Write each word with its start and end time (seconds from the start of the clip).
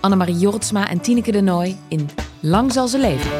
Annemarie 0.00 0.38
Jortsma 0.38 0.88
en 0.88 1.00
Tineke 1.00 1.32
de 1.32 1.40
Nooi 1.40 1.76
in 1.88 2.10
Lang 2.40 2.72
zal 2.72 2.88
ze 2.88 2.98
leven. 2.98 3.30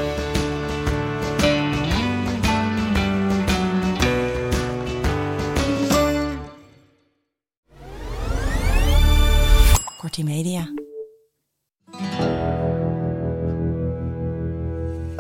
Kortie 9.96 10.24
Media. 10.24 10.68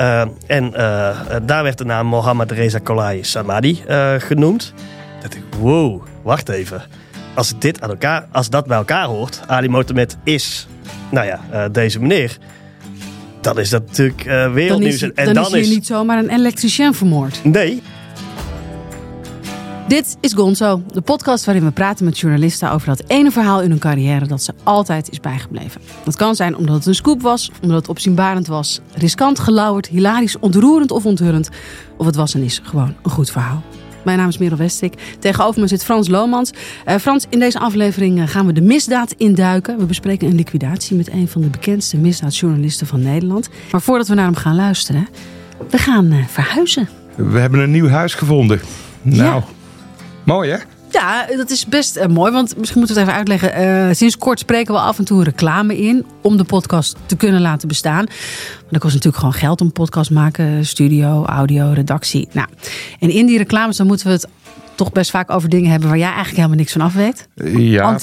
Uh, 0.00 0.20
en 0.46 0.64
uh, 0.64 1.36
daar 1.42 1.62
werd 1.62 1.78
de 1.78 1.84
naam 1.84 2.06
Mohammad 2.06 2.50
Reza 2.50 2.78
Kolai 2.78 3.24
Samadi 3.24 3.82
uh, 3.88 4.14
genoemd. 4.18 4.72
Dat 5.22 5.34
ik, 5.34 5.42
wow, 5.60 6.02
wacht 6.22 6.48
even. 6.48 6.82
Als, 7.34 7.58
dit 7.58 7.80
aan 7.80 7.90
elkaar, 7.90 8.28
als 8.32 8.50
dat 8.50 8.66
bij 8.66 8.76
elkaar 8.76 9.06
hoort, 9.06 9.42
Ali 9.46 9.68
Mohamed 9.68 10.16
is, 10.24 10.66
nou 11.10 11.26
ja, 11.26 11.68
deze 11.68 12.00
meneer. 12.00 12.38
Dan 13.40 13.58
is 13.58 13.70
dat 13.70 13.86
natuurlijk 13.86 14.22
wereldnieuws. 14.52 15.00
Dan 15.00 15.10
is, 15.10 15.14
en 15.14 15.24
dan, 15.24 15.34
dan 15.34 15.56
is 15.56 15.66
hier 15.66 15.74
niet 15.74 15.86
zomaar 15.86 16.18
een 16.18 16.30
elektricien 16.30 16.94
vermoord. 16.94 17.44
Nee, 17.44 17.82
dit 19.88 20.16
is 20.20 20.32
Gonzo, 20.32 20.82
de 20.92 21.00
podcast 21.00 21.44
waarin 21.44 21.64
we 21.64 21.70
praten 21.70 22.04
met 22.04 22.18
journalisten 22.18 22.70
over 22.70 22.88
dat 22.88 23.02
ene 23.06 23.30
verhaal 23.30 23.62
in 23.62 23.70
hun 23.70 23.78
carrière 23.78 24.26
dat 24.26 24.42
ze 24.42 24.52
altijd 24.62 25.10
is 25.10 25.20
bijgebleven. 25.20 25.80
Dat 26.04 26.16
kan 26.16 26.34
zijn 26.34 26.56
omdat 26.56 26.74
het 26.74 26.86
een 26.86 26.94
scoop 26.94 27.22
was, 27.22 27.50
omdat 27.62 27.76
het 27.76 27.88
opzienbarend 27.88 28.46
was, 28.46 28.80
riskant, 28.94 29.38
gelauwerd, 29.38 29.86
hilarisch, 29.86 30.38
ontroerend 30.38 30.90
of 30.90 31.06
onthullend. 31.06 31.48
Of 31.96 32.06
het 32.06 32.16
was 32.16 32.34
en 32.34 32.42
is 32.42 32.60
gewoon 32.64 32.94
een 33.02 33.10
goed 33.10 33.30
verhaal. 33.30 33.62
Mijn 34.04 34.18
naam 34.18 34.28
is 34.28 34.38
Merel 34.38 34.56
Westik. 34.56 34.94
Tegenover 35.18 35.60
me 35.60 35.66
zit 35.66 35.84
Frans 35.84 36.08
Lomans. 36.08 36.50
Uh, 36.88 36.94
Frans, 36.94 37.26
in 37.28 37.38
deze 37.38 37.58
aflevering 37.58 38.20
eh, 38.20 38.28
gaan 38.28 38.46
we 38.46 38.52
de 38.52 38.60
misdaad 38.60 39.12
induiken. 39.12 39.78
We 39.78 39.84
bespreken 39.84 40.28
een 40.28 40.34
liquidatie 40.34 40.96
met 40.96 41.12
een 41.12 41.28
van 41.28 41.40
de 41.40 41.48
bekendste 41.48 41.96
misdaadjournalisten 41.96 42.86
van 42.86 43.02
Nederland. 43.02 43.48
Maar 43.70 43.82
voordat 43.82 44.08
we 44.08 44.14
naar 44.14 44.24
hem 44.24 44.34
gaan 44.34 44.56
luisteren, 44.56 45.08
we 45.70 45.78
gaan 45.78 46.12
uh, 46.12 46.26
verhuizen. 46.26 46.88
We 47.14 47.38
hebben 47.38 47.60
een 47.60 47.70
nieuw 47.70 47.88
huis 47.88 48.14
gevonden. 48.14 48.60
Nou, 49.02 49.34
ja. 49.34 49.44
Mooi 50.24 50.50
hè? 50.50 50.77
Ja, 50.90 51.26
dat 51.36 51.50
is 51.50 51.66
best 51.66 51.96
uh, 51.96 52.06
mooi. 52.06 52.32
Want 52.32 52.56
misschien 52.56 52.78
moeten 52.78 52.96
we 52.96 53.02
het 53.02 53.10
even 53.10 53.18
uitleggen. 53.18 53.88
Uh, 53.88 53.94
sinds 53.94 54.18
kort 54.18 54.38
spreken 54.38 54.74
we 54.74 54.80
af 54.80 54.98
en 54.98 55.04
toe 55.04 55.24
reclame 55.24 55.78
in. 55.78 56.06
Om 56.22 56.36
de 56.36 56.44
podcast 56.44 56.96
te 57.06 57.16
kunnen 57.16 57.40
laten 57.40 57.68
bestaan. 57.68 58.04
Maar 58.04 58.70
dat 58.70 58.80
kost 58.80 58.94
natuurlijk 58.94 59.22
gewoon 59.22 59.40
geld 59.40 59.60
om 59.60 59.72
podcast 59.72 60.08
te 60.08 60.14
maken. 60.14 60.66
Studio, 60.66 61.24
audio, 61.24 61.72
redactie. 61.72 62.28
Nou, 62.32 62.48
en 62.98 63.10
in 63.10 63.26
die 63.26 63.38
reclames 63.38 63.76
dan 63.76 63.86
moeten 63.86 64.06
we 64.06 64.12
het 64.12 64.28
toch 64.78 64.92
best 64.92 65.10
vaak 65.10 65.30
over 65.30 65.48
dingen 65.48 65.70
hebben 65.70 65.88
waar 65.88 65.98
jij 65.98 66.06
eigenlijk 66.06 66.36
helemaal 66.36 66.56
niks 66.56 66.72
van 66.72 66.80
af 66.80 66.92
weet. 66.92 67.28
Ja, 67.34 67.98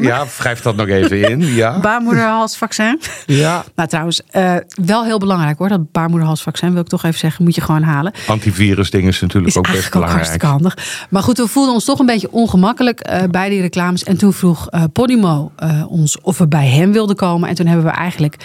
ja, 0.00 0.26
wrijf 0.38 0.60
dat 0.60 0.76
nog 0.76 0.88
even 0.88 1.30
in. 1.30 1.40
Ja. 1.54 1.80
baarmoederhalsvaccin. 1.80 3.00
Ja. 3.26 3.64
Nou 3.74 3.88
trouwens, 3.88 4.22
uh, 4.32 4.54
wel 4.84 5.04
heel 5.04 5.18
belangrijk 5.18 5.58
hoor. 5.58 5.68
Dat 5.68 5.92
baarmoederhalsvaccin 5.92 6.72
wil 6.72 6.80
ik 6.80 6.88
toch 6.88 7.04
even 7.04 7.18
zeggen. 7.18 7.44
Moet 7.44 7.54
je 7.54 7.60
gewoon 7.60 7.82
halen. 7.82 8.12
Antivirus 8.26 8.90
dingen 8.90 9.08
is 9.08 9.20
natuurlijk 9.20 9.48
is 9.48 9.56
ook 9.56 9.66
best 9.66 9.90
belangrijk. 9.90 10.10
Ook 10.10 10.16
hartstikke 10.16 10.46
handig. 10.46 11.06
Maar 11.10 11.22
goed, 11.22 11.38
we 11.38 11.46
voelden 11.46 11.74
ons 11.74 11.84
toch 11.84 11.98
een 11.98 12.06
beetje 12.06 12.32
ongemakkelijk 12.32 13.08
uh, 13.10 13.22
bij 13.30 13.48
die 13.48 13.60
reclames. 13.60 14.04
En 14.04 14.16
toen 14.16 14.32
vroeg 14.32 14.68
uh, 14.70 14.84
Podimo 14.92 15.52
ons 15.88 16.20
of 16.20 16.38
we 16.38 16.48
bij 16.48 16.68
hem 16.68 16.92
wilden 16.92 17.16
komen. 17.16 17.48
En 17.48 17.54
toen 17.54 17.66
hebben 17.66 17.84
we 17.84 17.90
eigenlijk 17.90 18.36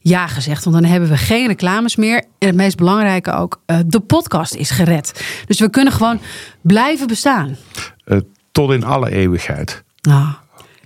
ja 0.00 0.26
gezegd. 0.26 0.64
Want 0.64 0.76
dan 0.76 0.84
hebben 0.90 1.08
we 1.08 1.16
geen 1.16 1.46
reclames 1.46 1.96
meer. 1.96 2.24
En 2.38 2.46
het 2.46 2.56
meest 2.56 2.76
belangrijke 2.76 3.32
ook, 3.32 3.60
de 3.86 4.00
podcast 4.00 4.54
is 4.54 4.70
gered. 4.70 5.24
Dus 5.46 5.60
we 5.60 5.70
kunnen 5.70 5.92
gewoon 5.92 6.20
blijven 6.60 7.06
bestaan. 7.06 7.56
Uh, 8.06 8.18
tot 8.52 8.70
in 8.70 8.84
alle 8.84 9.10
eeuwigheid. 9.10 9.82
Ah. 10.00 10.32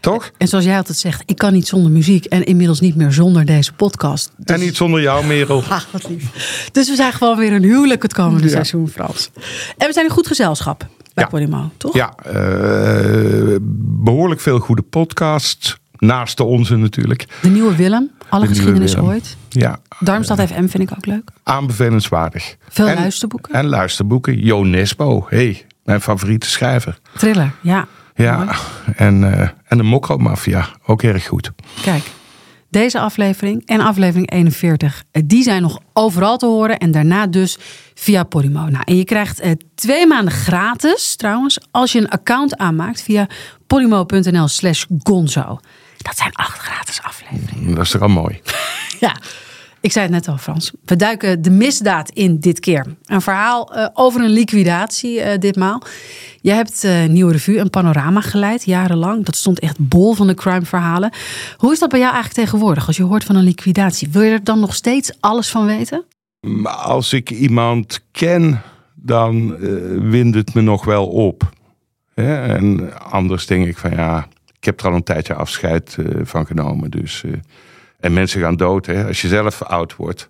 Toch? 0.04 0.30
En 0.38 0.48
zoals 0.48 0.64
jij 0.64 0.76
altijd 0.76 0.98
zegt, 0.98 1.22
ik 1.26 1.36
kan 1.36 1.52
niet 1.52 1.66
zonder 1.66 1.90
muziek 1.90 2.24
en 2.24 2.44
inmiddels 2.44 2.80
niet 2.80 2.96
meer 2.96 3.12
zonder 3.12 3.44
deze 3.44 3.72
podcast. 3.72 4.30
Dus... 4.36 4.56
En 4.56 4.62
niet 4.62 4.76
zonder 4.76 5.00
jou, 5.00 5.26
Merel. 5.26 5.62
Ah, 5.68 5.80
wat 5.90 6.08
lief. 6.08 6.30
Dus 6.72 6.88
we 6.88 6.94
zijn 6.94 7.12
gewoon 7.12 7.36
weer 7.36 7.52
een 7.52 7.62
huwelijk 7.62 8.02
het 8.02 8.14
komende 8.14 8.48
seizoen, 8.48 8.88
Frans. 8.88 9.30
En 9.76 9.86
we 9.86 9.92
zijn 9.92 10.06
in 10.06 10.12
goed 10.12 10.26
gezelschap 10.26 10.86
bij 11.14 11.24
ja. 11.24 11.26
Podimo, 11.26 11.70
toch? 11.76 11.94
Ja, 11.94 12.14
uh, 12.26 13.56
behoorlijk 13.80 14.40
veel 14.40 14.58
goede 14.58 14.82
podcasts. 14.82 15.76
Naast 15.98 16.36
de 16.36 16.44
onze 16.44 16.76
natuurlijk. 16.76 17.26
De 17.42 17.48
nieuwe 17.48 17.76
Willem, 17.76 18.10
alle 18.34 18.46
geschiedenis 18.46 18.96
ooit. 18.96 19.36
Ja. 19.48 19.78
Darmstad 20.00 20.40
FM 20.40 20.66
vind 20.66 20.80
ik 20.80 20.90
ook 20.96 21.06
leuk. 21.06 21.30
Aanbevelenswaardig. 21.42 22.56
Veel 22.68 22.94
luisterboeken. 22.94 23.54
En 23.54 23.66
luisterboeken. 23.66 24.38
Jo 24.38 24.62
Nesbo, 24.62 25.26
hey, 25.28 25.66
mijn 25.84 26.00
favoriete 26.00 26.48
schrijver. 26.48 26.98
Thriller, 27.16 27.52
ja. 27.60 27.86
Ja, 28.14 28.56
en, 28.96 29.22
uh, 29.22 29.48
en 29.64 29.76
de 29.76 29.82
Mokromafia, 29.82 30.68
ook 30.86 31.02
erg 31.02 31.26
goed. 31.26 31.50
Kijk, 31.82 32.04
deze 32.68 32.98
aflevering 32.98 33.66
en 33.66 33.80
aflevering 33.80 34.30
41, 34.30 35.04
eh, 35.10 35.22
die 35.26 35.42
zijn 35.42 35.62
nog 35.62 35.78
overal 35.92 36.36
te 36.36 36.46
horen. 36.46 36.78
En 36.78 36.90
daarna 36.90 37.26
dus 37.26 37.58
via 37.94 38.24
Podimo. 38.24 38.68
Nou, 38.68 38.82
en 38.84 38.96
je 38.96 39.04
krijgt 39.04 39.44
uh, 39.44 39.50
twee 39.74 40.06
maanden 40.06 40.32
gratis, 40.32 41.16
trouwens, 41.16 41.58
als 41.70 41.92
je 41.92 41.98
een 41.98 42.08
account 42.08 42.56
aanmaakt 42.56 43.02
via 43.02 43.26
podimo.nl 43.66 44.48
slash 44.48 44.84
gonzo. 45.02 45.58
Dat 46.04 46.16
zijn 46.16 46.32
acht 46.32 46.58
gratis 46.58 47.02
afleveringen. 47.02 47.74
Dat 47.74 47.84
is 47.84 47.90
toch 47.90 48.02
al 48.02 48.08
mooi. 48.08 48.40
ja. 49.06 49.16
Ik 49.80 49.92
zei 49.92 50.04
het 50.04 50.14
net 50.14 50.28
al, 50.28 50.36
Frans. 50.36 50.72
We 50.84 50.96
duiken 50.96 51.42
de 51.42 51.50
misdaad 51.50 52.10
in 52.10 52.40
dit 52.40 52.60
keer. 52.60 52.86
Een 53.04 53.20
verhaal 53.20 53.76
uh, 53.76 53.88
over 53.92 54.20
een 54.20 54.30
liquidatie 54.30 55.18
uh, 55.18 55.38
ditmaal. 55.38 55.82
Je 56.40 56.50
hebt 56.50 56.84
uh, 56.84 57.04
Nieuwe 57.04 57.32
Revue 57.32 57.58
een 57.58 57.70
panorama 57.70 58.20
geleid, 58.20 58.64
jarenlang. 58.64 59.24
Dat 59.24 59.36
stond 59.36 59.58
echt 59.58 59.76
bol 59.78 60.14
van 60.14 60.26
de 60.26 60.34
crime-verhalen. 60.34 61.12
Hoe 61.56 61.72
is 61.72 61.78
dat 61.78 61.88
bij 61.88 61.98
jou 61.98 62.12
eigenlijk 62.12 62.44
tegenwoordig? 62.44 62.86
Als 62.86 62.96
je 62.96 63.02
hoort 63.02 63.24
van 63.24 63.36
een 63.36 63.44
liquidatie, 63.44 64.08
wil 64.10 64.22
je 64.22 64.30
er 64.30 64.44
dan 64.44 64.60
nog 64.60 64.74
steeds 64.74 65.12
alles 65.20 65.50
van 65.50 65.66
weten? 65.66 66.04
Als 66.62 67.12
ik 67.12 67.30
iemand 67.30 68.00
ken, 68.10 68.62
dan 68.94 69.56
wint 70.10 70.34
het 70.34 70.54
me 70.54 70.60
nog 70.60 70.84
wel 70.84 71.06
op. 71.06 71.52
En 72.14 72.92
anders 73.10 73.46
denk 73.46 73.66
ik 73.66 73.78
van 73.78 73.90
ja, 73.90 74.28
ik 74.64 74.70
heb 74.70 74.80
er 74.80 74.86
al 74.86 74.94
een 74.94 75.02
tijdje 75.02 75.34
afscheid 75.34 75.96
van 76.22 76.46
genomen. 76.46 76.90
Dus 76.90 77.24
en 78.00 78.12
mensen 78.12 78.40
gaan 78.40 78.56
dood. 78.56 78.86
Hè. 78.86 79.06
Als 79.06 79.22
je 79.22 79.28
zelf 79.28 79.62
oud 79.62 79.96
wordt, 79.96 80.28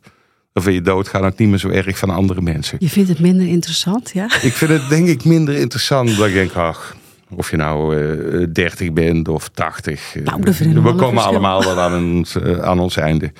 dan 0.52 0.62
vind 0.62 0.74
je 0.74 0.82
doodgaan 0.82 1.24
ook 1.24 1.38
niet 1.38 1.48
meer 1.48 1.58
zo 1.58 1.68
erg 1.68 1.98
van 1.98 2.10
andere 2.10 2.40
mensen. 2.40 2.76
Je 2.80 2.88
vindt 2.88 3.08
het 3.08 3.18
minder 3.18 3.46
interessant, 3.46 4.10
ja? 4.12 4.24
Ik 4.24 4.52
vind 4.52 4.70
het 4.70 4.88
denk 4.88 5.08
ik 5.08 5.24
minder 5.24 5.54
interessant 5.54 6.16
dan 6.16 6.28
ik 6.28 6.34
denk, 6.34 6.52
ach, 6.52 6.96
of 7.30 7.50
je 7.50 7.56
nou 7.56 7.96
uh, 7.96 8.42
eh, 8.42 8.48
30 8.52 8.92
bent 8.92 9.28
of 9.28 9.48
80. 9.48 10.14
Nou, 10.24 10.40
we, 10.42 10.94
komen 10.94 11.22
allemaal 11.22 11.64
wel 11.64 11.80
aan 11.80 12.16
ons, 12.16 12.36
uh, 12.36 12.58
aan 12.58 12.78
ons 12.78 12.96
einde. 12.96 13.32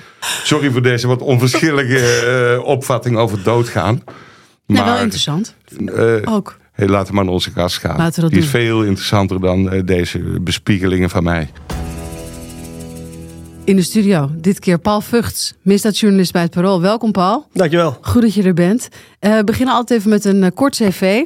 Sorry 0.43 0.71
voor 0.71 0.81
deze 0.81 1.07
wat 1.07 1.21
onverschillige 1.21 2.55
uh, 2.57 2.65
opvatting 2.67 3.17
over 3.17 3.43
doodgaan. 3.43 4.01
Maar, 4.65 4.83
nee, 4.83 4.93
wel 4.93 5.01
interessant. 5.01 5.55
ook. 6.25 6.57
Hey, 6.75 6.87
laten 6.87 7.07
we 7.07 7.13
maar 7.15 7.23
naar 7.23 7.33
onze 7.33 7.51
gast 7.51 7.77
gaan. 7.77 7.97
Laten 7.97 8.15
we 8.15 8.21
dat 8.21 8.29
Die 8.29 8.39
doen. 8.39 8.47
is 8.47 8.55
veel 8.55 8.83
interessanter 8.83 9.39
dan 9.41 9.81
deze 9.85 10.19
bespiegelingen 10.41 11.09
van 11.09 11.23
mij. 11.23 11.49
In 13.63 13.75
de 13.75 13.81
studio, 13.81 14.29
dit 14.37 14.59
keer 14.59 14.79
Paul 14.79 15.01
Vugts, 15.01 15.53
misdaadjournalist 15.61 16.31
bij 16.31 16.41
het 16.41 16.51
Parool. 16.51 16.81
Welkom 16.81 17.11
Paul. 17.11 17.47
Dankjewel. 17.53 17.97
Goed 18.01 18.21
dat 18.21 18.33
je 18.33 18.43
er 18.43 18.53
bent. 18.53 18.87
Uh, 19.21 19.35
we 19.35 19.43
beginnen 19.43 19.75
altijd 19.75 19.99
even 19.99 20.11
met 20.11 20.25
een 20.25 20.41
uh, 20.43 20.47
kort 20.53 20.75
cv. 20.75 21.25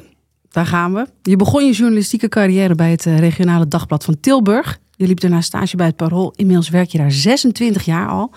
Daar 0.50 0.66
gaan 0.66 0.94
we. 0.94 1.08
Je 1.22 1.36
begon 1.36 1.66
je 1.66 1.72
journalistieke 1.72 2.28
carrière 2.28 2.76
bij 2.76 2.92
het 2.92 3.06
uh, 3.06 3.20
regionale 3.20 3.68
dagblad 3.68 4.04
van 4.04 4.20
Tilburg. 4.20 4.80
Je 5.00 5.08
liep 5.08 5.20
daarna 5.20 5.42
stage 5.42 5.76
bij 5.76 5.86
het 5.86 5.96
Parool. 5.96 6.34
Inmiddels 6.36 6.70
werk 6.70 6.90
je 6.90 6.98
daar 6.98 7.12
26 7.12 7.86
jaar 7.86 8.08
al. 8.08 8.32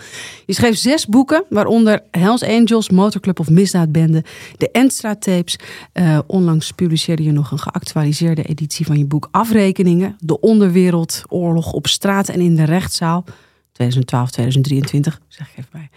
Je 0.46 0.54
schreef 0.54 0.76
zes 0.76 1.06
boeken, 1.06 1.44
waaronder 1.48 2.02
Hells 2.10 2.42
Angels, 2.42 2.90
Motorclub 2.90 3.40
of 3.40 3.50
Misdaadbende, 3.50 4.24
de 4.56 4.70
Enstra 4.70 5.14
tapes. 5.14 5.58
onlangs 6.26 6.70
publiceerde 6.70 7.22
je 7.22 7.32
nog 7.32 7.50
een 7.50 7.58
geactualiseerde 7.58 8.42
editie 8.42 8.86
van 8.86 8.98
je 8.98 9.04
boek 9.04 9.28
Afrekeningen, 9.30 10.16
de 10.18 10.40
onderwereld, 10.40 11.22
oorlog 11.28 11.72
op 11.72 11.86
straat 11.86 12.28
en 12.28 12.40
in 12.40 12.54
de 12.54 12.64
rechtszaal. 12.64 13.24
2012, 13.72 14.30
2023, 14.30 15.20
zeg 15.28 15.48
ik 15.50 15.58
even 15.58 15.70
bij. 15.72 15.90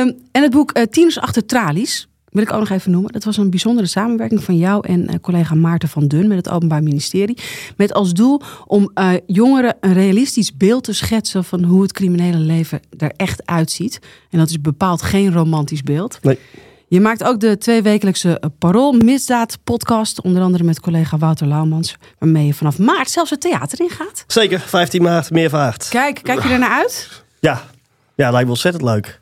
Um, 0.00 0.16
en 0.32 0.42
het 0.42 0.50
boek 0.50 0.78
uh, 0.78 0.82
Tieners 0.82 1.18
achter 1.18 1.46
tralies. 1.46 2.08
Wil 2.30 2.42
ik 2.42 2.52
ook 2.52 2.58
nog 2.58 2.70
even 2.70 2.90
noemen. 2.90 3.12
Dat 3.12 3.24
was 3.24 3.36
een 3.36 3.50
bijzondere 3.50 3.86
samenwerking 3.86 4.44
van 4.44 4.56
jou 4.56 4.86
en 4.86 5.00
uh, 5.00 5.14
collega 5.20 5.54
Maarten 5.54 5.88
van 5.88 6.08
Dun 6.08 6.28
met 6.28 6.36
het 6.36 6.48
Openbaar 6.48 6.82
Ministerie. 6.82 7.38
Met 7.76 7.94
als 7.94 8.12
doel 8.12 8.40
om 8.66 8.90
uh, 8.94 9.12
jongeren 9.26 9.76
een 9.80 9.92
realistisch 9.92 10.56
beeld 10.56 10.84
te 10.84 10.92
schetsen 10.92 11.44
van 11.44 11.64
hoe 11.64 11.82
het 11.82 11.92
criminele 11.92 12.38
leven 12.38 12.80
er 12.98 13.12
echt 13.16 13.46
uitziet. 13.46 13.98
En 14.30 14.38
dat 14.38 14.48
is 14.48 14.60
bepaald 14.60 15.02
geen 15.02 15.32
romantisch 15.32 15.82
beeld. 15.82 16.18
Nee. 16.22 16.38
Je 16.90 17.00
maakt 17.00 17.24
ook 17.24 17.40
de 17.40 17.58
tweewekelijkse 17.58 18.38
eh, 18.38 18.50
Parool 18.58 18.92
Misdaad 18.92 19.58
podcast. 19.64 20.20
Onder 20.20 20.42
andere 20.42 20.64
met 20.64 20.80
collega 20.80 21.18
Wouter 21.18 21.46
Laumans. 21.46 21.96
Waarmee 22.18 22.46
je 22.46 22.54
vanaf 22.54 22.78
maart 22.78 23.10
zelfs 23.10 23.30
het 23.30 23.40
theater 23.40 23.80
in 23.80 23.90
gaat. 23.90 24.24
Zeker, 24.26 24.60
15 24.60 25.02
maart, 25.02 25.30
meervaart. 25.30 25.88
Kijk, 25.88 26.20
kijk 26.22 26.42
je 26.42 26.48
er 26.48 26.58
naar 26.58 26.78
uit? 26.78 27.24
Ja, 27.40 27.62
ja 28.14 28.30
lijkt 28.30 28.44
me 28.44 28.52
ontzettend 28.52 28.84
leuk. 28.84 29.20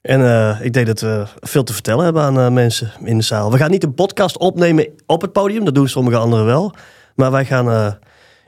En 0.00 0.20
uh, 0.20 0.60
ik 0.60 0.72
denk 0.72 0.86
dat 0.86 1.00
we 1.00 1.24
veel 1.40 1.62
te 1.62 1.72
vertellen 1.72 2.04
hebben 2.04 2.22
aan 2.22 2.38
uh, 2.38 2.48
mensen 2.48 2.92
in 3.04 3.18
de 3.18 3.24
zaal. 3.24 3.50
We 3.50 3.56
gaan 3.56 3.70
niet 3.70 3.84
een 3.84 3.94
podcast 3.94 4.38
opnemen 4.38 4.88
op 5.06 5.20
het 5.20 5.32
podium. 5.32 5.64
Dat 5.64 5.74
doen 5.74 5.88
sommige 5.88 6.16
anderen 6.16 6.46
wel. 6.46 6.74
Maar 7.14 7.30
wij 7.30 7.44
gaan 7.44 7.68
uh, 7.68 7.92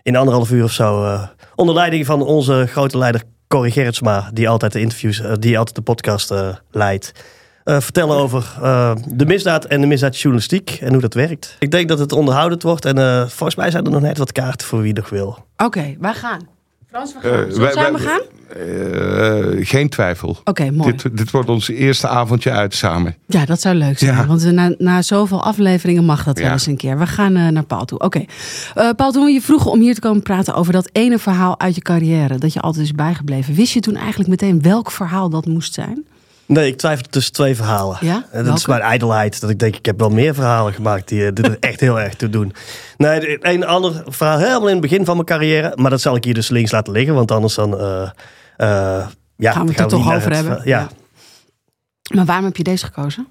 in 0.02 0.16
anderhalf 0.16 0.50
uur 0.50 0.64
of 0.64 0.72
zo... 0.72 1.18
onder 1.54 1.74
leiding 1.74 2.06
van 2.06 2.22
onze 2.22 2.66
grote 2.66 2.98
leider 2.98 3.22
Corrie 3.48 3.72
Gerritsma... 3.72 4.30
die 4.32 4.48
altijd 4.48 4.72
de 4.72 4.80
interviews, 4.80 5.22
die 5.38 5.58
altijd 5.58 5.76
de 5.76 5.82
podcast 5.82 6.34
leidt... 6.70 7.12
vertellen 7.64 8.16
over 8.16 8.54
de 9.06 9.26
misdaad 9.26 9.64
en 9.64 9.80
de 9.80 9.86
misdaadjournalistiek 9.86 10.78
en 10.80 10.92
hoe 10.92 11.00
dat 11.00 11.14
werkt. 11.14 11.56
Ik 11.58 11.70
denk 11.70 11.88
dat 11.88 11.98
het 11.98 12.12
onderhoudend 12.12 12.62
wordt. 12.62 12.84
En 12.84 12.96
volgens 13.30 13.54
mij 13.54 13.70
zijn 13.70 13.84
er 13.84 13.90
nog 13.90 14.00
net 14.00 14.18
wat 14.18 14.32
kaarten 14.32 14.66
voor 14.66 14.80
wie 14.80 14.92
nog 14.92 15.08
wil. 15.08 15.28
Oké, 15.28 15.64
okay, 15.64 15.96
wij 16.00 16.14
gaan. 16.14 16.51
Frans, 16.92 17.12
we 17.12 17.20
gaan. 17.20 17.48
Uh, 17.48 17.56
wij, 17.56 17.72
samen 17.72 18.00
gaan? 18.00 18.20
Uh, 18.56 19.66
geen 19.66 19.88
twijfel. 19.88 20.28
Oké, 20.28 20.50
okay, 20.50 20.70
mooi. 20.70 20.96
Dit, 20.96 21.16
dit, 21.16 21.30
wordt 21.30 21.48
ons 21.48 21.68
eerste 21.68 22.08
avondje 22.08 22.50
uit 22.50 22.74
samen. 22.74 23.16
Ja, 23.26 23.44
dat 23.44 23.60
zou 23.60 23.74
leuk 23.74 23.98
zijn. 23.98 24.16
Ja. 24.16 24.26
Want 24.26 24.52
na, 24.52 24.74
na 24.78 25.02
zoveel 25.02 25.42
afleveringen 25.42 26.04
mag 26.04 26.24
dat 26.24 26.38
ja. 26.38 26.44
wel 26.44 26.52
eens 26.52 26.66
een 26.66 26.76
keer. 26.76 26.98
We 26.98 27.06
gaan 27.06 27.36
uh, 27.36 27.48
naar 27.48 27.64
Paul 27.64 27.84
toe. 27.84 27.98
Oké. 27.98 28.24
Okay. 28.74 28.94
Paul, 28.94 29.12
toen 29.12 29.24
we 29.24 29.30
je 29.30 29.40
vroegen 29.40 29.70
om 29.70 29.80
hier 29.80 29.94
te 29.94 30.00
komen 30.00 30.22
praten 30.22 30.54
over 30.54 30.72
dat 30.72 30.88
ene 30.92 31.18
verhaal 31.18 31.60
uit 31.60 31.74
je 31.74 31.80
carrière. 31.80 32.38
Dat 32.38 32.52
je 32.52 32.60
altijd 32.60 32.84
is 32.84 32.92
bijgebleven. 32.92 33.54
Wist 33.54 33.72
je 33.72 33.80
toen 33.80 33.96
eigenlijk 33.96 34.28
meteen 34.28 34.62
welk 34.62 34.90
verhaal 34.90 35.28
dat 35.28 35.46
moest 35.46 35.74
zijn? 35.74 36.04
Nee, 36.52 36.66
ik 36.66 36.76
twijfel 36.76 37.06
tussen 37.10 37.32
twee 37.32 37.56
verhalen. 37.56 37.96
Ja? 38.00 38.24
En 38.30 38.44
dat 38.44 38.58
is 38.58 38.66
mijn 38.66 38.80
ijdelheid. 38.80 39.40
Dat 39.40 39.50
ik 39.50 39.58
denk, 39.58 39.76
ik 39.76 39.86
heb 39.86 39.98
wel 39.98 40.10
meer 40.10 40.34
verhalen 40.34 40.72
gemaakt 40.72 41.08
die 41.08 41.20
uh, 41.20 41.30
dit 41.32 41.46
er 41.46 41.56
echt 41.70 41.80
heel 41.80 42.00
erg 42.00 42.14
toe 42.14 42.28
doen. 42.28 42.52
Nee, 42.96 43.46
een 43.46 43.66
ander 43.66 44.02
verhaal 44.06 44.38
helemaal 44.38 44.66
in 44.66 44.72
het 44.72 44.80
begin 44.80 45.04
van 45.04 45.14
mijn 45.14 45.26
carrière. 45.26 45.72
Maar 45.76 45.90
dat 45.90 46.00
zal 46.00 46.16
ik 46.16 46.24
hier 46.24 46.34
dus 46.34 46.48
links 46.48 46.70
laten 46.70 46.92
liggen. 46.92 47.14
Want 47.14 47.30
anders 47.30 47.54
dan... 47.54 47.74
Uh, 47.74 47.80
uh, 47.82 49.06
ja, 49.36 49.52
gaan 49.52 49.66
we 49.66 49.70
het 49.70 49.80
er 49.80 49.88
toch 49.88 50.14
over 50.14 50.34
hebben. 50.34 50.60
Ja. 50.64 50.78
ja. 50.78 50.88
Maar 52.14 52.24
waarom 52.24 52.44
heb 52.44 52.56
je 52.56 52.62
deze 52.62 52.84
gekozen? 52.84 53.28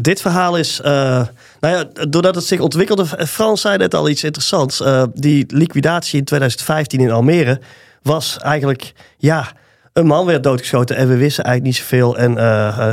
dit 0.00 0.20
verhaal 0.20 0.56
is, 0.56 0.80
nou 0.82 1.26
ja, 1.60 1.84
doordat 2.08 2.34
het 2.34 2.44
zich 2.44 2.60
ontwikkelde, 2.60 3.06
Frans 3.06 3.60
zei 3.60 3.76
net 3.76 3.94
al 3.94 4.08
iets 4.08 4.24
interessants. 4.24 4.82
die 5.14 5.44
liquidatie 5.48 6.18
in 6.18 6.24
2015 6.24 7.00
in 7.00 7.10
Almere 7.10 7.60
was 8.02 8.38
eigenlijk, 8.38 8.92
ja, 9.18 9.52
een 9.92 10.06
man 10.06 10.26
werd 10.26 10.42
doodgeschoten 10.42 10.96
en 10.96 11.08
we 11.08 11.16
wisten 11.16 11.44
eigenlijk 11.44 11.76
niet 11.76 11.86
zoveel. 11.86 12.18
En 12.18 12.32
uh, 12.32 12.92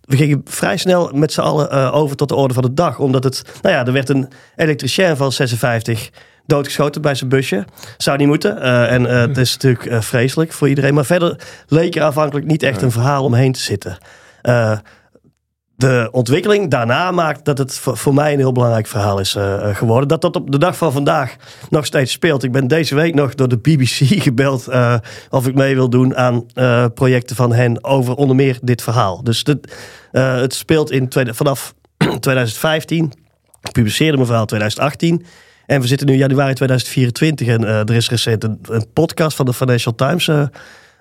we 0.00 0.16
gingen 0.16 0.40
vrij 0.44 0.76
snel 0.76 1.10
met 1.14 1.32
z'n 1.32 1.40
allen 1.40 1.74
uh, 1.74 1.94
over 1.94 2.16
tot 2.16 2.28
de 2.28 2.34
orde 2.34 2.54
van 2.54 2.62
de 2.62 2.74
dag. 2.74 2.98
Omdat 2.98 3.24
het, 3.24 3.42
nou 3.62 3.74
ja, 3.74 3.86
er 3.86 3.92
werd 3.92 4.08
een 4.08 4.28
elektricien 4.56 5.16
van 5.16 5.32
56 5.32 6.10
doodgeschoten 6.46 7.02
bij 7.02 7.14
zijn 7.14 7.30
busje. 7.30 7.64
Zou 7.96 8.18
niet 8.18 8.26
moeten. 8.26 8.56
Uh, 8.56 8.92
en 8.92 9.04
het 9.04 9.38
is 9.38 9.56
natuurlijk 9.56 10.04
vreselijk 10.04 10.52
voor 10.52 10.68
iedereen. 10.68 10.94
Maar 10.94 11.04
verder 11.04 11.40
leek 11.66 11.96
er 11.96 12.02
aanvankelijk 12.02 12.46
niet 12.46 12.62
echt 12.62 12.82
een 12.82 12.90
verhaal 12.92 13.24
omheen 13.24 13.52
te 13.52 13.60
zitten 13.60 13.98
de 15.80 16.08
ontwikkeling 16.12 16.70
daarna 16.70 17.10
maakt 17.10 17.44
dat 17.44 17.58
het 17.58 17.78
voor 17.82 18.14
mij 18.14 18.32
een 18.32 18.38
heel 18.38 18.52
belangrijk 18.52 18.86
verhaal 18.86 19.20
is 19.20 19.34
uh, 19.34 19.76
geworden. 19.76 20.08
Dat 20.08 20.20
dat 20.20 20.36
op 20.36 20.50
de 20.50 20.58
dag 20.58 20.76
van 20.76 20.92
vandaag 20.92 21.36
nog 21.70 21.86
steeds 21.86 22.12
speelt. 22.12 22.42
Ik 22.42 22.52
ben 22.52 22.68
deze 22.68 22.94
week 22.94 23.14
nog 23.14 23.34
door 23.34 23.48
de 23.48 23.58
BBC 23.58 23.98
gebeld 24.28 24.68
uh, 24.68 24.94
of 25.30 25.46
ik 25.46 25.54
mee 25.54 25.74
wil 25.74 25.90
doen 25.90 26.16
aan 26.16 26.46
projecten 26.94 27.36
van 27.36 27.52
hen 27.52 27.84
over 27.84 28.14
onder 28.14 28.36
meer 28.36 28.58
dit 28.62 28.82
verhaal. 28.82 29.22
Dus 29.24 29.44
het 30.12 30.54
speelt 30.54 30.90
in 30.90 31.12
vanaf 31.12 31.74
2015. 32.20 33.12
Ik 33.62 33.72
publiceerde 33.72 34.14
mijn 34.14 34.26
verhaal 34.26 34.46
2018. 34.46 35.24
En 35.66 35.80
we 35.80 35.86
zitten 35.86 36.06
nu 36.06 36.14
januari 36.14 36.54
2024 36.54 37.46
en 37.46 37.64
er 37.64 37.94
is 37.94 38.10
recent 38.10 38.44
een, 38.44 38.58
een, 38.68 38.86
podcast 38.92 39.36
van 39.36 39.46
de 39.46 39.54
Financial 39.54 39.94
Times 39.94 40.30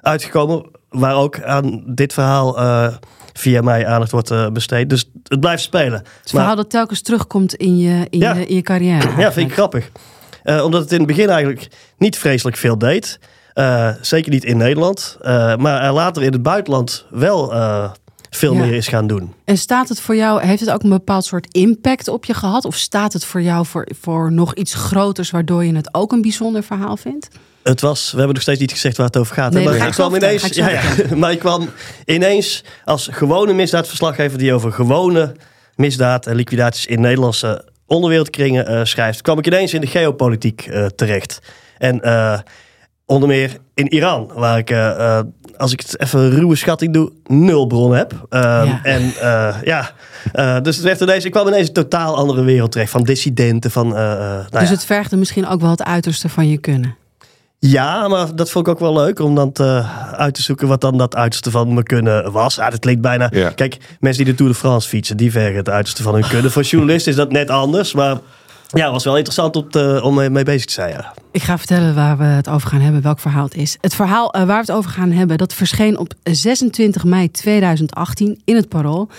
uitgekomen. 0.02 0.70
Waar 0.90 1.16
ook 1.16 1.42
aan 1.42 1.84
dit 1.86 2.14
verhaal 2.14 2.58
via 3.39 3.62
mij 3.62 3.88
aandacht 3.88 4.12
wordt 4.12 4.31
uh, 4.31 4.50
besteed. 4.50 4.89
Dus 4.89 5.09
het 5.24 5.39
blijft 5.39 5.63
spelen. 5.63 6.03
Het 6.21 6.30
verhaal 6.30 6.56
dat 6.56 6.69
telkens 6.69 7.01
terugkomt 7.01 7.53
in 7.53 7.77
je, 7.77 8.07
in 8.09 8.19
je, 8.19 8.45
in 8.47 8.56
je 8.56 8.62
carrière. 8.62 9.09
Ja, 9.18 9.31
vind 9.31 9.50
ik 9.50 9.53
grappig. 9.53 9.91
Uh, 10.44 10.63
omdat 10.63 10.81
het 10.81 10.91
in 10.91 10.97
het 10.97 11.07
begin 11.07 11.30
eigenlijk 11.30 11.68
niet 11.97 12.18
vreselijk 12.18 12.57
veel 12.57 12.77
deed. 12.77 13.19
Uh, 13.56 13.89
zeker 14.01 14.31
niet 14.31 14.44
in 14.44 14.57
Nederland. 14.57 15.18
maar 15.57 15.83
er 15.83 15.91
later 15.91 16.24
in 16.24 16.31
het 16.31 16.44
buitenland 16.44 17.06
wel 17.09 17.53
veel 18.30 18.53
ja. 18.53 18.59
meer 18.59 18.74
is 18.74 18.88
gaan 18.88 19.07
doen. 19.07 19.33
En 19.45 19.57
staat 19.57 19.89
het 19.89 20.01
voor 20.01 20.15
jou, 20.15 20.45
heeft 20.45 20.59
het 20.59 20.69
ook 20.69 20.83
een 20.83 20.89
bepaald 20.89 21.25
soort 21.25 21.53
impact 21.53 22.07
op 22.07 22.25
je 22.25 22.33
gehad? 22.33 22.65
Of 22.65 22.75
staat 22.75 23.13
het 23.13 23.25
voor 23.25 23.42
jou 23.42 23.65
voor, 23.65 23.88
voor 24.00 24.31
nog 24.31 24.53
iets 24.53 24.74
groters, 24.74 25.30
waardoor 25.31 25.65
je 25.65 25.75
het 25.75 25.94
ook 25.94 26.12
een 26.12 26.21
bijzonder 26.21 26.63
verhaal 26.63 26.97
vindt? 26.97 27.27
Het 27.63 27.81
was, 27.81 28.11
we 28.11 28.17
hebben 28.17 28.33
nog 28.33 28.44
steeds 28.44 28.59
niet 28.59 28.71
gezegd 28.71 28.97
waar 28.97 29.06
het 29.06 29.17
over 29.17 29.35
gaat. 29.35 29.53
Nee, 29.53 29.63
maar 29.63 29.88
ik 29.88 29.91
kwam 29.91 30.15
ineens, 30.15 30.47
ja, 30.47 30.69
ja, 30.69 30.81
maar 31.15 31.31
ik 31.31 31.39
kwam 31.39 31.69
ineens 32.06 32.63
als 32.85 33.07
gewone 33.11 33.53
misdaadverslaggever 33.53 34.38
die 34.38 34.53
over 34.53 34.71
gewone 34.71 35.35
misdaad 35.75 36.27
en 36.27 36.35
liquidaties 36.35 36.85
in 36.85 37.01
Nederlandse 37.01 37.65
onderwereldkringen 37.85 38.71
uh, 38.71 38.83
schrijft, 38.83 39.21
kwam 39.21 39.38
ik 39.38 39.47
ineens 39.47 39.73
in 39.73 39.81
de 39.81 39.88
geopolitiek 39.88 40.67
uh, 40.67 40.85
terecht. 40.85 41.39
En 41.77 42.00
uh, 42.03 42.39
onder 43.06 43.29
meer 43.29 43.57
in 43.73 43.94
Iran, 43.94 44.31
waar 44.33 44.57
ik, 44.57 44.73
als 45.57 45.71
ik 45.71 45.79
het 45.79 46.00
even 46.00 46.19
een 46.19 46.29
ruwe 46.29 46.56
schatting 46.56 46.94
doe, 46.94 47.11
nul 47.25 47.67
bron 47.67 47.95
heb. 47.95 48.25
Ja. 48.29 48.79
En 48.83 49.13
ja, 49.63 49.91
dus 50.61 50.75
het 50.75 50.85
werd 50.85 51.01
ineens, 51.01 51.25
ik 51.25 51.31
kwam 51.31 51.47
ineens 51.47 51.67
een 51.67 51.73
totaal 51.73 52.15
andere 52.15 52.44
wereld 52.44 52.71
terecht 52.71 52.91
van 52.91 53.03
dissidenten. 53.03 53.71
Van, 53.71 53.88
nou 53.88 54.50
dus 54.50 54.61
ja. 54.61 54.67
het 54.67 54.85
vergde 54.85 55.17
misschien 55.17 55.47
ook 55.47 55.61
wel 55.61 55.69
het 55.69 55.83
uiterste 55.83 56.29
van 56.29 56.50
je 56.50 56.57
kunnen. 56.57 56.95
Ja, 57.59 58.07
maar 58.07 58.35
dat 58.35 58.50
vond 58.50 58.67
ik 58.67 58.73
ook 58.73 58.79
wel 58.79 58.94
leuk 58.94 59.19
om 59.19 59.35
dan 59.35 59.51
te, 59.51 59.83
uit 60.15 60.33
te 60.33 60.41
zoeken 60.41 60.67
wat 60.67 60.81
dan 60.81 60.97
dat 60.97 61.15
uiterste 61.15 61.51
van 61.51 61.73
me 61.73 61.83
kunnen 61.83 62.31
was. 62.31 62.56
Ja, 62.56 62.69
dat 62.69 62.79
klinkt 62.79 63.01
bijna. 63.01 63.27
Ja. 63.33 63.50
Kijk, 63.50 63.77
mensen 64.00 64.23
die 64.23 64.31
de 64.31 64.38
Tour 64.38 64.51
de 64.51 64.57
France 64.57 64.88
fietsen, 64.88 65.17
die 65.17 65.31
vergen 65.31 65.56
het 65.56 65.69
uiterste 65.69 66.03
van 66.03 66.13
hun 66.13 66.27
kunnen. 66.27 66.51
Voor 66.51 66.63
journalisten 66.63 67.11
is 67.11 67.17
dat 67.17 67.31
net 67.31 67.50
anders, 67.50 67.94
maar 67.94 68.17
ja, 68.67 68.83
het 68.83 68.91
was 68.91 69.03
wel 69.03 69.15
interessant 69.15 69.56
om, 69.56 69.69
te, 69.69 70.00
om 70.03 70.31
mee 70.31 70.44
bezig 70.44 70.65
te 70.65 70.73
zijn. 70.73 70.89
Ja. 70.89 71.13
Ik 71.31 71.44
ga 71.44 71.57
vertellen 71.57 71.95
waar 71.95 72.17
we 72.17 72.23
het 72.23 72.50
over 72.50 72.69
gaan 72.69 72.81
hebben, 72.81 73.01
welk 73.01 73.19
verhaal 73.19 73.44
het 73.44 73.56
is. 73.56 73.77
Het 73.81 73.95
verhaal 73.95 74.35
uh, 74.35 74.44
waar 74.44 74.65
we 74.65 74.71
het 74.71 74.71
over 74.71 74.91
gaan 74.91 75.11
hebben, 75.11 75.38
dat 75.38 75.53
verscheen 75.53 75.97
op 75.97 76.13
26 76.23 77.04
mei 77.04 77.31
2018 77.31 78.42
in 78.45 78.56
het 78.56 78.69
Parool. 78.69 79.09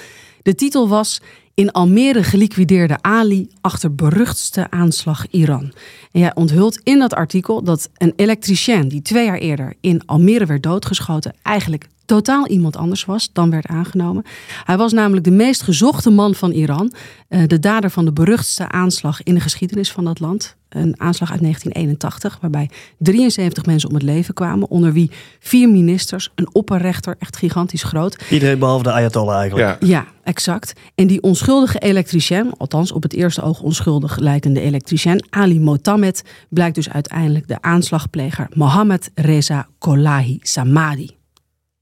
De 0.43 0.55
titel 0.55 0.89
was 0.89 1.21
in 1.55 1.73
Almere 1.73 2.23
geliquideerde 2.23 2.99
Ali 3.01 3.49
achter 3.61 3.95
beruchtste 3.95 4.71
aanslag 4.71 5.27
Iran. 5.31 5.73
En 6.13 6.21
jij 6.21 6.35
onthult 6.35 6.81
in 6.83 6.99
dat 6.99 7.15
artikel 7.15 7.63
dat 7.63 7.91
een 7.97 8.13
elektricien 8.17 8.89
die 8.89 9.03
twee 9.03 9.25
jaar 9.25 9.39
eerder 9.39 9.75
in 9.81 10.03
Almere 10.07 10.47
werd 10.47 10.63
doodgeschoten, 10.63 11.35
eigenlijk 11.43 11.89
totaal 12.11 12.47
iemand 12.47 12.77
anders 12.77 13.05
was 13.05 13.31
dan 13.33 13.51
werd 13.51 13.67
aangenomen. 13.67 14.25
Hij 14.65 14.77
was 14.77 14.93
namelijk 14.93 15.25
de 15.25 15.31
meest 15.31 15.63
gezochte 15.63 16.11
man 16.11 16.35
van 16.35 16.51
Iran, 16.51 16.93
eh, 17.29 17.43
de 17.47 17.59
dader 17.59 17.91
van 17.91 18.05
de 18.05 18.13
beruchtste 18.13 18.69
aanslag 18.69 19.23
in 19.23 19.35
de 19.35 19.41
geschiedenis 19.41 19.93
van 19.93 20.05
dat 20.05 20.21
land. 20.21 20.57
Een 20.69 20.95
aanslag 21.01 21.31
uit 21.31 21.41
1981, 21.41 22.39
waarbij 22.41 22.71
73 22.99 23.67
mensen 23.67 23.89
om 23.89 23.95
het 23.95 24.05
leven 24.05 24.35
kwamen, 24.35 24.71
onder 24.71 24.93
wie 24.93 25.11
vier 25.41 25.69
ministers, 25.69 26.31
een 26.35 26.55
opperrechter, 26.55 27.17
echt 27.19 27.37
gigantisch 27.37 27.83
groot. 27.83 28.25
Iedereen 28.31 28.59
behalve 28.59 28.83
de 28.83 28.93
Ayatollah 28.93 29.39
eigenlijk. 29.39 29.83
Ja, 29.83 29.89
ja 29.89 30.07
exact. 30.23 30.73
En 30.95 31.07
die 31.07 31.23
onschuldige 31.23 31.79
elektricien, 31.79 32.53
althans 32.57 32.93
op 32.93 33.03
het 33.03 33.13
eerste 33.13 33.43
oog 33.43 33.61
onschuldig 33.61 34.19
lijkende 34.19 34.61
elektricien, 34.61 35.25
Ali 35.31 35.61
Motammed, 35.61 36.23
blijkt 36.49 36.75
dus 36.75 36.91
uiteindelijk 36.91 37.49
de 37.49 37.63
aanslagpleger 37.63 38.49
Mohammed 38.55 39.11
Reza 39.15 39.67
Kolahi 39.79 40.39
Samadi. 40.41 41.19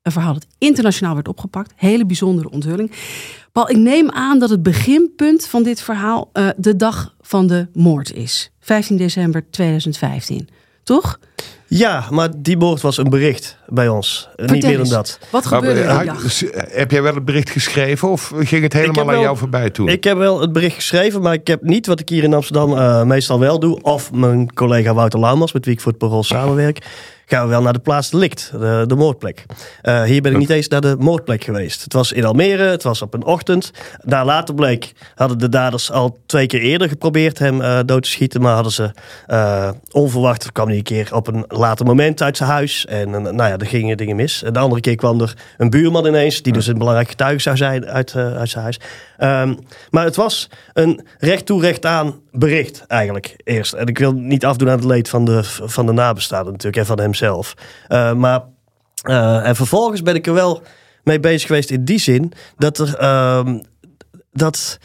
Een 0.09 0.15
verhaal 0.15 0.33
dat 0.35 0.47
internationaal 0.59 1.15
werd 1.15 1.29
opgepakt. 1.29 1.73
Hele 1.77 2.07
bijzondere 2.07 2.51
onthulling. 2.51 2.93
Paul, 3.53 3.71
ik 3.71 3.77
neem 3.77 4.11
aan 4.11 4.39
dat 4.39 4.51
het 4.51 4.63
beginpunt 4.63 5.47
van 5.47 5.63
dit 5.63 5.81
verhaal 5.81 6.31
uh, 6.33 6.49
de 6.57 6.77
dag 6.77 7.15
van 7.21 7.47
de 7.47 7.67
moord 7.73 8.13
is. 8.15 8.51
15 8.61 8.97
december 8.97 9.45
2015. 9.51 10.49
Toch? 10.83 11.19
Ja, 11.67 12.05
maar 12.11 12.29
die 12.37 12.57
moord 12.57 12.81
was 12.81 12.97
een 12.97 13.09
bericht 13.11 13.57
bij 13.67 13.89
ons. 13.89 14.29
Eh, 14.37 14.49
Niet 14.49 14.63
meer 14.65 14.77
dan 14.77 14.89
dat. 14.89 15.19
Wat 15.31 15.47
gebeurde 15.47 15.81
er 15.81 15.89
eh, 15.89 15.99
die 16.01 16.09
had- 16.11 16.21
dag? 16.23 16.31
s- 16.33 16.45
heb 16.53 16.91
jij 16.91 17.03
wel 17.03 17.15
het 17.15 17.25
bericht 17.25 17.51
geschreven 17.51 18.09
of 18.09 18.33
ging 18.37 18.63
het 18.63 18.73
helemaal 18.73 19.01
aan 19.05 19.11
wel- 19.11 19.21
jou 19.21 19.37
voorbij 19.37 19.71
toen? 19.71 19.89
Ik 19.89 20.05
heb 20.05 20.17
wel 20.17 20.41
het 20.41 20.53
bericht 20.53 20.75
geschreven, 20.75 21.23
maar 21.23 21.33
ik 21.35 21.47
heb 21.47 21.63
niet 21.63 21.87
wat 21.87 22.01
ik 22.01 22.09
hier 22.09 22.23
in 22.23 22.35
Amsterdam 22.35 22.77
eh, 22.77 23.03
meestal 23.03 23.39
wel 23.39 23.59
doe. 23.59 23.83
Of 23.83 24.13
mijn 24.13 24.53
collega 24.55 24.95
Wouter 24.95 25.21
Laumans, 25.21 25.53
met 25.53 25.65
wie 25.65 25.75
ik 25.75 25.81
voor 25.81 25.91
het 25.93 26.01
Parool 26.01 26.23
samenwerk. 26.25 26.87
Gaan 27.31 27.43
we 27.43 27.49
wel 27.49 27.63
naar 27.63 27.73
de 27.73 27.79
plaats 27.79 28.11
delict, 28.11 28.51
de, 28.53 28.85
de 28.87 28.95
moordplek. 28.95 29.45
Eh, 29.83 30.03
hier 30.03 30.23
ben 30.23 30.33
ik 30.33 30.39
niet 30.39 30.51
eens 30.51 30.69
naar 30.69 30.81
de 30.81 30.97
moordplek 30.99 31.45
geweest. 31.45 31.83
Het 31.83 31.93
was 31.93 32.13
in 32.13 32.25
Almere, 32.25 32.63
het 32.63 32.83
was 32.83 33.03
op 33.03 33.15
een 33.15 33.25
ochtend. 33.25 33.71
Daar 34.05 34.25
later 34.25 34.55
bleek, 34.55 34.93
hadden 35.15 35.39
de 35.39 35.49
daders 35.49 35.91
al 35.91 36.19
twee 36.27 36.47
keer 36.47 36.61
eerder 36.61 36.89
geprobeerd 36.89 37.39
hem 37.39 37.61
eh, 37.61 37.79
dood 37.87 38.03
te 38.03 38.11
schieten. 38.11 38.41
Maar 38.41 38.55
hadden 38.55 38.73
ze 38.73 38.91
eh, 39.27 39.71
onverwacht, 39.91 40.53
kwam 40.53 40.69
hij 40.69 40.77
een 40.77 40.83
keer 40.83 41.15
op 41.15 41.27
een 41.27 41.45
later 41.49 41.87
moment 41.87 42.23
uit 42.23 42.37
zijn 42.37 42.51
huis. 42.51 42.87
En 42.87 43.11
nou 43.11 43.37
ja, 43.37 43.57
er 43.57 43.67
gingen 43.67 43.97
dingen 43.97 44.17
mis. 44.17 44.43
En 44.43 44.53
de 44.53 44.59
andere 44.59 44.81
keer 44.81 44.97
kwam 44.97 45.21
er 45.21 45.37
een 45.57 45.71
buurman 45.71 46.07
ineens, 46.07 46.43
die 46.43 46.53
dus 46.53 46.67
een 46.67 46.79
belangrijk 46.79 47.09
getuige 47.09 47.41
zou 47.41 47.57
zijn 47.57 47.87
uit, 47.87 48.15
uit 48.15 48.51
zijn 48.51 48.63
huis. 48.63 48.79
Ehm, 49.19 49.55
maar 49.91 50.05
het 50.05 50.17
was 50.17 50.49
een 50.73 51.07
recht 51.19 51.47
toe, 51.47 51.61
recht 51.61 51.87
aan 51.87 52.21
bericht 52.31 52.85
eigenlijk 52.87 53.37
eerst. 53.45 53.73
En 53.73 53.87
ik 53.87 53.99
wil 53.99 54.13
niet 54.13 54.45
afdoen 54.45 54.69
aan 54.69 54.77
het 54.77 54.85
leed 54.85 55.09
van 55.09 55.25
de, 55.25 55.41
van 55.45 55.87
de 55.87 55.93
nabestaanden 55.93 56.53
natuurlijk 56.53 56.77
en 56.77 56.87
van 56.87 57.01
hemzelf. 57.01 57.55
Eh, 57.89 58.13
maar 58.13 58.45
eh, 59.03 59.47
en 59.47 59.57
vervolgens 59.57 60.03
ben 60.03 60.15
ik 60.15 60.27
er 60.27 60.35
wel 60.35 60.63
mee 61.03 61.21
bezig 61.21 61.47
geweest 61.47 61.71
in 61.71 61.85
die 61.85 61.99
zin 61.99 62.33
dat 62.57 62.79
er 62.79 62.95
ehm, 62.95 63.59
dat 64.33 64.79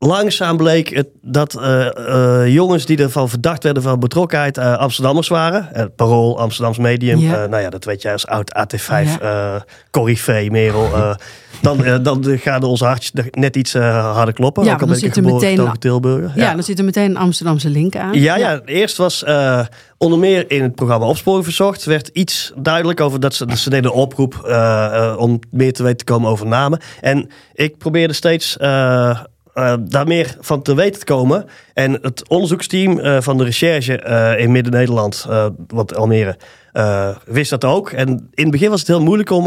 langzaam 0.00 0.56
bleek 0.56 0.88
het, 0.88 1.08
dat 1.22 1.54
eh, 1.54 2.42
eh, 2.42 2.52
jongens 2.52 2.86
die 2.86 2.98
ervan 2.98 3.28
verdacht 3.28 3.62
werden 3.62 3.82
van 3.82 4.00
betrokkenheid 4.00 4.58
eh, 4.58 4.76
Amsterdammers 4.76 5.28
waren. 5.28 5.92
Parool, 5.96 6.38
Amsterdams 6.38 6.78
Medium. 6.78 7.18
Ja. 7.18 7.46
Nou 7.46 7.62
ja, 7.62 7.70
dat 7.70 7.84
weet 7.84 8.02
jij 8.02 8.12
als 8.12 8.26
oud 8.26 8.52
AT5 8.58 9.20
Ja. 9.20 9.64
Corrivee, 9.90 10.50
Merel. 10.50 11.16
dan, 11.62 12.02
dan 12.02 12.38
gaan 12.38 12.62
onze 12.62 12.84
hartjes 12.84 13.12
net 13.30 13.56
iets 13.56 13.72
harder 13.72 14.34
kloppen. 14.34 14.64
Ja, 14.64 14.72
ook 14.72 14.80
al 14.80 14.86
dan 14.86 14.96
zit 14.96 15.16
er 15.16 15.22
meteen- 15.22 15.78
Tilburger. 15.78 16.32
Ja, 16.34 16.54
dan 16.54 16.62
zit 16.62 16.78
er 16.78 16.84
meteen 16.84 17.10
een 17.10 17.16
Amsterdamse 17.16 17.70
link 17.70 17.96
aan. 17.96 18.20
Ja, 18.20 18.36
ja, 18.36 18.60
eerst 18.64 18.96
was 18.96 19.24
onder 19.98 20.18
meer 20.18 20.50
in 20.50 20.62
het 20.62 20.74
programma 20.74 21.06
Opsporing 21.06 21.44
Verzocht... 21.44 21.84
werd 21.84 22.08
iets 22.08 22.52
duidelijk 22.56 23.00
over 23.00 23.20
dat 23.20 23.34
ze, 23.34 23.46
dat 23.46 23.58
ze 23.58 23.70
deden 23.70 23.92
oproep... 23.92 24.34
om 25.18 25.38
meer 25.50 25.72
te 25.72 25.82
weten 25.82 25.96
te 25.96 26.04
komen 26.04 26.30
over 26.30 26.46
namen. 26.46 26.80
En 27.00 27.28
ik 27.52 27.78
probeerde 27.78 28.12
steeds 28.12 28.56
eh, 29.54 29.74
daar 29.80 30.06
meer 30.06 30.36
van 30.40 30.62
te 30.62 30.74
weten 30.74 30.98
te 30.98 31.06
komen. 31.06 31.46
En 31.74 31.92
het 32.02 32.28
onderzoeksteam 32.28 32.98
eh, 32.98 33.20
van 33.20 33.38
de 33.38 33.44
recherche 33.44 33.98
eh, 33.98 34.38
in 34.38 34.52
Midden-Nederland... 34.52 35.26
want 35.66 35.96
Almere... 35.96 36.36
wist 37.24 37.50
dat 37.50 37.64
ook. 37.64 37.90
En 37.90 38.08
in 38.08 38.42
het 38.42 38.50
begin 38.50 38.70
was 38.70 38.78
het 38.78 38.88
heel 38.88 39.02
moeilijk 39.02 39.30
om, 39.30 39.46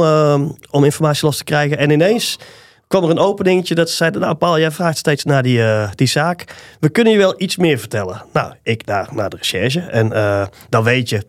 om 0.72 0.84
informatie 0.84 1.26
los 1.26 1.38
te 1.38 1.44
krijgen. 1.44 1.78
En 1.78 1.90
ineens 1.90 2.40
kwam 2.88 3.04
er 3.04 3.10
een 3.10 3.20
openingetje 3.20 3.76
dat 3.76 3.90
ze 3.90 3.96
zeiden... 3.96 4.22
nou 4.22 4.36
Paul, 4.36 4.60
jij 4.60 4.72
vraagt 4.72 4.98
steeds 4.98 5.24
naar 5.24 5.44
die, 5.44 5.62
die 5.96 6.08
zaak. 6.08 6.46
We 6.80 6.90
kunnen 6.90 7.14
je 7.14 7.20
wel 7.20 7.34
iets 7.38 7.58
meer 7.58 7.80
vertellen. 7.80 8.24
Nou, 8.34 8.54
ik 8.64 8.86
naar, 8.86 9.10
naar 9.12 9.30
de 9.30 9.38
recherche. 9.38 9.80
En 9.80 10.10
dan 10.70 10.84
weet 10.84 11.10
je... 11.10 11.26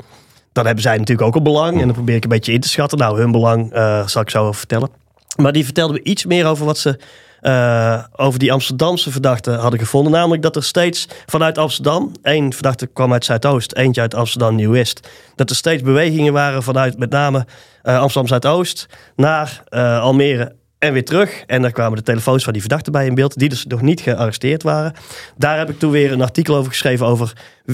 Dan 0.53 0.65
hebben 0.67 0.83
zij 0.83 0.97
natuurlijk 0.97 1.27
ook 1.27 1.37
een 1.37 1.43
belang. 1.43 1.81
En 1.81 1.85
dan 1.85 1.95
probeer 1.95 2.17
ik 2.17 2.23
een 2.23 2.29
beetje 2.29 2.53
in 2.53 2.61
te 2.61 2.69
schatten. 2.69 2.99
Nou, 2.99 3.19
hun 3.19 3.33
belang 3.33 3.71
zal 4.07 4.23
ik 4.23 4.31
zo 4.31 4.53
vertellen. 4.53 4.89
Maar 5.37 5.53
die 5.53 5.65
vertelden 5.65 5.97
me 5.97 6.03
iets 6.03 6.25
meer 6.25 6.47
over 6.47 6.65
wat 6.65 6.79
ze... 6.79 6.99
eh, 7.45 8.05
over 8.17 8.39
die 8.39 8.53
Amsterdamse 8.53 9.11
verdachten 9.11 9.59
hadden 9.59 9.81
gevonden. 9.81 10.13
Namelijk 10.13 10.43
dat 10.43 10.57
er 10.57 10.65
steeds 10.65 11.09
vanuit 11.27 11.59
Amsterdam... 11.59 12.13
één 12.23 12.53
verdachte 12.53 12.87
kwam 12.87 13.13
uit 13.13 13.25
Zuidoost, 13.25 13.73
eentje 13.73 14.01
uit 14.01 14.15
Amsterdam 14.15 14.55
Nieuw-West... 14.55 15.09
dat 15.35 15.51
er 15.51 15.57
steeds 15.57 15.83
bewegingen 15.83 16.33
waren 16.33 16.63
vanuit 16.63 16.99
met 16.99 17.11
name 17.11 17.47
eh, 17.83 17.99
Amsterdam 17.99 18.29
Zuidoost... 18.29 18.87
naar 19.17 19.63
eh, 19.69 20.01
Almere 20.01 20.55
en 20.79 20.93
weer 20.93 21.05
terug. 21.05 21.43
En 21.47 21.63
daar 21.63 21.73
kwamen 21.73 21.97
de 21.97 22.03
telefoons 22.03 22.45
van 22.45 22.53
die 22.53 22.63
verdachten 22.63 22.93
bij 22.93 23.07
in 23.07 23.15
beeld, 23.15 23.39
die 23.39 23.49
dus 23.49 23.65
nog 23.65 23.83
niet 23.83 24.01
gearresteerd 24.01 24.63
waren. 24.63 24.95
Daar 25.37 25.59
heb 25.59 25.71
ik 25.71 25.79
toen 25.79 25.91
weer 25.91 26.13
een 26.13 26.23
artikel 26.23 26.57
over 26.57 26.71
geschreven 26.71 27.07
over 27.07 27.33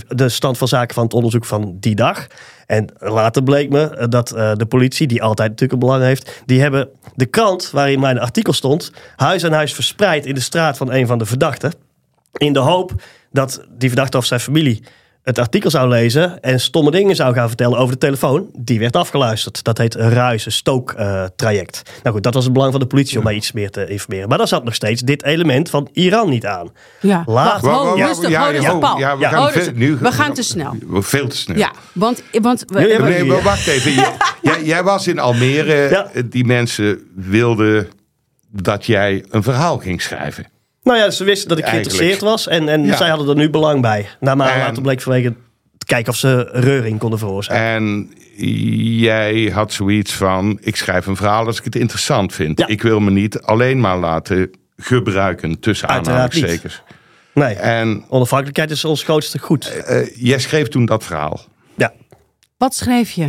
de 0.09 0.28
stand 0.28 0.59
van 0.59 0.69
zaken 0.69 0.95
van 0.95 1.04
het 1.04 1.14
onderzoek 1.14 1.45
van 1.45 1.76
die 1.80 1.95
dag. 1.95 2.26
En 2.66 2.87
later 2.99 3.42
bleek 3.42 3.71
me 3.71 3.90
eh, 3.90 4.09
dat 4.09 4.30
eh, 4.30 4.52
de 4.54 4.66
politie, 4.66 5.07
die 5.07 5.23
altijd 5.23 5.49
natuurlijk 5.49 5.73
een 5.73 5.88
belang 5.88 6.02
heeft, 6.02 6.42
die 6.47 6.61
hebben 6.61 6.88
de 7.14 7.26
krant 7.26 7.71
waarin 7.71 8.00
mijn 8.00 8.19
artikel 8.19 8.52
stond, 8.52 8.92
huis 9.16 9.45
aan 9.45 9.52
huis 9.52 9.75
verspreid 9.75 10.26
in 10.26 10.35
de 10.35 10.40
straat 10.40 10.76
van 10.76 10.92
een 10.92 11.07
van 11.07 11.19
de 11.19 11.26
verdachten. 11.26 11.73
In 12.37 12.52
de 12.52 12.59
hoop 12.59 12.92
dat 13.33 13.66
die 13.78 13.88
verdachte 13.88 14.16
of 14.16 14.25
zijn 14.25 14.40
familie 14.40 14.83
het 15.22 15.38
artikel 15.38 15.70
zou 15.70 15.88
lezen 15.88 16.40
en 16.42 16.60
stomme 16.60 16.90
dingen 16.90 17.16
zou 17.16 17.34
gaan 17.34 17.48
vertellen 17.48 17.78
over 17.78 17.92
de 17.92 17.98
telefoon. 17.98 18.50
Die 18.58 18.78
werd 18.78 18.96
afgeluisterd. 18.96 19.64
Dat 19.64 19.78
heet 19.78 19.94
een 19.94 20.10
ruisen-stook-traject. 20.10 21.82
nou 22.02 22.14
goed, 22.14 22.22
dat 22.22 22.34
was 22.34 22.44
het 22.44 22.52
belang 22.52 22.70
van 22.70 22.80
de 22.80 22.86
politie 22.86 23.18
om 23.18 23.24
mij 23.24 23.34
iets 23.34 23.52
meer 23.52 23.70
te 23.70 23.86
informeren. 23.86 24.28
Maar 24.28 24.38
daar 24.38 24.48
zat 24.48 24.64
nog 24.64 24.74
steeds 24.74 25.02
dit 25.02 25.22
element 25.22 25.70
van 25.70 25.88
Iran 25.92 26.28
niet 26.28 26.46
aan. 26.46 26.68
Ja. 27.00 27.22
Laat- 27.26 27.60
Wacht, 27.60 27.96
rustig, 27.98 28.28
ja, 28.28 28.48
ja, 28.48 28.78
we 29.16 29.22
Ja. 29.22 29.28
gaan 29.28 29.38
Oh, 29.46 29.48
veel- 29.52 29.64
dus- 29.64 29.72
nu- 29.74 29.96
we 29.96 30.12
gaan 30.12 30.32
te 30.34 30.42
snel. 30.42 30.76
Veel 30.90 31.28
te 31.28 31.36
snel. 31.36 31.56
Ja, 31.56 31.72
want, 31.92 32.22
want 32.40 32.64
we, 32.66 32.80
Nee, 32.80 33.24
maar 33.24 33.42
wacht 33.42 33.66
even. 33.66 33.92
Jij- 33.92 34.16
jij, 34.42 34.64
jij 34.64 34.82
was 34.82 35.06
in 35.06 35.18
Almere. 35.18 35.88
Ja. 35.90 36.10
Die 36.24 36.44
mensen 36.44 37.10
wilden 37.14 37.88
dat 38.52 38.86
jij 38.86 39.24
een 39.30 39.42
verhaal 39.42 39.78
ging 39.78 40.02
schrijven. 40.02 40.46
Nou 40.82 40.99
ja, 40.99 41.10
ze 41.10 41.25
wisten 41.25 41.49
dat 41.49 41.58
ik 41.58 41.66
geïnteresseerd 41.66 42.20
was. 42.20 42.46
En, 42.49 42.68
en 42.68 42.84
Ja. 42.84 42.96
zij 42.96 43.08
hadden 43.08 43.28
er 43.28 43.34
nu 43.34 43.50
belang 43.50 43.80
bij. 43.80 44.08
Na 44.20 44.34
maar 44.34 44.52
En- 44.52 44.58
later 44.58 44.82
bleek 44.82 45.00
vanwege 45.00 45.34
te 45.78 45.87
kijken 45.87 46.12
of 46.12 46.18
ze 46.18 46.49
reuring 46.52 46.99
konden 46.99 47.18
veroorzaken. 47.18 47.62
En 47.64 48.12
jij 48.96 49.50
had 49.54 49.72
zoiets 49.72 50.12
van: 50.12 50.58
ik 50.60 50.76
schrijf 50.76 51.06
een 51.06 51.16
verhaal 51.16 51.46
als 51.46 51.58
ik 51.58 51.64
het 51.64 51.76
interessant 51.76 52.34
vind. 52.34 52.58
Ja. 52.58 52.66
Ik 52.66 52.82
wil 52.82 53.00
me 53.00 53.10
niet 53.10 53.40
alleen 53.40 53.80
maar 53.80 53.99
laten 53.99 54.50
gebruiken 54.76 55.60
tussen 55.60 55.88
aanhalingstekens. 55.88 56.82
nee, 57.34 57.54
En 57.54 58.04
onafhankelijkheid 58.08 58.70
is 58.70 58.84
ons 58.84 59.02
grootste 59.02 59.38
goed. 59.38 59.66
eh, 59.84 60.06
jij 60.16 60.38
schreef 60.38 60.68
toen 60.68 60.84
dat 60.87 61.04
verhaal. 61.04 61.40
Ja. 61.76 61.92
wat 62.56 62.75
schreef 62.75 63.10
je? 63.10 63.28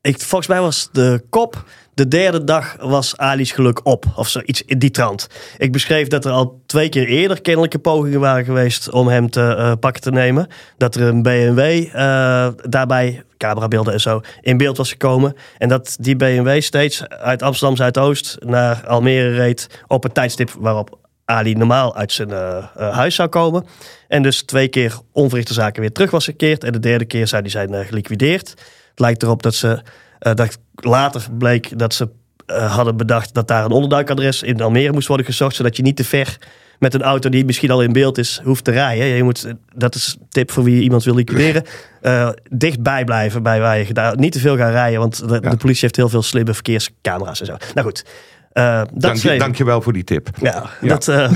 Ik, 0.00 0.20
volgens 0.20 0.46
mij 0.50 0.60
was 0.60 0.88
de 0.92 1.22
kop. 1.30 1.64
De 1.96 2.08
derde 2.08 2.44
dag 2.44 2.76
was 2.80 3.16
Ali's 3.16 3.52
geluk 3.52 3.86
op. 3.86 4.04
Of 4.16 4.28
zoiets 4.28 4.62
in 4.62 4.78
die 4.78 4.90
trant. 4.90 5.26
Ik 5.58 5.72
beschreef 5.72 6.08
dat 6.08 6.24
er 6.24 6.30
al 6.30 6.62
twee 6.66 6.88
keer 6.88 7.06
eerder 7.06 7.40
kennelijke 7.40 7.78
pogingen 7.78 8.20
waren 8.20 8.44
geweest 8.44 8.90
om 8.90 9.08
hem 9.08 9.30
te 9.30 9.40
eh, 9.40 9.72
pakken 9.80 10.02
te 10.02 10.10
nemen. 10.10 10.46
Dat 10.76 10.94
er 10.94 11.02
een 11.02 11.22
BMW 11.22 11.60
eh, 11.60 12.48
daarbij, 12.68 13.22
camerabeelden 13.36 13.92
en 13.92 14.00
zo, 14.00 14.20
in 14.40 14.56
beeld 14.56 14.76
was 14.76 14.90
gekomen. 14.90 15.36
En 15.58 15.68
dat 15.68 15.96
die 16.00 16.16
BMW 16.16 16.60
steeds 16.60 17.08
uit 17.08 17.42
Amsterdam 17.42 17.76
Zuidoost 17.76 18.36
naar 18.40 18.86
Almere 18.86 19.34
reed 19.34 19.82
op 19.86 20.02
het 20.02 20.14
tijdstip 20.14 20.50
waarop 20.58 20.98
Ali 21.24 21.54
normaal 21.54 21.96
uit 21.96 22.12
zijn 22.12 22.30
eh, 22.30 22.64
huis 22.74 23.14
zou 23.14 23.28
komen. 23.28 23.66
En 24.08 24.22
dus 24.22 24.42
twee 24.42 24.68
keer 24.68 24.98
onverrichte 25.12 25.54
zaken 25.54 25.80
weer 25.80 25.92
terug 25.92 26.10
was 26.10 26.24
gekeerd. 26.24 26.64
En 26.64 26.72
de 26.72 26.80
derde 26.80 27.04
keer 27.04 27.26
zou 27.26 27.42
die 27.42 27.50
zijn 27.50 27.84
geliquideerd. 27.84 28.48
Het 28.90 29.00
lijkt 29.00 29.22
erop 29.22 29.42
dat 29.42 29.54
ze, 29.54 29.82
dat 30.18 30.58
later 30.74 31.26
bleek 31.38 31.78
dat 31.78 31.94
ze 31.94 32.08
eh, 32.46 32.74
hadden 32.74 32.96
bedacht 32.96 33.34
dat 33.34 33.48
daar 33.48 33.64
een 33.64 33.70
onderduikadres 33.70 34.42
in 34.42 34.60
Almere 34.60 34.92
moest 34.92 35.08
worden 35.08 35.26
gezocht. 35.26 35.56
Zodat 35.56 35.76
je 35.76 35.82
niet 35.82 35.96
te 35.96 36.04
ver 36.04 36.36
met 36.78 36.94
een 36.94 37.02
auto 37.02 37.28
die 37.28 37.44
misschien 37.44 37.70
al 37.70 37.82
in 37.82 37.92
beeld 37.92 38.18
is, 38.18 38.40
hoeft 38.44 38.64
te 38.64 38.70
rijden. 38.70 39.06
Je 39.06 39.22
moet, 39.22 39.54
dat 39.74 39.94
is 39.94 40.16
een 40.20 40.26
tip 40.28 40.50
voor 40.50 40.64
wie 40.64 40.82
iemand 40.82 41.04
wil 41.04 41.14
liquideren. 41.14 41.62
Eh, 42.00 42.28
dichtbij 42.50 43.04
blijven 43.04 43.42
bij 43.42 43.60
waar 43.60 43.78
je 43.78 43.84
gedaan. 43.84 44.16
Niet 44.18 44.32
te 44.32 44.38
veel 44.38 44.56
gaan 44.56 44.70
rijden, 44.70 45.00
want 45.00 45.28
de, 45.28 45.38
Ja. 45.42 45.50
de 45.50 45.56
politie 45.56 45.80
heeft 45.82 45.96
heel 45.96 46.08
veel 46.08 46.22
slimme 46.22 46.54
verkeerscamera's 46.54 47.40
en 47.40 47.46
zo. 47.46 47.56
Nou 47.74 47.86
goed, 47.86 48.04
eh, 48.52 48.78
dat 48.78 48.88
Dank 48.94 49.14
je, 49.14 49.20
schreef 49.20 49.34
ik. 49.34 49.40
dank 49.40 49.56
je 49.56 49.64
wel 49.64 49.82
voor 49.82 49.92
die 49.92 50.04
tip. 50.04 50.28
Ja, 50.40 50.70
Ja. 50.80 50.88
dat... 50.88 51.08
eh, 51.08 51.30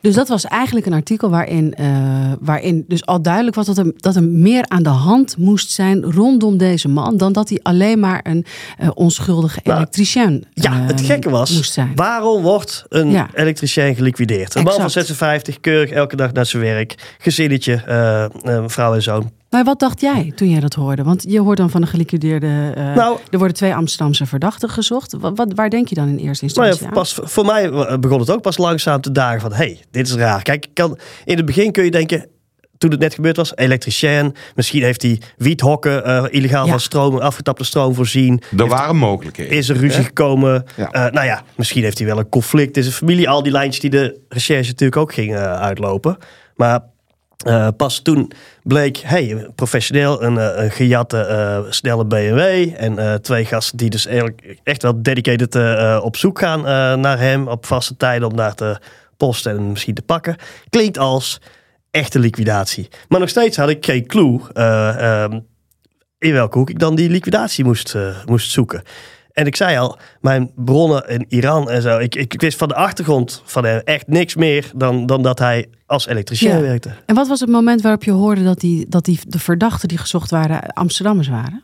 Dus 0.00 0.14
dat 0.14 0.28
was 0.28 0.44
eigenlijk 0.44 0.86
een 0.86 0.92
artikel 0.92 1.30
waarin, 1.30 1.74
eh, 1.74 1.86
waarin 2.40 2.84
dus 2.88 3.06
al 3.06 3.22
duidelijk 3.22 3.56
was 3.56 3.66
dat 3.66 3.78
er, 3.78 3.92
dat 3.96 4.16
er 4.16 4.22
meer 4.22 4.64
aan 4.68 4.82
de 4.82 4.88
hand 4.88 5.36
moest 5.36 5.70
zijn 5.70 6.02
rondom 6.12 6.56
deze 6.58 6.88
man. 6.88 7.16
Dan 7.16 7.32
dat 7.32 7.48
hij 7.48 7.58
alleen 7.62 8.00
maar 8.00 8.20
een 8.22 8.44
eh, 8.78 8.88
onschuldige 8.94 9.60
Nou, 9.64 9.76
elektricien 9.76 10.44
Ja, 10.54 10.72
eh, 10.72 10.86
het 10.86 11.00
gekke 11.00 11.30
was, 11.30 11.54
moest 11.56 11.72
zijn. 11.72 11.92
waarom 11.94 12.42
wordt 12.42 12.84
een 12.88 13.10
Ja. 13.10 13.28
elektricien 13.34 13.94
geliquideerd? 13.94 14.54
Een 14.54 14.62
man 14.62 14.72
van 14.74 14.84
Exact. 14.84 15.06
56, 15.06 15.60
keurig 15.60 15.90
elke 15.90 16.16
dag 16.16 16.32
naar 16.32 16.46
zijn 16.46 16.62
werk, 16.62 17.14
gezinnetje, 17.18 17.82
eh, 17.86 18.24
eh, 18.24 18.64
vrouw 18.66 18.94
en 18.94 19.02
zoon. 19.02 19.30
Maar 19.50 19.64
wat 19.64 19.78
dacht 19.78 20.00
jij 20.00 20.32
toen 20.34 20.48
jij 20.50 20.60
dat 20.60 20.74
hoorde? 20.74 21.02
Want 21.02 21.24
je 21.28 21.40
hoort 21.40 21.56
dan 21.56 21.70
van 21.70 21.82
een 21.82 21.88
geliquideerde. 21.88 22.72
eh, 22.76 22.94
Nou- 22.94 23.18
er 23.30 23.38
worden 23.38 23.56
twee 23.56 23.74
Amsterdamse 23.74 24.26
verdachten 24.26 24.68
gezocht. 24.68 25.12
Wat, 25.12 25.36
wat- 25.36 25.52
waar 25.54 25.70
denk 25.70 25.88
je 25.88 25.94
dan 25.94 26.08
in 26.08 26.16
eerste 26.18 26.44
Nou 26.44 26.66
instantie 26.66 26.86
aan? 26.86 26.92
pas, 26.92 27.18
voor 27.22 27.44
mij 27.44 27.70
begon 28.00 28.20
het 28.20 28.30
ook 28.30 28.42
pas 28.42 28.58
langzaam 28.58 29.00
te 29.00 29.12
dagen 29.12 29.40
van, 29.40 29.52
hey, 29.52 29.80
dit 29.90 30.06
is 30.08 30.14
raar. 30.14 30.42
Kijk, 30.42 30.66
kan, 30.74 30.98
in 31.24 31.36
het 31.36 31.46
begin 31.46 31.72
kun 31.72 31.84
je 31.84 31.90
denken, 31.90 32.26
toen 32.78 32.90
het 32.90 33.00
net 33.00 33.14
gebeurd 33.14 33.36
was, 33.36 33.56
elektricien, 33.56 34.34
misschien 34.54 34.82
heeft 34.82 35.02
hij 35.02 35.20
wiethokken 35.36 36.04
eh, 36.04 36.24
illegaal 36.30 36.64
Ja. 36.64 36.70
van 36.70 36.80
stroom, 36.80 37.18
afgetapte 37.18 37.64
stroom 37.64 37.94
voorzien. 37.94 38.42
Er 38.56 38.68
waren 38.68 38.96
mogelijkheden. 38.96 39.56
Is 39.56 39.68
er 39.68 39.76
ruzie 39.76 39.98
hè? 39.98 40.04
gekomen? 40.04 40.64
Ja. 40.76 40.90
Eh, 40.90 41.12
nou 41.12 41.26
ja, 41.26 41.42
misschien 41.56 41.82
heeft 41.82 41.98
hij 41.98 42.06
wel 42.06 42.18
een 42.18 42.28
conflict 42.28 42.76
in 42.76 42.82
zijn 42.82 42.94
familie. 42.94 43.28
Al 43.28 43.42
die 43.42 43.52
lijntjes 43.52 43.80
die 43.80 43.90
de 43.90 44.20
recherche 44.28 44.68
natuurlijk 44.70 45.00
ook 45.00 45.12
ging 45.14 45.34
eh, 45.34 45.60
uitlopen. 45.60 46.16
Maar 46.56 46.80
Uh, 47.46 47.68
pas 47.76 48.00
toen 48.00 48.32
bleek, 48.62 48.96
hey, 48.96 49.50
professioneel, 49.54 50.22
een, 50.22 50.34
uh, 50.34 50.50
een 50.54 50.70
gejatte 50.70 51.26
uh, 51.64 51.70
snelle 51.72 52.04
BMW. 52.04 52.68
En 52.76 53.22
twee 53.22 53.44
gasten 53.44 53.76
die 53.76 53.90
dus 53.90 54.06
eigenlijk 54.06 54.58
echt 54.62 54.82
wel 54.82 55.02
dedicated 55.02 55.54
op 56.02 56.16
zoek 56.16 56.38
gaan 56.38 56.60
naar 57.00 57.18
hem 57.18 57.48
op 57.48 57.66
vaste 57.66 57.96
tijden 57.96 58.28
om 58.28 58.36
daar 58.36 58.54
te 58.54 58.80
posten 59.16 59.56
en 59.56 59.70
misschien 59.70 59.94
te 59.94 60.02
pakken. 60.02 60.36
Klinkt 60.70 60.98
als 60.98 61.40
echte 61.90 62.18
liquidatie. 62.18 62.88
Maar 63.08 63.20
nog 63.20 63.28
steeds 63.28 63.56
had 63.56 63.68
ik 63.68 63.84
geen 63.84 64.06
clue 64.06 64.40
ehm, 64.52 65.40
in 66.18 66.32
welke 66.32 66.58
hoek 66.58 66.70
ik 66.70 66.78
dan 66.78 66.94
die 66.94 67.10
liquidatie 67.10 67.64
moest, 67.64 67.96
moest 68.26 68.50
zoeken. 68.50 68.82
En 69.32 69.46
ik 69.46 69.56
zei 69.56 69.78
al, 69.78 69.98
mijn 70.20 70.50
bronnen 70.56 71.08
in 71.08 71.24
Iran 71.28 71.70
en 71.70 71.82
zo. 71.82 71.98
Ik, 71.98 72.14
ik, 72.14 72.40
wist 72.40 72.58
van 72.58 72.68
de 72.68 72.74
achtergrond 72.74 73.42
van 73.44 73.64
hem 73.64 73.80
echt 73.84 74.06
niks 74.06 74.34
meer 74.34 74.70
dan, 74.74 75.06
dan 75.06 75.22
dat 75.22 75.38
hij 75.38 75.68
als 75.86 76.06
elektricien 76.06 76.60
werkte. 76.60 76.90
En 77.06 77.14
wat 77.14 77.28
was 77.28 77.40
het 77.40 77.48
moment 77.48 77.82
waarop 77.82 78.04
je 78.04 78.10
hoorde 78.10 78.44
dat, 78.44 78.60
die, 78.60 78.88
dat 78.88 79.04
die, 79.04 79.20
de 79.26 79.38
verdachten 79.38 79.88
die 79.88 79.98
gezocht 79.98 80.30
waren 80.30 80.66
Amsterdammers 80.66 81.28
waren? 81.28 81.62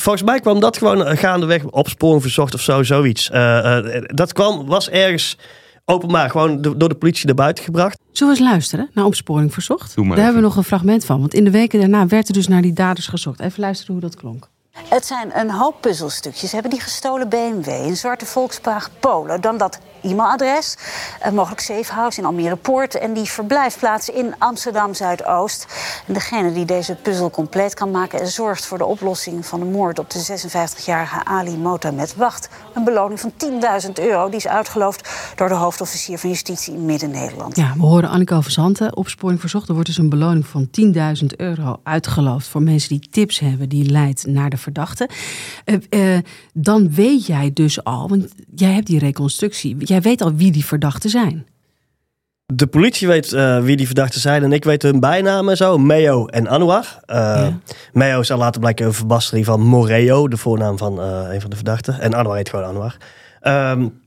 Volgens 0.00 0.24
mij 0.24 0.40
kwam 0.40 0.60
dat 0.60 0.76
gewoon 0.76 1.16
gaandeweg 1.16 1.64
opsporing 1.64 2.22
verzocht 2.22 2.54
of 2.54 2.60
zo, 2.60 2.82
zoiets. 2.82 3.30
Uh, 3.30 3.38
uh, 3.38 4.02
dat 4.06 4.32
kwam, 4.32 4.66
was 4.66 4.90
ergens 4.90 5.36
openbaar, 5.84 6.30
gewoon 6.30 6.62
door 6.62 6.88
de 6.88 6.94
politie 6.94 7.26
naar 7.26 7.34
buiten 7.34 7.64
gebracht. 7.64 7.98
Zullen 8.12 8.32
we 8.32 8.40
eens 8.40 8.48
luisteren 8.50 8.90
naar 8.92 9.04
opsporing 9.04 9.52
verzocht? 9.52 9.96
Daar 9.96 10.06
hebben 10.06 10.34
we 10.34 10.40
nog 10.40 10.56
een 10.56 10.64
fragment 10.64 11.04
van. 11.04 11.20
Want 11.20 11.34
in 11.34 11.44
de 11.44 11.50
weken 11.50 11.80
daarna 11.80 12.06
werd 12.06 12.28
er 12.28 12.34
dus 12.34 12.48
naar 12.48 12.62
die 12.62 12.72
daders 12.72 13.06
gezocht. 13.06 13.40
Even 13.40 13.60
luisteren 13.60 13.92
hoe 13.92 14.02
dat 14.02 14.16
klonk. 14.16 14.48
Het 14.72 15.06
zijn 15.06 15.38
een 15.38 15.50
hoop 15.50 15.80
puzzelstukjes. 15.80 16.48
Ze 16.48 16.54
hebben 16.54 16.72
die 16.72 16.80
gestolen 16.80 17.28
BMW, 17.28 17.66
een 17.68 17.96
zwarte 17.96 18.26
Volkswagen 18.26 18.92
Polo, 19.00 19.38
dan 19.38 19.56
dat 19.56 19.78
e-mailadres, 20.02 20.76
uh, 21.26 21.32
mogelijk 21.32 21.60
safehouse 21.60 22.20
in 22.20 22.26
Almere 22.26 22.56
Poort 22.56 22.98
en 22.98 23.12
die 23.12 23.24
verblijfplaats 23.24 24.08
in 24.08 24.34
Amsterdam 24.38 24.94
Zuidoost. 24.94 25.66
En 26.06 26.14
degene 26.14 26.52
die 26.52 26.64
deze 26.64 26.94
puzzel 26.94 27.30
compleet 27.30 27.74
kan 27.74 27.90
maken 27.90 28.20
en 28.20 28.28
zorgt 28.28 28.66
voor 28.66 28.78
de 28.78 28.84
oplossing 28.84 29.46
van 29.46 29.60
de 29.60 29.66
moord 29.66 29.98
op 29.98 30.10
de 30.10 30.18
56-jarige 30.18 31.24
Ali 31.24 31.56
Motamed 31.56 32.14
wacht 32.16 32.48
een 32.74 32.84
beloning 32.84 33.20
van 33.20 33.32
10.000 33.86 33.90
euro. 33.92 34.26
Die 34.26 34.36
is 34.36 34.46
uitgeloofd 34.46 35.08
door 35.36 35.48
de 35.48 35.54
hoofdofficier 35.54 36.18
van 36.18 36.30
Justitie 36.30 36.74
in 36.74 36.84
Midden-Nederland. 36.84 37.56
Ja, 37.56 37.72
we 37.76 37.82
horen 37.82 38.08
Annika 38.08 38.42
Verzanten, 38.42 38.96
opsporing 38.96 39.40
verzocht. 39.40 39.68
Er 39.68 39.74
wordt 39.74 39.88
dus 39.88 39.98
een 39.98 40.08
beloning 40.08 40.46
van 40.46 40.68
10.000 41.20 41.26
euro 41.36 41.80
uitgeloofd 41.82 42.46
voor 42.46 42.62
mensen 42.62 42.88
die 42.88 43.08
tips 43.10 43.38
hebben 43.38 43.68
die 43.68 43.90
leidt 43.90 44.26
naar 44.26 44.50
de 44.50 44.56
verdachte. 44.56 45.08
Uh, 45.64 45.76
uh, 45.90 46.18
dan 46.52 46.94
weet 46.94 47.26
jij 47.26 47.50
dus 47.52 47.84
al, 47.84 48.08
want 48.08 48.28
jij 48.54 48.72
hebt 48.72 48.86
die 48.86 48.98
reconstructie 48.98 49.76
jij 49.92 50.00
weet 50.00 50.22
al 50.22 50.34
wie 50.34 50.52
die 50.52 50.64
verdachten 50.64 51.10
zijn. 51.10 51.46
De 52.46 52.66
politie 52.66 53.08
weet 53.08 53.32
uh, 53.32 53.62
wie 53.62 53.76
die 53.76 53.86
verdachten 53.86 54.20
zijn 54.20 54.42
en 54.42 54.52
ik 54.52 54.64
weet 54.64 54.82
hun 54.82 55.00
bijnamen 55.00 55.56
zo. 55.56 55.78
Meo 55.78 56.26
en 56.26 56.46
Anwar. 56.46 57.00
Uh, 57.06 57.16
ja. 57.16 57.58
Meo 57.92 58.22
zal 58.22 58.38
later 58.38 58.60
blijken 58.60 58.86
een 58.86 58.92
verbastering 58.92 59.44
van 59.44 59.60
Moreo, 59.60 60.28
de 60.28 60.36
voornaam 60.36 60.78
van 60.78 61.00
uh, 61.00 61.34
een 61.34 61.40
van 61.40 61.50
de 61.50 61.56
verdachten. 61.56 62.00
En 62.00 62.14
Anwar 62.14 62.36
heet 62.36 62.48
gewoon 62.48 62.64
Anwar. 62.64 62.96
Um, 63.42 64.00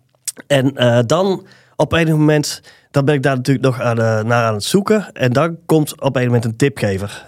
en 0.48 0.74
dan 1.08 1.46
op 1.75 1.94
een 1.94 2.12
moment, 2.12 2.62
dan 2.92 3.06
ben 3.06 3.15
ik 3.15 3.24
daar 3.24 3.36
natuurlijk 3.36 3.65
nog 3.65 3.82
aan, 3.82 3.96
naar 4.27 4.46
aan 4.46 4.54
het 4.54 4.63
zoeken. 4.63 5.13
En 5.13 5.34
dan 5.34 5.58
komt 5.65 6.01
op 6.01 6.15
een 6.15 6.25
moment 6.25 6.46
een 6.46 6.56
tipgever. 6.56 7.25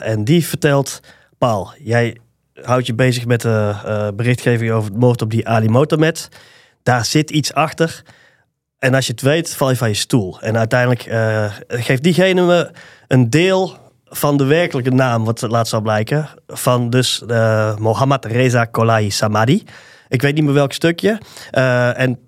en 0.00 0.24
die 0.24 0.46
vertelt, 0.46 1.00
Paul, 1.38 1.72
jij 1.78 2.16
houdt 2.62 2.86
je 2.86 2.94
bezig 2.94 3.26
met 3.26 3.40
de 3.40 4.12
berichtgeving 4.16 4.70
over 4.70 4.90
het 4.90 5.00
moord 5.00 5.22
op 5.22 5.30
die 5.30 5.48
Ali 5.48 5.68
Motamed 5.68 6.28
daar 6.88 7.04
zit 7.04 7.30
iets 7.30 7.52
achter. 7.52 8.02
En 8.78 8.94
als 8.94 9.06
je 9.06 9.12
het 9.12 9.22
weet, 9.22 9.54
val 9.54 9.70
je 9.70 9.76
van 9.76 9.88
je 9.88 9.94
stoel. 9.94 10.40
En 10.40 10.56
uiteindelijk 10.56 11.06
uh, 11.06 11.52
geeft 11.68 12.02
diegene 12.02 12.42
me 12.42 12.70
een 13.08 13.30
deel 13.30 13.76
van 14.04 14.36
de 14.36 14.44
werkelijke 14.44 14.90
naam, 14.90 15.24
wat 15.24 15.40
laat 15.40 15.68
zal 15.68 15.80
blijken, 15.80 16.28
van 16.46 16.90
dus 16.90 17.22
uh, 17.28 17.76
Mohammad 17.76 18.24
Reza 18.24 18.64
Kolai 18.64 19.10
Samadi. 19.10 19.64
Ik 20.08 20.22
weet 20.22 20.34
niet 20.34 20.44
meer 20.44 20.52
welk 20.52 20.72
stukje. 20.72 21.20
Uh, 21.52 21.98
en 21.98 22.18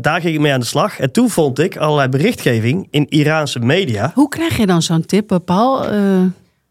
daar 0.00 0.20
ging 0.20 0.34
ik 0.34 0.40
mee 0.40 0.52
aan 0.52 0.60
de 0.60 0.66
slag. 0.66 0.98
En 0.98 1.12
toen 1.12 1.30
vond 1.30 1.58
ik 1.58 1.76
allerlei 1.76 2.08
berichtgeving 2.08 2.88
in 2.90 3.08
Iraanse 3.08 3.58
media. 3.58 4.10
Hoe 4.14 4.28
krijg 4.28 4.56
je 4.56 4.66
dan 4.66 4.82
zo'n 4.82 5.06
tip, 5.06 5.38
Paul? 5.44 5.92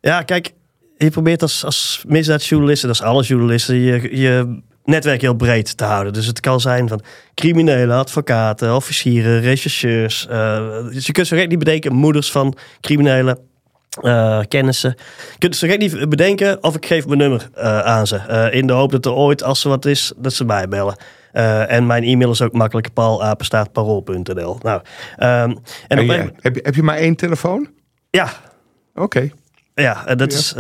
Ja, 0.02 0.22
kijk, 0.22 0.54
je 0.98 1.10
probeert 1.10 1.42
als, 1.42 1.66
als 1.66 2.04
misdaadjournalist, 2.08 2.82
dat 2.82 2.92
is 2.92 3.02
alle 3.02 3.24
journalisten, 3.24 3.76
je, 3.76 4.18
je 4.18 4.62
netwerk 4.90 5.22
heel 5.22 5.34
breed 5.34 5.78
te 5.78 5.84
houden. 5.84 6.14
Dus 6.14 6.26
het 6.26 6.40
kan 6.40 6.60
zijn 6.60 6.88
van 6.88 7.02
criminelen, 7.34 7.98
advocaten, 7.98 8.76
officieren, 8.76 9.42
rechercheurs. 9.42 10.28
Uh, 10.32 10.84
dus 10.92 11.06
je 11.06 11.12
kunt 11.12 11.28
zo 11.28 11.36
niet 11.36 11.60
bedenken, 11.60 11.94
moeders 11.94 12.32
van 12.32 12.56
criminelen. 12.82 13.40
Uh, 14.02 14.40
kennissen. 14.48 14.96
Je 15.32 15.38
kunt 15.38 15.56
zo 15.56 15.68
niet 15.68 16.10
bedenken 16.10 16.64
of 16.64 16.76
ik 16.76 16.86
geef 16.86 17.06
mijn 17.06 17.18
nummer 17.20 17.50
uh, 17.58 17.80
aan 17.80 18.08
ze. 18.08 18.50
In 18.52 18.68
de 18.68 18.74
hoop 18.74 18.92
dat 18.92 19.06
er 19.06 19.12
ooit, 19.12 19.44
als 19.44 19.64
er 19.64 19.70
wat 19.70 19.86
is, 19.86 20.14
dat 20.18 20.34
ze 20.34 20.46
mij 20.46 20.68
bellen. 20.68 20.96
en 21.68 21.86
mijn 21.86 22.04
e-mail 22.04 22.32
is 22.32 22.42
ook 22.42 22.54
makkelijk, 22.54 22.94
paulapenstaatparool.nl. 22.94 24.60
Nou, 24.62 24.82
um, 24.82 24.88
en, 25.18 25.58
en 25.88 26.34
heb, 26.40 26.56
je, 26.56 26.62
heb 26.64 26.76
je 26.76 26.84
maar 26.84 26.98
één 26.98 27.16
telefoon? 27.16 27.70
Ja. 28.10 28.30
Oké. 28.94 29.04
Okay. 29.04 29.34
Ja, 29.74 30.16
dat 30.16 30.32
is... 30.32 30.54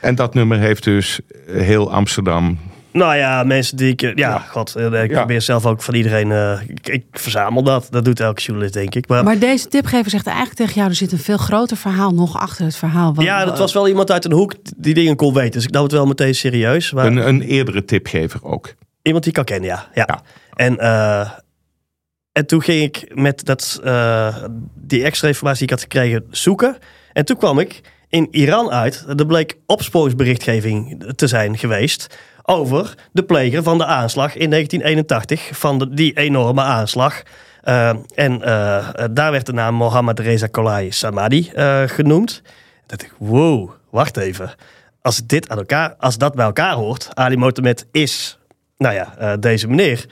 en 0.00 0.14
dat 0.14 0.34
nummer 0.34 0.58
heeft 0.58 0.84
dus 0.84 1.20
heel 1.46 1.92
Amsterdam 1.92 2.58
nou 2.92 3.16
ja, 3.16 3.42
mensen 3.44 3.76
die 3.76 3.92
ik... 3.92 4.00
Ja, 4.00 4.12
ja. 4.14 4.38
god, 4.38 4.76
eh, 4.76 5.02
ik 5.02 5.10
ja. 5.10 5.18
probeer 5.18 5.40
zelf 5.40 5.66
ook 5.66 5.82
van 5.82 5.94
iedereen... 5.94 6.30
Uh, 6.30 6.60
ik, 6.66 6.88
ik, 6.88 7.04
verzamel 7.12 7.62
dat. 7.62 7.86
Dat 7.90 8.04
doet 8.04 8.20
elke 8.20 8.42
journalist, 8.42 8.74
denk 8.74 8.94
ik. 8.94 9.08
Maar, 9.08 9.24
maar, 9.24 9.38
deze 9.38 9.68
tipgever 9.68 10.10
zegt 10.10 10.26
eigenlijk 10.26 10.56
tegen 10.56 10.74
jou... 10.74 10.88
er 10.88 10.94
zit 10.94 11.12
een 11.12 11.18
veel 11.18 11.36
groter 11.36 11.76
verhaal 11.76 12.10
nog 12.10 12.38
achter 12.38 12.64
het 12.64 12.76
verhaal. 12.76 13.14
Wat, 13.14 13.24
ja, 13.24 13.44
dat 13.44 13.58
was 13.58 13.72
wel 13.72 13.88
iemand 13.88 14.10
uit 14.10 14.24
een 14.24 14.32
hoek 14.32 14.54
die 14.76 14.94
dingen 14.94 15.16
kon 15.16 15.34
weten. 15.34 15.52
Dus 15.52 15.64
ik 15.64 15.70
nam 15.70 15.82
het 15.82 15.92
wel 15.92 16.06
meteen 16.06 16.34
serieus. 16.34 16.92
Maar... 16.92 17.06
Een, 17.06 17.28
een 17.28 17.42
eerdere 17.42 17.84
tipgever 17.84 18.44
ook. 18.44 18.74
Iemand 19.02 19.24
die 19.24 19.32
ik 19.32 19.44
kan 19.44 19.58
kennen, 19.58 19.68
ja. 19.68 19.88
ja. 19.94 20.22
En, 20.54 20.76
uh, 20.80 21.30
en 22.32 22.46
toen 22.46 22.62
ging 22.62 22.82
ik 22.82 23.14
met 23.14 23.44
dat, 23.44 23.80
die 24.74 25.04
extra 25.04 25.28
informatie 25.28 25.66
die 25.66 25.76
ik 25.76 25.82
had 25.82 25.92
gekregen 25.92 26.24
zoeken. 26.30 26.76
En 27.12 27.24
toen 27.24 27.36
kwam 27.36 27.58
ik 27.58 27.80
in 28.12 28.28
Iran 28.30 28.70
uit. 28.70 29.04
Er 29.16 29.26
bleek 29.26 29.56
opsporingsberichtgeving 29.66 31.04
te 31.16 31.26
zijn 31.26 31.58
geweest 31.58 32.18
over 32.42 32.94
de 33.12 33.22
pleger 33.22 33.62
van 33.62 33.78
de 33.78 33.84
aanslag 33.84 34.36
in 34.36 34.50
1981, 34.50 35.58
van 35.58 35.90
die 35.92 36.16
enorme 36.16 36.60
aanslag. 36.60 37.22
Uh, 37.64 37.88
en 38.14 38.32
uh, 38.32 38.88
daar 39.10 39.30
werd 39.30 39.46
de 39.46 39.52
naam 39.52 39.74
Mohammad 39.74 40.18
Reza 40.18 40.46
Kolai 40.46 40.92
Samadi 40.92 41.50
uh, 41.54 41.82
genoemd. 41.86 42.42
Dat 42.86 43.02
ik, 43.02 43.12
wow, 43.18 43.70
wacht 43.90 44.16
even. 44.16 44.54
Als, 45.02 45.26
dit 45.26 45.48
aan 45.48 45.58
elkaar, 45.58 45.94
als 45.98 46.18
dat 46.18 46.34
bij 46.34 46.44
elkaar 46.44 46.74
hoort, 46.74 47.08
Ali 47.14 47.36
Mohamed 47.36 47.86
is, 47.92 48.38
nou 48.78 48.94
ja, 48.94 49.36
deze 49.36 49.68
meneer 49.68 50.06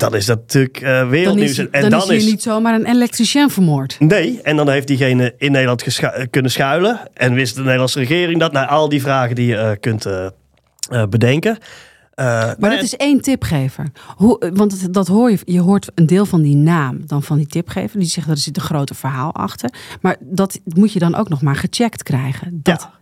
dan 0.00 0.14
is 0.14 0.26
dat 0.26 0.38
natuurlijk 0.38 0.80
uh, 0.80 1.08
wereldnieuws. 1.08 1.56
Dan 1.56 1.66
is, 1.66 1.70
en 1.70 1.80
dan, 1.80 1.90
dan 1.90 2.12
is 2.12 2.22
hier 2.22 2.30
niet 2.30 2.42
zomaar 2.42 2.74
een 2.74 2.86
elektricien 2.86 3.50
vermoord. 3.50 3.96
Nee, 3.98 4.40
en 4.42 4.56
dan 4.56 4.68
heeft 4.68 4.86
diegene 4.86 5.34
in 5.38 5.52
Nederland 5.52 6.00
kunnen 6.30 6.50
schuilen. 6.50 7.00
En 7.14 7.34
wist 7.34 7.54
de 7.54 7.62
Nederlandse 7.62 7.98
regering 7.98 8.40
dat. 8.40 8.52
naar 8.52 8.66
al 8.66 8.88
die 8.88 9.00
vragen 9.00 9.34
die 9.34 9.46
je 9.46 9.76
kunt 9.80 10.06
uh, 10.06 10.26
bedenken. 11.08 11.58
Maar 12.14 12.56
dat 12.58 12.82
is 12.82 12.96
één 12.96 13.20
tipgever. 13.20 13.86
Hoe, 14.16 14.50
want 14.54 14.94
dat 14.94 15.06
hoor 15.06 15.30
je, 15.30 15.38
je 15.44 15.60
hoort 15.60 15.88
een 15.94 16.06
deel 16.06 16.26
van 16.26 16.42
die 16.42 16.56
naam 16.56 17.06
dan 17.06 17.22
van 17.22 17.36
die 17.36 17.46
tipgever. 17.46 17.98
Die 17.98 18.08
zegt 18.08 18.26
dat 18.26 18.36
er 18.36 18.42
zit 18.42 18.56
een 18.56 18.62
groter 18.62 18.96
verhaal 18.96 19.34
achter. 19.34 19.70
Maar 20.00 20.16
dat 20.20 20.60
moet 20.64 20.92
je 20.92 20.98
dan 20.98 21.14
ook 21.14 21.28
nog 21.28 21.42
maar 21.42 21.56
gecheckt 21.56 22.02
krijgen. 22.02 22.60
Dat... 22.62 22.80
Ja. 22.80 22.98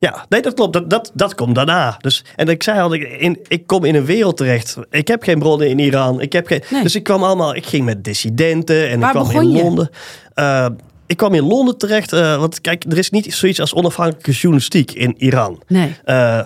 Ja, 0.00 0.26
nee, 0.28 0.42
dat 0.42 0.54
klopt. 0.54 0.72
Dat, 0.72 0.90
dat, 0.90 1.10
dat 1.14 1.34
komt 1.34 1.54
daarna. 1.54 1.96
Dus, 1.98 2.24
en 2.36 2.48
ik 2.48 2.62
zei 2.62 2.80
al, 2.80 2.94
ik, 2.94 3.02
in, 3.02 3.38
ik 3.48 3.66
kom 3.66 3.84
in 3.84 3.94
een 3.94 4.04
wereld 4.04 4.36
terecht. 4.36 4.76
Ik 4.90 5.08
heb 5.08 5.22
geen 5.22 5.38
bronnen 5.38 5.68
in 5.68 5.78
Iran. 5.78 6.20
Ik 6.20 6.32
heb 6.32 6.46
geen, 6.46 6.62
nee. 6.70 6.82
Dus 6.82 6.94
ik 6.94 7.02
kwam 7.02 7.22
allemaal, 7.22 7.54
ik 7.54 7.66
ging 7.66 7.84
met 7.84 8.04
dissidenten 8.04 8.88
en 8.88 9.00
Waar 9.00 9.14
ik 9.16 9.22
kwam 9.22 9.42
in 9.42 9.50
je? 9.50 9.62
Londen. 9.62 9.90
Uh, 10.34 10.66
ik 11.06 11.16
kwam 11.16 11.34
in 11.34 11.42
Londen 11.42 11.78
terecht. 11.78 12.12
Uh, 12.12 12.38
want 12.38 12.60
kijk, 12.60 12.84
er 12.88 12.98
is 12.98 13.10
niet 13.10 13.34
zoiets 13.34 13.60
als 13.60 13.74
onafhankelijke 13.74 14.30
journalistiek 14.30 14.92
in 14.92 15.14
Iran. 15.18 15.62
Nee. 15.66 15.96
Uh, 16.04 16.40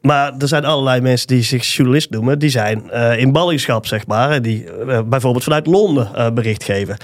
maar 0.00 0.34
er 0.38 0.48
zijn 0.48 0.64
allerlei 0.64 1.00
mensen 1.00 1.26
die 1.26 1.42
zich 1.42 1.66
journalist 1.66 2.10
noemen. 2.10 2.38
Die 2.38 2.50
zijn 2.50 2.90
in 3.18 3.32
ballingschap, 3.32 3.86
zeg 3.86 4.06
maar. 4.06 4.42
Die 4.42 4.64
bijvoorbeeld 5.04 5.44
vanuit 5.44 5.66
Londen 5.66 6.34
bericht 6.34 6.64
geven. 6.64 6.96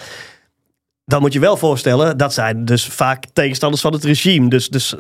Dan 1.07 1.21
moet 1.21 1.33
je 1.33 1.41
wel 1.41 1.57
voorstellen, 1.57 2.17
dat 2.17 2.35
zijn 2.35 2.65
dus 2.65 2.87
vaak 2.87 3.25
tegenstanders 3.33 3.83
van 3.83 3.93
het 3.93 4.05
regime. 4.05 4.49
Dus, 4.49 4.69
dus, 4.69 4.95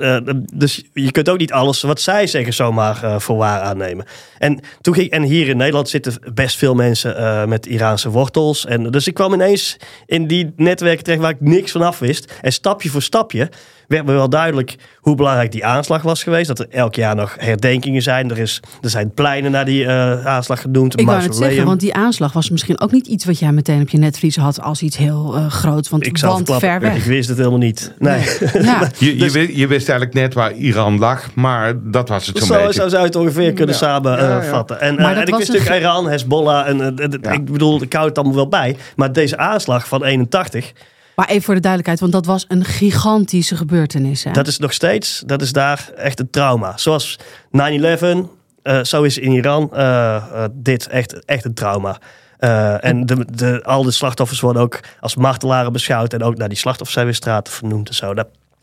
dus 0.54 0.84
je 0.92 1.10
kunt 1.10 1.28
ook 1.28 1.38
niet 1.38 1.52
alles 1.52 1.82
wat 1.82 2.00
zij 2.00 2.26
zeggen 2.26 2.54
zomaar 2.54 3.20
voor 3.20 3.36
waar 3.36 3.60
aannemen. 3.60 4.06
En, 4.38 4.60
toen 4.80 4.94
ging, 4.94 5.10
en 5.10 5.22
hier 5.22 5.48
in 5.48 5.56
Nederland 5.56 5.88
zitten 5.88 6.14
best 6.34 6.56
veel 6.58 6.74
mensen 6.74 7.48
met 7.48 7.66
Iraanse 7.66 8.10
wortels. 8.10 8.66
En, 8.66 8.90
dus 8.90 9.06
ik 9.06 9.14
kwam 9.14 9.32
ineens 9.32 9.76
in 10.06 10.26
die 10.26 10.52
netwerken 10.56 11.04
terecht 11.04 11.22
waar 11.22 11.30
ik 11.30 11.40
niks 11.40 11.72
van 11.72 11.82
af 11.82 11.98
wist. 11.98 12.32
En 12.40 12.52
stapje 12.52 12.88
voor 12.88 13.02
stapje 13.02 13.50
werd 13.88 14.06
me 14.06 14.12
wel 14.12 14.28
duidelijk 14.28 14.76
hoe 14.96 15.14
belangrijk 15.14 15.52
die 15.52 15.64
aanslag 15.64 16.02
was 16.02 16.22
geweest. 16.22 16.46
Dat 16.48 16.58
er 16.58 16.66
elk 16.70 16.94
jaar 16.94 17.14
nog 17.14 17.34
herdenkingen 17.38 18.02
zijn. 18.02 18.30
Er, 18.30 18.38
is, 18.38 18.60
er 18.80 18.90
zijn 18.90 19.10
pleinen 19.14 19.50
naar 19.50 19.64
die 19.64 19.86
eh, 19.86 20.26
aanslag 20.26 20.60
genoemd. 20.60 21.00
Ik 21.00 21.06
wou 21.06 21.22
het 21.22 21.36
zeggen, 21.36 21.64
want 21.64 21.80
die 21.80 21.94
aanslag 21.94 22.32
was 22.32 22.50
misschien 22.50 22.80
ook 22.80 22.92
niet 22.92 23.06
iets 23.06 23.24
wat 23.24 23.38
jij 23.38 23.52
meteen 23.52 23.80
op 23.80 23.88
je 23.88 23.98
netvlies 23.98 24.36
had 24.36 24.60
als 24.60 24.82
iets 24.82 24.96
heel 24.96 25.36
uh, 25.36 25.46
groots. 25.50 25.88
Want, 25.88 26.06
ik 26.06 26.18
verklappen, 26.18 26.58
ver 26.60 26.80
weg. 26.80 26.96
Ik 26.96 27.02
wist 27.04 27.28
het 27.28 27.38
helemaal 27.38 27.58
niet. 27.58 27.94
Nee. 27.98 28.22
Ja. 28.62 28.88
Je, 28.98 29.06
je, 29.12 29.16
Dus- 29.16 29.32
wist, 29.32 29.56
je 29.56 29.66
wist 29.66 29.88
eigenlijk 29.88 30.18
net 30.18 30.34
waar 30.34 30.52
Iran 30.52 30.98
lag, 30.98 31.34
maar 31.34 31.74
dat 31.82 32.08
was 32.08 32.26
het 32.26 32.38
zo'n 32.38 32.46
Zo, 32.46 32.54
beetje. 32.54 32.72
zo 32.72 32.88
zou 32.88 33.00
je 33.00 33.06
het 33.06 33.16
ongeveer 33.16 33.52
kunnen 33.52 33.74
Ja. 33.74 33.80
samenvatten. 33.80 34.76
Ja, 34.80 34.84
ja. 34.84 34.90
En, 34.90 34.94
Maar 35.02 35.12
eh, 35.12 35.20
en 35.20 35.26
ik 35.26 35.34
wist 35.34 35.48
een 35.48 35.54
natuurlijk 35.54 35.82
Iran, 35.82 36.08
Hezbollah. 36.08 36.68
En, 36.68 36.78
Ja. 37.22 37.30
Ik 37.30 37.44
bedoel, 37.52 37.82
ik 37.82 37.92
hou 37.92 38.06
het 38.08 38.16
allemaal 38.18 38.36
wel 38.36 38.48
bij. 38.48 38.76
Maar 38.96 39.12
deze 39.12 39.36
aanslag 39.36 39.88
van 39.88 40.04
81, 40.04 40.72
Maar 41.16 41.28
even 41.28 41.42
voor 41.42 41.54
de 41.54 41.60
duidelijkheid, 41.60 42.00
want 42.00 42.12
dat 42.12 42.26
was 42.26 42.44
een 42.48 42.64
gigantische 42.64 43.56
gebeurtenis. 43.56 44.24
Hè? 44.24 44.30
dat 44.30 44.46
is 44.46 44.58
nog 44.58 44.72
steeds, 44.72 45.22
dat 45.26 45.42
is 45.42 45.52
daar 45.52 45.90
echt 45.96 46.20
een 46.20 46.30
trauma. 46.30 46.76
Zoals 46.76 47.18
9-11, 47.50 48.28
eh, 48.62 48.82
zo 48.82 49.02
is 49.02 49.18
in 49.18 49.32
Iran 49.32 49.70
eh, 49.72 50.16
eh, 50.16 50.44
dit 50.52 50.86
echt, 50.86 51.24
echt 51.24 51.44
een 51.44 51.54
trauma. 51.54 51.98
En 52.80 53.06
de, 53.06 53.26
de, 53.30 53.62
al 53.62 53.82
de 53.82 53.90
slachtoffers 53.90 54.40
worden 54.40 54.62
ook 54.62 54.80
als 55.00 55.16
martelaren 55.16 55.72
beschouwd. 55.72 56.12
En 56.12 56.22
ook 56.22 56.36
naar 56.36 56.48
die 56.48 56.58
slachtoffers 56.58 56.94
zijn 56.94 57.06
weer 57.06 57.14
straten 57.14 57.52
vernoemd 57.52 57.88
en 57.88 57.94
zo. 57.94 58.14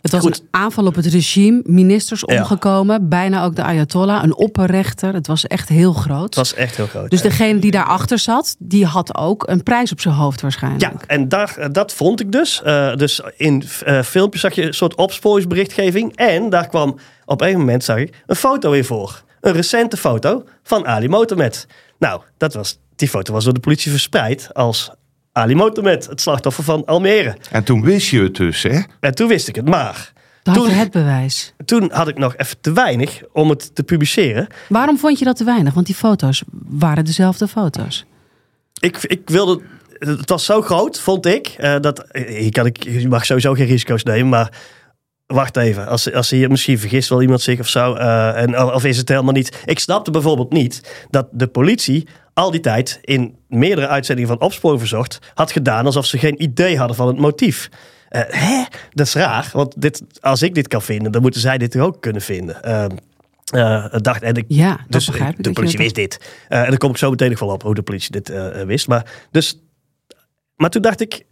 Het 0.02 0.12
was 0.12 0.22
Goed. 0.22 0.40
een 0.40 0.48
aanval 0.52 0.86
op 0.86 0.96
het 0.96 1.06
regime, 1.06 1.62
ministers 1.66 2.24
Ja. 2.26 2.38
omgekomen, 2.40 3.10
bijna 3.10 3.44
ook 3.44 3.56
de 3.56 3.64
Ayatollah, 3.64 4.24
een 4.24 4.36
opperrechter. 4.36 5.14
Het 5.14 5.28
was 5.28 5.48
echt 5.48 5.70
heel 5.70 5.94
groot. 5.94 6.24
het 6.24 6.36
was 6.36 6.54
echt 6.54 6.76
heel 6.78 6.88
groot. 6.88 7.10
Dus 7.10 7.22
degene 7.22 7.60
die 7.60 7.72
daarachter 7.72 8.20
zat, 8.20 8.56
die 8.60 8.86
had 8.86 9.18
ook 9.18 9.48
een 9.48 9.64
prijs 9.64 9.92
op 9.92 10.02
zijn 10.02 10.14
hoofd 10.14 10.42
waarschijnlijk. 10.42 10.82
Ja, 10.84 10.94
en 11.08 11.30
daar, 11.30 11.58
eh, 11.58 11.68
dat 11.72 11.94
vond 11.94 12.20
ik 12.20 12.32
dus. 12.32 12.62
Eh, 12.62 12.96
dus 12.96 13.22
in 13.38 13.64
eh, 13.86 14.02
filmpjes 14.02 14.42
zag 14.42 14.54
je 14.54 14.62
een 14.66 14.74
soort 14.74 14.96
opsporingsberichtgeving. 14.96 16.16
En 16.16 16.50
daar 16.50 16.68
kwam 16.68 16.98
op 17.26 17.42
een 17.42 17.58
moment 17.58 17.84
zag 17.84 17.98
ik 17.98 18.24
een 18.26 18.36
foto 18.36 18.72
in 18.72 18.86
voor. 18.86 19.24
Een 19.42 19.54
recente 19.54 19.98
foto 19.98 20.44
van 20.64 20.88
Ali 20.88 21.08
Mohamed. 21.08 21.68
Nou, 22.00 22.22
dat 22.38 22.54
was, 22.54 22.80
die 22.96 23.08
foto 23.10 23.34
was 23.34 23.44
door 23.44 23.54
de 23.54 23.60
politie 23.60 23.92
verspreid 23.92 24.54
als 24.54 24.92
Ali 25.32 25.56
Mohamed, 25.56 26.08
het 26.08 26.22
slachtoffer 26.22 26.64
van 26.64 26.86
Almere. 26.86 27.38
En 27.52 27.64
toen 27.64 27.82
wist 27.84 28.10
je 28.10 28.22
het 28.22 28.36
dus, 28.36 28.64
hè? 28.64 28.80
En 29.00 29.16
toen 29.16 29.28
wist 29.28 29.48
ik 29.48 29.56
het. 29.56 29.66
Maar 29.70 30.12
Dan 30.44 30.54
had 30.56 30.64
je 30.64 30.70
toen- 30.70 30.80
het 30.80 30.92
bewijs. 30.92 31.54
toen 31.66 31.92
had 31.94 32.08
ik 32.08 32.18
nog 32.18 32.36
even 32.38 32.58
te 32.62 32.72
weinig 32.74 33.22
om 33.34 33.50
het 33.50 33.76
te 33.76 33.84
publiceren. 33.84 34.48
Waarom 34.70 34.98
vond 34.98 35.20
je 35.20 35.26
dat 35.26 35.38
te 35.38 35.44
weinig? 35.44 35.74
Want 35.74 35.86
die 35.86 35.96
foto's 35.96 36.44
waren 36.68 37.06
dezelfde 37.06 37.48
foto's. 37.48 38.06
Ik, 38.80 38.98
ik 39.04 39.22
wilde. 39.26 39.62
Het 40.00 40.30
was 40.30 40.46
zo 40.46 40.62
groot, 40.62 41.00
vond 41.00 41.26
ik. 41.26 41.48
eh, 41.48 41.76
dat, 41.80 42.06
hier 42.12 42.52
kan 42.52 42.66
ik, 42.66 42.84
je 42.84 43.08
mag 43.08 43.26
sowieso 43.26 43.54
geen 43.54 43.66
risico's 43.68 44.04
nemen, 44.04 44.30
maar. 44.30 44.52
Wacht 45.32 45.58
even, 45.58 45.88
als, 45.88 46.14
als 46.14 46.30
hier 46.30 46.50
misschien 46.50 46.80
vergist 46.80 47.10
wel 47.10 47.22
iemand 47.22 47.42
zich 47.42 47.60
of 47.60 47.68
zo. 47.68 47.94
eh, 47.94 48.42
en, 48.42 48.60
of 48.64 48.86
is 48.86 48.98
het 48.98 49.10
helemaal 49.10 49.34
niet. 49.34 49.62
Ik 49.66 49.80
snapte 49.80 50.12
bijvoorbeeld 50.12 50.52
niet 50.52 51.06
dat 51.10 51.28
de 51.32 51.48
politie 51.48 52.08
al 52.34 52.52
die 52.52 52.60
tijd 52.60 53.00
in 53.02 53.36
meerdere 53.48 53.88
uitzendingen 53.88 54.30
van 54.30 54.40
Opsporing 54.48 54.80
Verzocht 54.80 55.20
had 55.34 55.52
gedaan 55.52 55.86
alsof 55.86 56.06
ze 56.06 56.18
geen 56.18 56.42
idee 56.42 56.78
hadden 56.78 56.96
van 56.96 57.08
het 57.08 57.18
motief. 57.18 57.70
Eh, 58.10 58.22
hè? 58.28 58.64
Dat 58.94 59.06
is 59.08 59.14
raar, 59.14 59.50
want 59.54 59.82
dit, 59.82 60.04
als 60.20 60.42
ik 60.42 60.56
dit 60.56 60.68
kan 60.68 60.82
vinden, 60.82 61.12
dan 61.12 61.22
moeten 61.22 61.42
zij 61.42 61.58
dit 61.58 61.72
toch 61.72 61.82
ook 61.82 62.02
kunnen 62.02 62.22
vinden. 62.22 62.64
Ehm, 62.64 62.90
eh, 63.54 63.86
dacht, 63.92 64.22
en 64.22 64.36
ik, 64.36 64.46
Ja, 64.48 64.70
dat 64.76 64.86
dus 64.88 65.06
begrijp 65.06 65.38
ik. 65.38 65.44
de 65.44 65.52
politie 65.52 65.78
wist 65.78 65.96
dit. 65.96 66.20
En 66.48 66.68
dan 66.68 66.78
kom 66.78 66.90
ik 66.90 66.98
zo 66.98 67.10
meteen 67.10 67.30
nog 67.30 67.40
wel 67.40 67.50
op 67.50 67.62
hoe 67.64 67.76
de 67.76 67.82
politie 67.82 68.12
dit 68.12 68.32
wist. 68.66 68.88
Maar, 68.88 69.06
dus, 69.32 69.60
maar 70.56 70.70
toen 70.70 70.82
dacht 70.82 71.02
ik, 71.02 71.26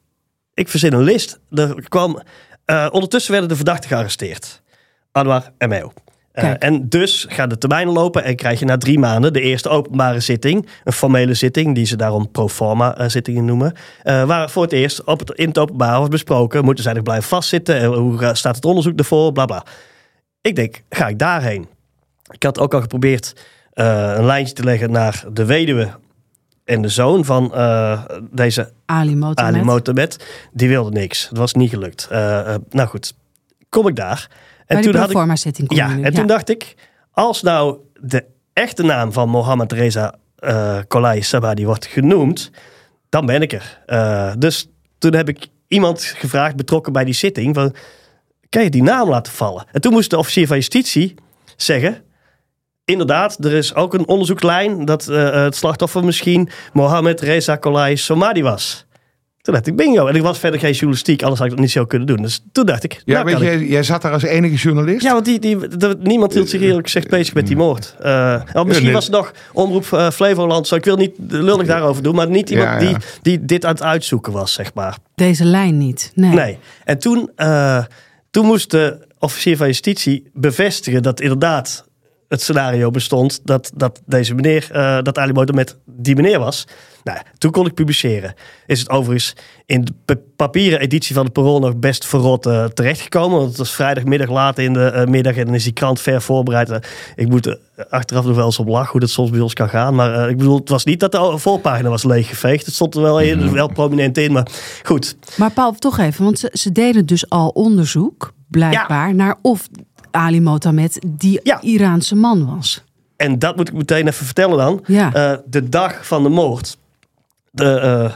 ik 0.54 0.70
verzin 0.70 0.94
een 0.94 1.04
list. 1.04 1.40
Er 1.52 1.90
kwam, 1.90 2.22
eh, 2.70 2.88
ondertussen 2.92 3.32
werden 3.32 3.50
de 3.50 3.56
verdachten 3.56 3.90
gearresteerd. 3.90 4.62
Anwar 5.12 5.52
en 5.58 5.70
Meo. 5.70 5.94
Eh, 6.32 6.52
en 6.60 6.90
dus 6.90 7.26
gaan 7.30 7.50
de 7.50 7.58
termijnen 7.58 7.94
lopen 7.94 8.24
en 8.24 8.36
krijg 8.36 8.60
je 8.60 8.66
na 8.66 8.78
drie 8.78 9.00
maanden 9.00 9.34
de 9.34 9.42
eerste 9.42 9.70
openbare 9.70 10.20
zitting. 10.20 10.68
Een 10.84 10.94
formele 10.94 11.34
zitting, 11.34 11.76
die 11.76 11.86
ze 11.86 11.96
daarom 11.96 12.32
pro 12.32 12.48
forma 12.48 12.98
eh, 12.98 13.10
zittingen 13.10 13.46
noemen. 13.46 13.74
waar 14.04 14.50
voor 14.50 14.64
het 14.64 14.72
eerst 14.72 15.04
op 15.04 15.20
het, 15.20 15.32
in 15.32 15.48
het 15.48 15.58
openbaar 15.58 15.98
wordt 15.98 16.12
besproken. 16.12 16.64
Moeten 16.64 16.84
zij 16.84 16.94
nog 16.94 17.04
blijven 17.04 17.28
vastzitten? 17.28 17.76
En 17.76 17.88
hoe 17.88 18.36
staat 18.36 18.56
het 18.56 18.66
onderzoek 18.66 19.00
ervoor? 19.00 19.32
Bla 19.32 19.46
bla. 19.46 19.64
Ik 20.42 20.56
denk, 20.56 20.84
ga 20.90 21.08
ik 21.08 21.20
daarheen? 21.20 21.68
Ik 22.32 22.44
had 22.44 22.60
ook 22.60 22.74
al 22.74 22.82
geprobeerd 22.82 23.34
een 23.74 24.26
lijntje 24.26 24.54
te 24.54 24.64
leggen 24.64 24.92
naar 24.92 25.24
de 25.32 25.46
weduwe 25.46 25.90
en 26.70 26.82
de 26.82 26.90
zoon 26.90 27.26
van 27.26 27.54
eh, 27.54 28.02
deze 28.32 28.72
Ali 28.86 29.16
Mohamed. 29.64 30.26
Die 30.52 30.68
wilde 30.68 30.92
niks. 30.92 31.28
Het 31.30 31.38
was 31.38 31.54
niet 31.54 31.70
gelukt. 31.70 32.08
Eh, 32.10 32.54
eh, 32.54 32.62
nou 32.70 32.90
goed, 32.90 33.14
kom 33.70 33.88
ik 33.88 33.96
daar. 33.96 34.28
En 34.66 34.76
Bij 34.76 34.82
toen 34.82 34.96
had 34.96 35.10
ik 35.10 35.38
zitting 35.38 35.68
kom 35.68 35.78
ja, 35.78 35.94
nu. 35.94 36.04
en 36.04 36.14
toen 36.14 36.28
dacht 36.28 36.50
ik, 36.50 36.76
als 37.12 37.42
nou 37.42 37.78
de 38.02 38.26
echte 38.54 38.84
naam 38.84 39.14
van 39.14 39.30
Mohammed 39.30 39.72
Reza 39.72 40.16
eh 40.36 40.78
Kolai 40.88 41.22
Sabadi 41.22 41.66
wordt 41.66 41.86
genoemd, 41.86 42.52
dan 43.10 43.26
ben 43.26 43.42
ik 43.42 43.54
er. 43.54 44.38
Dus 44.38 44.70
toen 44.98 45.14
heb 45.14 45.30
ik 45.30 45.48
iemand 45.68 46.04
gevraagd, 46.04 46.56
betrokken 46.56 46.94
bij 46.94 47.04
die 47.04 47.14
zitting, 47.14 47.56
van, 47.56 47.76
kan 48.50 48.64
je 48.64 48.70
die 48.70 48.84
naam 48.84 49.10
laten 49.10 49.34
vallen? 49.34 49.66
En 49.72 49.82
toen 49.82 49.92
moest 49.92 50.10
de 50.10 50.18
officier 50.18 50.48
van 50.48 50.58
justitie 50.58 51.16
zeggen, 51.56 52.04
inderdaad, 52.90 53.38
er 53.46 53.54
is 53.54 53.76
ook 53.76 53.94
een 53.94 54.08
onderzoekslijn 54.08 54.86
dat 54.86 55.08
eh, 55.08 55.44
het 55.44 55.56
slachtoffer 55.56 56.04
misschien 56.06 56.50
Mohammed 56.74 57.22
Reza 57.22 57.56
Kolai 57.56 57.98
Somadi 57.98 58.42
was. 58.44 58.88
Toen 59.42 59.54
dacht 59.54 59.68
ik 59.68 59.76
bingo. 59.76 60.08
En 60.08 60.16
ik 60.16 60.22
was 60.22 60.40
verder 60.40 60.60
geen 60.60 60.72
journalistiek, 60.72 61.22
anders 61.22 61.40
had 61.40 61.50
ik 61.50 61.54
dat 61.56 61.64
niet 61.64 61.72
zo 61.74 61.86
kunnen 61.86 62.08
doen. 62.08 62.22
Dus 62.22 62.44
toen 62.52 62.66
dacht 62.66 62.84
ik, 62.84 63.02
Ja, 63.06 63.24
nou 63.24 63.26
weet 63.40 63.54
ik- 63.54 63.60
je, 63.60 63.68
jij 63.68 63.84
zat 63.84 64.02
daar 64.02 64.12
als 64.12 64.24
enige 64.24 64.56
journalist. 64.56 65.02
ja, 65.04 65.14
want 65.14 65.26
die, 65.26 65.40
die, 65.40 65.68
de- 65.78 65.98
niemand 66.00 66.34
hield 66.34 66.50
zich 66.50 66.62
eerlijk 66.62 66.86
gezegd 66.86 67.10
bezig 67.10 67.34
met 67.34 67.48
die 67.48 67.56
moord. 67.56 67.96
Eh, 68.00 68.42
oh, 68.54 68.64
misschien 68.64 68.86
nee. 68.86 68.94
was 68.94 69.04
het 69.04 69.14
nog 69.14 69.32
Omroep 69.54 69.94
eh, 69.94 70.10
Flevoland. 70.10 70.68
Zo, 70.68 70.76
ik 70.76 70.86
wil 70.86 70.96
niet 70.96 71.12
lullig 71.28 71.68
daarover 71.68 72.04
doen, 72.04 72.16
maar 72.16 72.30
niet 72.30 72.50
iemand 72.50 72.70
Ja, 72.70 72.80
ja. 72.80 72.88
Die, 72.88 72.98
die 73.22 73.46
dit 73.46 73.66
aan 73.66 73.72
het 73.74 73.84
uitzoeken 73.84 74.34
was, 74.34 74.54
zeg 74.54 74.74
maar. 74.74 74.98
Deze 75.16 75.44
lijn 75.46 75.78
niet. 75.78 76.12
Nee. 76.16 76.34
Nee. 76.34 76.58
En 76.84 77.00
toen, 77.00 77.32
eh, 77.36 77.84
toen 78.32 78.46
moest 78.46 78.72
de 78.72 79.08
officier 79.20 79.58
van 79.58 79.68
justitie 79.68 80.30
bevestigen 80.34 81.04
dat 81.04 81.22
inderdaad 81.22 81.88
het 82.30 82.42
scenario 82.42 82.90
bestond 82.92 83.40
dat, 83.44 83.72
dat 83.76 84.02
deze 84.06 84.34
meneer, 84.34 84.68
eh, 84.72 85.02
dat 85.02 85.18
Ali 85.18 85.34
Mohamed 85.34 85.78
die 85.86 86.16
meneer 86.16 86.40
was. 86.40 86.68
Nou, 87.04 87.20
toen 87.38 87.52
kon 87.52 87.66
ik 87.66 87.74
publiceren. 87.74 88.34
Is 88.66 88.80
het 88.80 88.90
overigens 88.90 89.34
in 89.66 89.82
de 89.86 89.92
pa- 90.06 90.16
papieren 90.36 90.80
editie 90.80 91.16
van 91.16 91.26
de 91.26 91.32
Parool 91.32 91.60
nog 91.60 91.78
best 91.78 92.06
verrot 92.06 92.46
eh, 92.46 92.66
terechtgekomen. 92.66 93.38
Want 93.38 93.50
het 93.50 93.58
was 93.58 93.72
vrijdagmiddag 93.72 94.30
laat 94.30 94.58
in 94.58 94.74
de 94.74 94.86
eh, 94.86 95.06
middag 95.08 95.36
en 95.36 95.46
dan 95.46 95.54
is 95.56 95.64
die 95.64 95.74
krant 95.74 96.02
ver 96.02 96.22
voorbereid. 96.22 96.88
Ik 97.16 97.30
moet 97.30 97.46
er 97.46 97.60
achteraf 97.90 98.26
nog 98.26 98.36
wel 98.36 98.46
eens 98.46 98.60
op 98.60 98.68
lachen 98.68 98.92
hoe 98.92 99.00
dat 99.00 99.10
soms 99.10 99.30
bij 99.30 99.40
ons 99.40 99.54
kan 99.54 99.70
gaan. 99.70 99.96
Maar 99.96 100.14
eh, 100.14 100.30
ik 100.30 100.38
bedoel, 100.38 100.58
het 100.58 100.70
was 100.70 100.86
niet 100.86 101.00
dat 101.00 101.12
de 101.12 101.38
voorpagina 101.38 101.90
was 101.90 102.04
leeggeveegd. 102.04 102.66
Het 102.66 102.74
stond 102.76 102.96
er 102.96 103.02
wel, 103.02 103.20
in, 103.20 103.52
wel 103.52 103.68
prominent 103.68 104.18
in, 104.18 104.32
maar 104.32 104.48
goed. 104.84 105.18
Maar 105.38 105.52
Paul, 105.52 105.72
toch 105.74 105.98
even, 106.00 106.24
want 106.24 106.40
ze, 106.40 106.50
ze 106.54 106.72
deden 106.72 107.06
dus 107.06 107.30
al 107.30 107.50
onderzoek, 107.50 108.34
blijkbaar, 108.48 109.16
naar 109.16 109.36
of 109.42 109.68
Ali 110.12 110.42
Mohamed 110.42 111.02
die 111.08 111.40
Ja. 111.44 111.62
Iraanse 111.62 112.16
man 112.16 112.56
was. 112.56 112.84
En 113.16 113.40
dat 113.40 113.56
moet 113.56 113.68
ik 113.68 113.74
meteen 113.74 114.08
even 114.08 114.26
vertellen 114.26 114.58
dan. 114.58 114.84
Ja. 114.86 115.14
Eh, 115.14 115.38
de 115.46 115.70
dag 115.70 116.08
van 116.08 116.24
de 116.24 116.30
moord. 116.30 116.78
De, 117.52 117.80
eh 117.80 118.14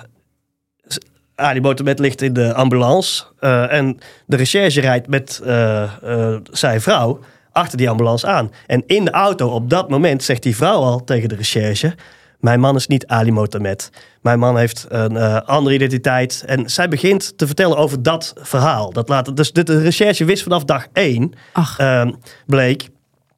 Ali 1.36 1.62
Mohamed 1.62 2.00
ligt 2.00 2.22
in 2.22 2.34
de 2.34 2.54
ambulance. 2.54 3.24
eh, 3.40 3.72
en 3.74 3.98
de 4.26 4.36
recherche 4.36 4.82
rijdt 4.82 5.08
met 5.08 5.42
zijn 6.52 6.82
vrouw 6.82 7.20
achter 7.52 7.78
die 7.78 7.90
ambulance 7.90 8.28
aan. 8.28 8.52
En 8.68 8.84
in 8.88 9.06
de 9.06 9.12
auto 9.12 9.50
op 9.50 9.70
dat 9.70 9.90
moment 9.90 10.24
zegt 10.24 10.44
die 10.44 10.56
vrouw 10.56 10.82
al 10.82 11.04
tegen 11.04 11.30
de 11.30 11.36
recherche... 11.36 11.96
Mijn 12.44 12.60
man 12.60 12.76
is 12.76 12.88
niet 12.88 13.08
Ali 13.08 13.32
Mohamed. 13.32 13.90
Mijn 14.22 14.40
man 14.40 14.58
heeft 14.58 14.86
een 14.90 15.18
eh, 15.18 15.42
andere 15.42 15.76
identiteit. 15.76 16.44
En 16.46 16.70
zij 16.70 16.88
begint 16.88 17.38
te 17.38 17.46
vertellen 17.46 17.78
over 17.78 18.04
dat 18.04 18.34
verhaal. 18.38 18.94
Dat 18.94 19.36
dus 19.36 19.54
de, 19.54 19.64
de 19.64 19.82
recherche 19.82 20.26
wist 20.26 20.44
vanaf 20.44 20.64
dag 20.64 20.88
één 20.94 21.34
ehm, 21.78 22.12
bleek 22.46 22.90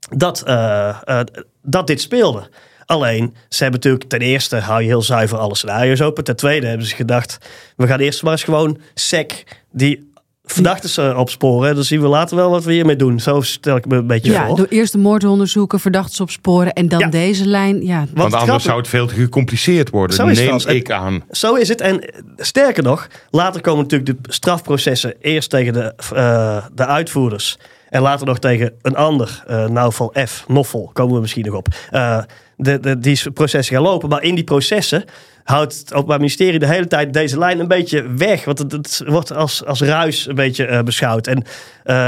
dat, 0.09 0.41
eh, 0.41 0.89
eh, 1.03 1.19
dat 1.61 1.87
dit 1.87 2.01
speelde. 2.01 2.49
Alleen, 2.85 3.35
ze 3.49 3.63
hebben 3.63 3.79
natuurlijk 3.81 4.09
ten 4.09 4.21
eerste 4.21 4.55
hou 4.55 4.81
je 4.81 4.87
heel 4.87 5.01
zuiver 5.01 5.37
alle 5.37 5.55
scenario's 5.55 6.01
open. 6.01 6.23
Ten 6.23 6.35
tweede 6.35 6.67
hebben 6.67 6.87
ze 6.87 6.95
gedacht, 6.95 7.37
we 7.75 7.87
gaan 7.87 7.99
eerst 7.99 8.23
maar 8.23 8.31
eens 8.31 8.43
gewoon 8.43 8.79
sec 8.93 9.43
die 9.71 10.11
verdachten 10.45 11.09
eh, 11.11 11.17
opsporen. 11.19 11.75
Dan 11.75 11.83
zien 11.83 12.01
we 12.01 12.07
later 12.07 12.35
wel 12.35 12.49
wat 12.49 12.63
we 12.63 12.73
hiermee 12.73 12.95
doen. 12.95 13.19
Zo 13.19 13.41
stel 13.41 13.75
ik 13.75 13.85
me 13.85 13.95
een 13.95 14.07
beetje 14.07 14.31
ja, 14.31 14.47
voor. 14.47 14.57
door 14.57 14.65
eerst 14.69 14.91
de 14.91 14.97
moord 14.97 15.21
te 15.21 15.29
onderzoeken, 15.29 15.79
verdachten 15.79 16.21
opsporen 16.21 16.73
en 16.73 16.87
dan 16.87 16.99
Ja. 16.99 17.07
deze 17.07 17.45
lijn. 17.45 17.85
Ja, 17.85 17.97
Want 17.97 18.09
Want 18.13 18.23
anders 18.33 18.43
grappig- 18.43 18.63
zou 18.65 18.77
het 18.77 18.87
veel 18.87 19.07
te 19.07 19.13
gecompliceerd 19.13 19.89
worden. 19.89 20.15
Zo 20.15 20.27
het 20.27 20.37
Neem 20.37 20.75
ik 20.75 20.91
aan. 20.91 21.23
Zo 21.31 21.53
is 21.55 21.67
het. 21.69 21.81
En 21.81 22.01
eh, 22.01 22.19
sterker 22.37 22.83
nog, 22.83 23.07
later 23.29 23.61
komen 23.61 23.83
natuurlijk 23.83 24.23
de 24.23 24.33
strafprocessen 24.33 25.13
eerst 25.21 25.49
tegen 25.49 25.73
de, 25.73 25.93
eh, 26.15 26.65
de 26.73 26.85
uitvoerders 26.85 27.57
En 27.89 28.01
later 28.01 28.25
nog 28.25 28.39
tegen 28.39 28.73
een 28.81 28.95
ander, 28.95 29.43
uh, 29.49 29.67
Nauval 29.67 30.13
F, 30.27 30.45
Noffel, 30.47 30.89
komen 30.93 31.15
we 31.15 31.21
misschien 31.21 31.45
nog 31.45 31.55
op. 31.55 31.67
Uh, 31.91 32.19
de, 32.57 32.79
de, 32.79 32.99
die 32.99 33.31
processen 33.31 33.75
gaan 33.75 33.83
lopen. 33.83 34.09
Maar 34.09 34.23
in 34.23 34.35
die 34.35 34.43
processen 34.43 35.03
houdt 35.43 35.79
het 35.79 35.93
Openbaar 35.93 36.17
Ministerie 36.17 36.59
de 36.59 36.67
hele 36.67 36.87
tijd 36.87 37.13
deze 37.13 37.37
lijn 37.37 37.59
een 37.59 37.67
beetje 37.67 38.13
weg. 38.13 38.45
Want 38.45 38.59
het, 38.59 39.01
wordt 39.05 39.33
als, 39.33 39.65
als 39.65 39.81
ruis 39.81 40.27
een 40.27 40.35
beetje 40.35 40.67
uh, 40.67 40.79
beschouwd. 40.79 41.27
En 41.27 41.43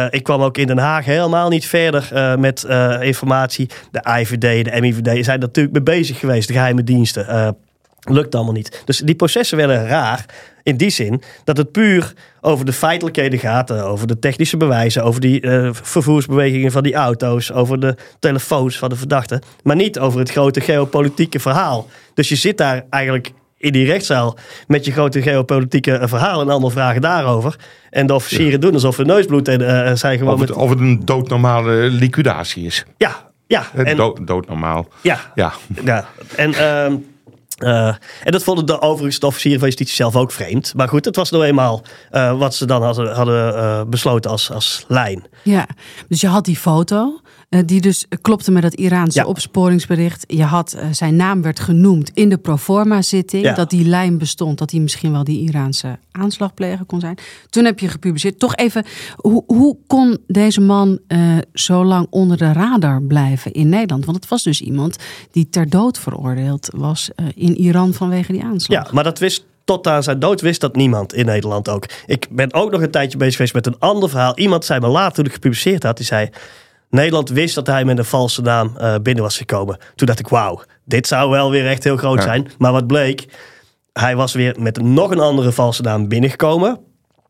ik 0.09 0.23
kwam 0.23 0.41
ook 0.41 0.57
in 0.57 0.67
Den 0.67 0.77
Haag 0.77 1.05
helemaal 1.05 1.49
niet 1.49 1.65
verder 1.65 2.09
met 2.39 2.65
informatie. 3.01 3.69
De 3.91 4.19
IVD, 4.19 4.65
de 4.65 4.81
MIVD 4.81 5.25
zijn 5.25 5.39
natuurlijk 5.39 5.73
mee 5.73 5.83
bezig 5.83 6.19
geweest, 6.19 6.47
de 6.47 6.53
geheime 6.53 6.83
diensten. 6.83 7.55
lukt 8.03 8.35
allemaal 8.35 8.53
niet. 8.53 8.81
Dus 8.85 8.99
die 8.99 9.15
processen 9.15 9.57
werden 9.57 9.87
raar. 9.87 10.25
In 10.67 10.77
die 10.77 10.89
zin 10.89 11.21
dat 11.43 11.57
het 11.57 11.71
puur 11.71 12.13
over 12.41 12.65
de 12.65 12.73
feitelijkheden 12.73 13.39
gaat, 13.39 13.71
over 13.71 14.07
de 14.07 14.19
technische 14.19 14.57
bewijzen, 14.57 15.03
over 15.03 15.21
die 15.21 15.41
uh, 15.41 15.69
vervoersbewegingen 15.71 16.71
van 16.71 16.83
die 16.83 16.93
auto's, 16.93 17.51
over 17.51 17.79
de 17.79 17.95
telefoons 18.19 18.77
van 18.77 18.89
de 18.89 18.95
verdachten, 18.95 19.41
maar 19.63 19.75
niet 19.75 19.99
over 19.99 20.19
het 20.19 20.31
grote 20.31 20.61
geopolitieke 20.61 21.39
verhaal. 21.39 21.87
Dus 22.13 22.29
je 22.29 22.35
zit 22.35 22.57
daar 22.57 22.85
eigenlijk 22.89 23.31
in 23.57 23.71
die 23.71 23.85
rechtszaal 23.85 24.37
met 24.67 24.85
je 24.85 24.91
grote 24.91 25.21
geopolitieke 25.21 25.99
verhaal 26.03 26.41
en 26.41 26.49
allemaal 26.49 26.69
vragen 26.69 27.01
daarover. 27.01 27.55
En 27.89 28.07
de 28.07 28.13
officieren 28.13 28.61
doen 28.61 28.73
alsof 28.73 28.97
er 28.97 29.05
neusbloed 29.05 29.47
en 29.47 29.61
uh, 29.61 29.95
zijn 29.95 30.17
gewoon. 30.17 30.33
Of 30.33 30.39
het, 30.39 30.49
met... 30.49 30.57
of 30.57 30.69
het 30.69 30.79
een 30.79 31.01
doodnormale 31.05 31.71
liquidatie 31.75 32.65
is. 32.65 32.85
Ja, 32.97 33.31
ja. 33.47 33.67
En, 33.73 33.97
dood, 33.97 34.27
doodnormaal. 34.27 34.87
Ja. 35.01 35.19
ja. 35.35 35.53
ja. 35.83 36.07
En. 36.35 36.51
Uh, 36.51 36.93
uh, 37.57 37.87
en 38.23 38.31
dat 38.31 38.43
vonden 38.43 38.65
de 38.65 38.81
overigens 38.81 39.19
officieren 39.19 39.59
van 39.59 39.67
justitie 39.67 39.95
zelf 39.95 40.15
ook 40.15 40.31
vreemd. 40.31 40.73
Maar 40.75 40.87
goed, 40.87 41.05
het 41.05 41.15
was 41.15 41.31
nou 41.31 41.43
eenmaal 41.43 41.81
uh, 42.11 42.37
wat 42.37 42.55
ze 42.55 42.65
dan 42.65 42.83
hadden, 42.83 43.15
hadden 43.15 43.55
uh, 43.55 43.81
besloten 43.87 44.31
als, 44.31 44.51
als 44.51 44.85
lijn. 44.87 45.23
Ja, 45.43 45.67
dus 46.07 46.21
je 46.21 46.27
had 46.27 46.45
die 46.45 46.57
foto. 46.57 47.21
Uh, 47.49 47.59
die 47.65 47.81
dus 47.81 48.05
klopte 48.21 48.51
met 48.51 48.61
dat 48.61 48.73
Iraanse 48.73 49.19
Ja. 49.19 49.25
opsporingsbericht. 49.25 50.23
Je 50.27 50.43
had 50.43 50.75
uh, 50.75 50.81
zijn 50.91 51.15
naam 51.15 51.41
werd 51.41 51.59
genoemd 51.59 52.11
in 52.13 52.29
de 52.29 52.37
proforma-zitting. 52.37 53.43
Ja. 53.43 53.53
Dat 53.53 53.69
die 53.69 53.85
lijn 53.85 54.17
bestond, 54.17 54.57
dat 54.57 54.71
hij 54.71 54.79
misschien 54.79 55.11
wel 55.11 55.23
die 55.23 55.39
Iraanse 55.39 55.99
aanslagpleger 56.11 56.85
kon 56.85 56.99
zijn. 56.99 57.17
Toen 57.49 57.65
heb 57.65 57.79
je 57.79 57.87
gepubliceerd. 57.87 58.39
Toch 58.39 58.55
even, 58.55 58.85
hoe, 59.15 59.43
hoe 59.45 59.77
kon 59.87 60.17
deze 60.27 60.61
man 60.61 60.99
uh, 61.07 61.37
zo 61.53 61.85
lang 61.85 62.07
onder 62.09 62.37
de 62.37 62.51
radar 62.51 63.01
blijven 63.01 63.51
in 63.51 63.69
Nederland? 63.69 64.05
Want 64.05 64.17
het 64.17 64.29
was 64.29 64.43
dus 64.43 64.61
iemand 64.61 64.95
die 65.31 65.49
ter 65.49 65.69
dood 65.69 65.99
veroordeeld 65.99 66.69
was 66.75 67.09
uh, 67.15 67.27
in 67.35 67.57
Iran 67.57 67.93
vanwege 67.93 68.31
die 68.31 68.43
aanslag. 68.43 68.85
Ja, 68.85 68.93
maar 68.93 69.03
dat 69.03 69.19
wist 69.19 69.45
tot 69.63 69.87
aan 69.87 70.03
zijn 70.03 70.19
dood 70.19 70.41
wist 70.41 70.61
dat 70.61 70.75
niemand 70.75 71.13
in 71.13 71.25
Nederland 71.25 71.69
ook. 71.69 71.85
Ik 72.05 72.27
ben 72.31 72.53
ook 72.53 72.71
nog 72.71 72.81
een 72.81 72.91
tijdje 72.91 73.17
bezig 73.17 73.35
geweest 73.35 73.53
met 73.53 73.65
een 73.67 73.79
ander 73.79 74.09
verhaal. 74.09 74.37
Iemand 74.37 74.65
zei 74.65 74.79
me 74.79 74.87
later 74.87 75.13
toen 75.15 75.25
ik 75.25 75.33
gepubliceerd 75.33 75.83
had, 75.83 75.97
die 75.97 76.05
zei... 76.05 76.29
Nederland 76.89 77.29
wist 77.29 77.55
dat 77.55 77.67
hij 77.67 77.85
met 77.85 77.97
een 77.97 78.05
valse 78.05 78.41
naam 78.41 78.73
uh, 78.77 78.95
binnen 79.01 79.23
was 79.23 79.37
gekomen. 79.37 79.77
Toen 79.95 80.07
dacht 80.07 80.19
ik, 80.19 80.27
wauw, 80.27 80.61
dit 80.85 81.07
zou 81.07 81.29
wel 81.29 81.51
weer 81.51 81.67
echt 81.67 81.83
heel 81.83 81.97
groot 81.97 82.17
Ja. 82.17 82.23
zijn. 82.23 82.47
Maar 82.57 82.71
wat 82.71 82.87
bleek, 82.87 83.25
hij 83.93 84.15
was 84.15 84.33
weer 84.33 84.55
met 84.59 84.81
nog 84.81 85.11
een 85.11 85.19
andere 85.19 85.51
valse 85.51 85.81
naam 85.81 86.07
binnengekomen. 86.07 86.79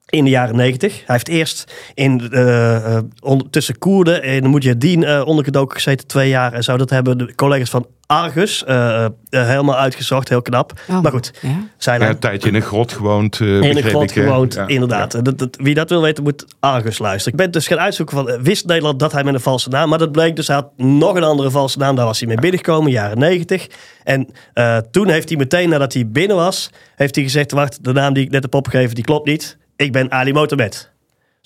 In 0.10 0.24
de 0.24 0.30
jaren 0.30 0.56
negentig. 0.56 0.94
Hij 0.96 1.16
heeft 1.16 1.28
eerst 1.28 1.74
in, 1.94 2.30
uh, 2.32 2.42
uh, 2.42 2.98
on, 3.20 3.50
tussen 3.50 3.78
Koerden 3.78 4.42
de 4.42 4.50
Mujahideen 4.50 5.02
uh, 5.02 5.22
ondergedoken 5.26 5.76
gezeten, 5.76 6.08
twee 6.08 6.30
jaar 6.30 6.54
en 6.54 6.64
zo. 6.64 6.78
Dat 6.78 6.90
hebben 6.90 7.18
de 7.18 7.36
collega's 7.36 7.70
van 7.70 7.88
Argus 8.08 8.64
uh, 8.68 9.06
helemaal 9.30 9.76
uitgezocht, 9.76 10.30
heel 10.30 10.42
knap. 10.42 10.74
Oh, 10.90 11.02
maar 11.02 11.12
goed, 11.12 11.34
ja. 11.42 11.50
zijn 11.78 12.02
Ja, 12.02 12.10
een 12.10 12.20
tijdje 12.20 12.50
in 12.50 12.56
een 12.56 12.62
grot 12.62 12.92
gewoond. 12.92 13.40
uh, 13.40 13.62
in 13.62 13.78
een 13.78 13.84
grot 13.84 14.04
ik, 14.04 14.12
gewoond, 14.12 14.54
ja. 14.54 14.68
inderdaad. 14.68 15.14
Ja. 15.14 15.22
Dat, 15.22 15.38
dat, 15.38 15.58
wie 15.62 15.74
dat 15.74 15.90
wil 15.90 16.02
weten, 16.02 16.24
moet 16.24 16.46
Argus 16.60 17.00
luisteren. 17.00 17.40
Ik 17.40 17.46
ben 17.46 17.52
dus 17.52 17.68
gaan 17.68 17.80
uitzoeken 17.80 18.18
van, 18.18 18.30
uh, 18.30 18.36
wist 18.42 18.66
Nederland 18.66 19.00
dat 19.00 19.12
hij 19.12 19.24
met 19.24 19.34
een 19.34 19.40
valse 19.40 19.70
naam... 19.70 19.90
maar 19.90 20.00
dat 20.00 20.12
bleek 20.12 20.36
dus, 20.36 20.48
hij 20.48 20.56
had 20.56 20.70
nog 20.78 21.16
een 21.16 21.24
andere 21.24 21.52
valse 21.52 21.78
naam. 21.78 21.96
Daar 21.96 22.06
was 22.06 22.20
hij 22.20 22.28
mee 22.28 22.38
binnengekomen, 22.38 22.92
jaren 22.92 23.20
negentig. 23.20 23.68
En 24.04 24.30
uh, 24.54 24.78
toen 24.78 25.10
heeft 25.10 25.30
hij 25.30 25.38
meteen, 25.38 25.70
nadat 25.70 25.94
hij 25.94 26.08
binnen 26.08 26.36
was... 26.36 26.70
heeft 26.96 27.16
hij 27.16 27.24
gezegd, 27.24 27.52
wacht, 27.52 27.84
de 27.84 27.94
naam 27.94 28.14
die 28.14 28.24
ik 28.24 28.32
net 28.32 28.44
heb 28.44 28.54
opgegeven, 28.54 28.96
die 28.96 29.04
klopt 29.04 29.28
niet. 29.28 29.58
Ik 29.76 29.92
ben 29.92 30.12
Ali 30.12 30.34
Motormet. 30.34 30.92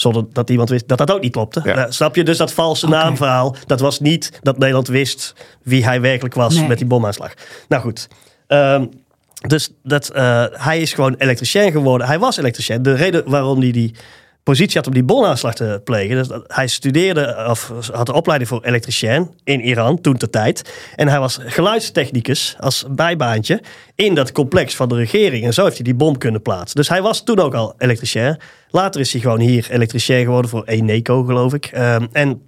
Zonder 0.02 0.26
dat 0.34 0.50
iemand 0.50 0.70
wist 0.70 0.88
dat 0.88 0.98
dat 0.98 1.12
ook 1.12 1.22
niet 1.22 1.32
klopte. 1.32 1.62
Ja. 1.64 1.78
Uh, 1.78 1.86
snap 1.90 2.16
je? 2.16 2.24
Dus 2.24 2.38
dat 2.38 2.54
valse 2.54 2.88
naamverhaal, 2.88 3.56
dat 3.66 3.80
was 3.80 4.00
niet 4.00 4.40
dat 4.42 4.58
Nederland 4.58 4.88
wist 4.88 5.34
wie 5.64 5.86
hij 5.86 6.02
werkelijk 6.02 6.34
was 6.34 6.56
Nee. 6.56 6.68
met 6.68 6.78
die 6.78 6.88
bomaanslag. 6.88 7.34
Nou 7.68 7.82
goed. 7.82 8.08
Ehm, 8.48 8.86
dus 9.48 9.70
dat, 9.84 10.12
uh, 10.16 10.46
hij 10.52 10.80
is 10.80 10.94
gewoon 10.94 11.16
elektricien 11.18 11.72
geworden. 11.72 12.08
Hij 12.08 12.20
was 12.20 12.38
elektricien. 12.38 12.82
De 12.84 12.94
reden 12.94 13.24
waarom 13.30 13.60
hij 13.62 13.72
die 13.72 13.96
positie 14.44 14.78
had 14.78 14.88
om 14.88 14.94
die 14.94 15.04
bomaanslag 15.04 15.54
te 15.54 15.82
plegen. 15.84 16.16
Dus 16.16 16.40
hij 16.48 16.68
studeerde 16.68 17.46
of 17.50 17.72
had 17.92 18.06
de 18.06 18.14
opleiding 18.14 18.50
voor 18.50 18.64
elektricien 18.64 19.32
in 19.44 19.62
Iran 19.62 20.02
toen 20.02 20.18
ter 20.18 20.30
tijd. 20.30 20.74
En 20.96 21.08
hij 21.08 21.20
was 21.20 21.40
geluidstechnicus 21.42 22.56
als 22.60 22.86
bijbaantje 22.90 23.62
in 23.96 24.16
dat 24.16 24.32
complex 24.32 24.76
van 24.76 24.90
de 24.90 24.96
regering. 24.96 25.46
En 25.46 25.54
zo 25.54 25.64
heeft 25.64 25.76
hij 25.76 25.86
die 25.86 25.96
bom 25.96 26.18
kunnen 26.18 26.42
plaatsen. 26.42 26.76
Dus 26.76 26.90
hij 26.90 27.02
was 27.02 27.24
toen 27.24 27.40
ook 27.40 27.54
al 27.54 27.74
elektricien. 27.78 28.38
Later 28.70 29.02
is 29.02 29.12
hij 29.12 29.22
gewoon 29.22 29.40
hier 29.40 29.68
elektricien 29.70 30.24
geworden 30.24 30.52
voor 30.52 30.64
Eneco, 30.66 31.24
geloof 31.24 31.54
ik. 31.54 31.72
Um, 31.78 32.08
en 32.12 32.42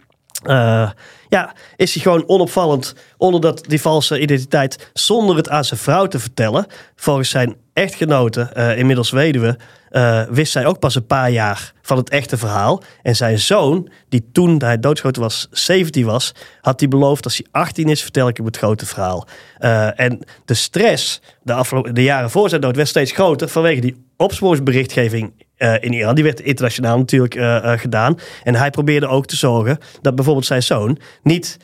uh, 0.45 0.89
ja, 1.29 1.56
is 1.75 1.93
hij 1.93 2.03
gewoon 2.03 2.27
onopvallend 2.27 2.95
onder 3.17 3.41
dat, 3.41 3.63
die 3.67 3.82
valse 3.82 4.19
identiteit 4.19 4.89
zonder 4.93 5.36
het 5.36 5.49
aan 5.49 5.65
zijn 5.65 5.79
vrouw 5.79 6.08
te 6.08 6.19
vertellen. 6.19 6.65
Volgens 6.95 7.29
zijn 7.29 7.56
echtgenote, 7.74 8.52
uh, 8.58 8.78
inmiddels 8.78 9.12
weduwe, 9.12 9.58
uh, 9.92 10.22
wist 10.30 10.52
zij 10.52 10.66
ook 10.66 10.80
pas 10.80 10.96
een 10.96 11.06
paar 11.06 11.32
jaar 11.32 11.74
van 11.82 11.98
het 11.98 12.10
echte 12.10 12.38
verhaal. 12.38 12.84
En 13.02 13.16
zijn 13.16 13.40
zoon, 13.40 13.90
die 14.10 14.30
toen 14.32 14.62
hij 14.64 14.80
doodschoten 14.80 15.22
was, 15.22 15.48
17 15.52 16.06
was, 16.06 16.34
had 16.62 16.80
hij 16.80 16.90
beloofd 16.90 17.24
als 17.24 17.38
hij 17.38 17.46
18 17.52 17.90
is, 17.90 18.02
vertel 18.02 18.28
ik 18.28 18.38
hem 18.38 18.46
het 18.46 18.58
grote 18.58 18.86
verhaal. 18.86 19.28
Uh, 19.60 20.00
en 20.00 20.20
de 20.46 20.54
stress 20.54 21.22
de, 21.42 21.90
de 21.94 22.04
jaren 22.04 22.30
voor 22.30 22.50
zijn 22.50 22.62
dood 22.62 22.76
werd 22.76 22.88
steeds 22.88 23.12
groter 23.12 23.50
vanwege 23.50 23.82
die 23.82 24.06
opsporingsberichtgeving 24.18 25.34
in 25.80 25.94
Iran. 25.94 26.16
Die 26.16 26.24
werd 26.24 26.40
internationaal 26.40 26.98
natuurlijk 26.98 27.34
gedaan. 27.80 28.20
En 28.44 28.56
hij 28.56 28.70
probeerde 28.70 29.08
ook 29.08 29.26
te 29.26 29.36
zorgen 29.36 29.78
dat 30.02 30.16
bijvoorbeeld 30.16 30.46
zijn 30.46 30.64
zoon 30.64 30.98
niet 31.22 31.58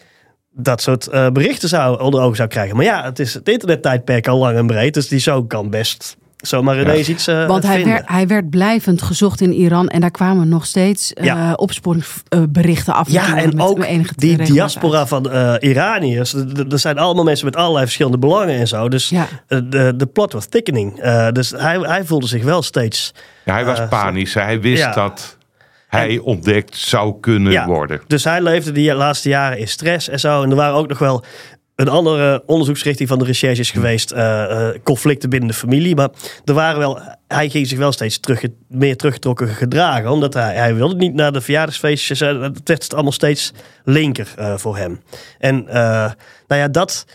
dat 0.52 0.82
soort 0.82 1.08
uh, 1.12 1.30
berichten 1.30 1.70
zou, 1.70 2.02
onder 2.02 2.22
ogen 2.22 2.36
zou 2.36 2.50
krijgen. 2.50 2.76
Maar 2.76 2.86
ja, 2.86 3.04
het 3.04 3.20
is 3.20 3.34
het 3.34 3.50
internettijdperk 3.50 4.28
al 4.28 4.38
lang 4.38 4.58
en 4.58 4.68
breed. 4.68 4.94
Dus 4.94 5.08
die 5.08 5.20
zoon 5.20 5.48
kan 5.48 5.70
best 5.70 6.18
zomaar 6.38 6.80
ineens 6.82 7.08
ja. 7.08 7.14
iets 7.14 7.28
uh, 7.28 7.48
Want 7.48 7.64
hij 7.64 7.76
vinden. 7.76 7.94
werd, 7.94 8.10
hij 8.10 8.28
werd 8.28 8.50
blijvend 8.50 9.02
gezocht 9.02 9.42
in 9.42 9.54
Iran. 9.54 9.88
En 9.88 10.02
daar 10.02 10.12
kwamen 10.12 10.50
nog 10.50 10.66
steeds 10.66 11.14
uh, 11.16 11.24
Ja. 11.26 11.54
opsporingsberichten 11.54 12.94
af. 12.94 13.10
Ja, 13.10 13.38
en 13.38 13.56
met 13.56 13.66
ook 13.68 13.84
enige 13.84 14.14
die 14.16 14.38
diaspora 14.38 15.08
van 15.08 15.28
uh, 15.32 15.54
Iraniërs. 15.60 16.34
Er- 16.34 16.80
zijn 16.80 16.98
allemaal 16.98 17.24
mensen 17.24 17.46
met 17.46 17.56
allerlei 17.56 17.84
verschillende 17.84 18.18
belangen 18.18 18.56
en 18.56 18.68
zo. 18.68 18.90
Dus 18.90 19.10
Ja. 19.10 19.28
uh, 19.48 19.60
de, 19.70 19.94
de 19.98 20.06
plot 20.06 20.34
was 20.34 20.46
thickening. 20.46 21.04
Uh, 21.06 21.30
dus 21.32 21.50
hij, 21.58 21.78
hij 21.80 22.04
voelde 22.06 22.28
zich 22.28 22.44
wel 22.44 22.62
steeds... 22.62 23.14
Ja, 23.46 23.54
hij 23.54 23.66
was 23.66 23.80
Eh, 23.80 23.90
panisch. 23.90 24.34
Hij 24.34 24.62
wist 24.62 24.84
ja. 24.84 24.92
dat 24.94 25.38
hij 25.90 26.18
ontdekt 26.18 26.76
zou 26.76 27.20
kunnen 27.20 27.52
Ja. 27.52 27.66
worden. 27.66 28.02
Dus 28.08 28.24
hij 28.24 28.42
leefde 28.42 28.72
die 28.72 28.94
laatste 28.94 29.30
jaren 29.30 29.58
in 29.58 29.68
stress 29.68 30.10
en 30.10 30.20
zo. 30.20 30.44
En 30.44 30.50
er 30.50 30.56
waren 30.56 30.76
ook 30.76 30.88
nog 30.88 31.00
wel 31.00 31.24
een 31.76 31.88
andere 31.88 32.44
onderzoeksrichting 32.46 33.10
van 33.10 33.20
de 33.20 33.26
recherches 33.26 33.72
geweest. 33.72 34.12
uh, 34.14 34.18
uh, 34.20 34.68
conflicten 34.84 35.30
binnen 35.30 35.50
de 35.50 35.56
familie. 35.56 35.96
Maar 35.96 36.10
er 36.46 36.54
waren 36.54 36.80
wel, 36.80 37.00
hij 37.28 37.50
ging 37.50 37.68
zich 37.68 37.78
wel 37.78 37.92
steeds 37.92 38.20
terug, 38.20 38.44
meer 38.68 38.96
teruggetrokken 38.98 39.48
gedragen. 39.48 40.12
Omdat 40.12 40.34
hij, 40.34 40.56
hij 40.56 40.76
wilde 40.76 40.96
niet 40.96 41.14
naar 41.14 41.32
de 41.32 41.42
verjaardagsfeestjes. 41.42 42.22
Uh, 42.22 42.42
Het 42.42 42.68
werd 42.68 42.94
allemaal 42.94 43.12
steeds 43.12 43.54
linker 43.84 44.34
uh, 44.40 44.58
voor 44.58 44.78
hem. 44.78 45.02
En 45.38 45.64
nou 46.48 46.62
ja, 46.62 46.68
dat... 46.68 47.06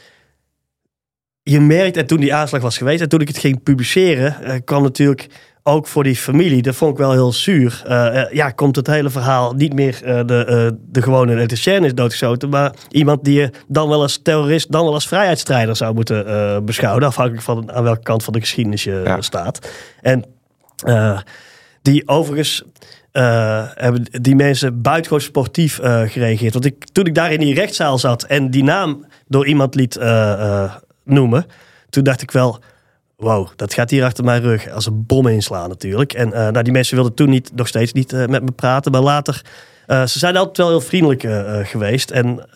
Je 1.43 1.61
merkt, 1.61 1.97
en 1.97 2.07
toen 2.07 2.21
die 2.21 2.35
aanslag 2.35 2.63
was 2.63 2.79
geweest... 2.79 3.03
en 3.03 3.09
toen 3.09 3.21
ik 3.21 3.29
het 3.29 3.39
ging 3.39 3.63
publiceren... 3.63 4.65
Kwam 4.65 4.83
natuurlijk 4.83 5.27
ook 5.67 5.87
voor 5.87 6.03
die 6.03 6.17
familie, 6.17 6.63
dat 6.63 6.75
vond 6.75 6.93
ik 6.93 6.99
wel 6.99 7.13
heel 7.13 7.33
zuur. 7.33 7.83
Uh, 7.87 7.91
uh, 7.93 8.33
ja, 8.33 8.51
komt 8.51 8.77
het 8.77 8.87
hele 8.87 9.11
verhaal 9.11 9.53
niet 9.53 9.75
meer 9.75 10.01
uh, 10.05 10.21
de, 10.27 10.79
de 10.87 11.03
gewone 11.03 11.33
elektricien 11.33 11.85
is 11.85 11.95
doodgeschoten, 11.95 12.49
maar 12.49 12.75
iemand 12.91 13.25
die 13.25 13.41
je 13.41 13.51
dan 13.69 13.89
wel 13.89 14.03
als 14.03 14.21
terrorist, 14.23 14.73
dan 14.73 14.85
wel 14.85 14.95
als 14.95 15.09
vrijheidsstrijder 15.09 15.77
zou 15.77 15.95
moeten 15.95 16.65
beschouwen, 16.65 17.03
afhankelijk 17.03 17.43
van 17.43 17.73
aan 17.73 17.83
welke 17.83 18.03
kant 18.03 18.25
van 18.25 18.33
de 18.33 18.41
geschiedenis 18.41 18.85
je 18.85 19.01
ja. 19.05 19.21
staat. 19.21 19.71
En 20.01 20.25
die 21.83 22.09
overigens 22.09 22.65
hebben 23.75 24.05
die 24.11 24.37
mensen 24.37 24.83
buitengewoon 24.83 25.21
sportief 25.21 25.81
gereageerd. 25.83 26.53
Want 26.53 26.65
ik, 26.65 26.85
toen 26.93 27.07
ik 27.07 27.15
daar 27.15 27.33
in 27.33 27.41
die 27.41 27.55
rechtszaal 27.55 27.99
zat 27.99 28.23
en 28.23 28.51
die 28.51 28.65
naam 28.65 29.07
door 29.29 29.47
iemand 29.47 29.75
liet 29.75 29.99
noemen, 31.05 31.47
toen 31.91 32.05
dacht 32.05 32.23
ik 32.23 32.31
wel 32.31 32.61
wow, 33.25 33.49
dat 33.57 33.75
gaat 33.75 33.91
hier 33.91 34.05
achter 34.05 34.25
mijn 34.25 34.43
rug 34.43 34.71
als 34.71 34.87
een 34.87 35.07
bom 35.07 35.27
inslaan 35.27 35.69
natuurlijk. 35.69 36.13
En 36.13 36.29
uh, 36.29 36.35
nou, 36.35 36.63
die 36.63 36.73
mensen 36.73 36.95
wilden 36.95 37.15
toen 37.15 37.31
niet, 37.31 37.51
nog 37.55 37.69
steeds 37.69 37.93
niet 37.93 38.13
uh, 38.13 38.27
met 38.27 38.43
me 38.43 38.53
praten, 38.53 38.93
maar 38.93 39.01
later, 39.01 39.43
uh, 39.87 40.07
ze 40.07 40.19
zijn 40.19 40.37
altijd 40.37 40.57
wel 40.57 40.69
heel 40.69 40.81
vriendelijk 40.81 41.23
geweest 41.69 42.11
en, 42.11 42.53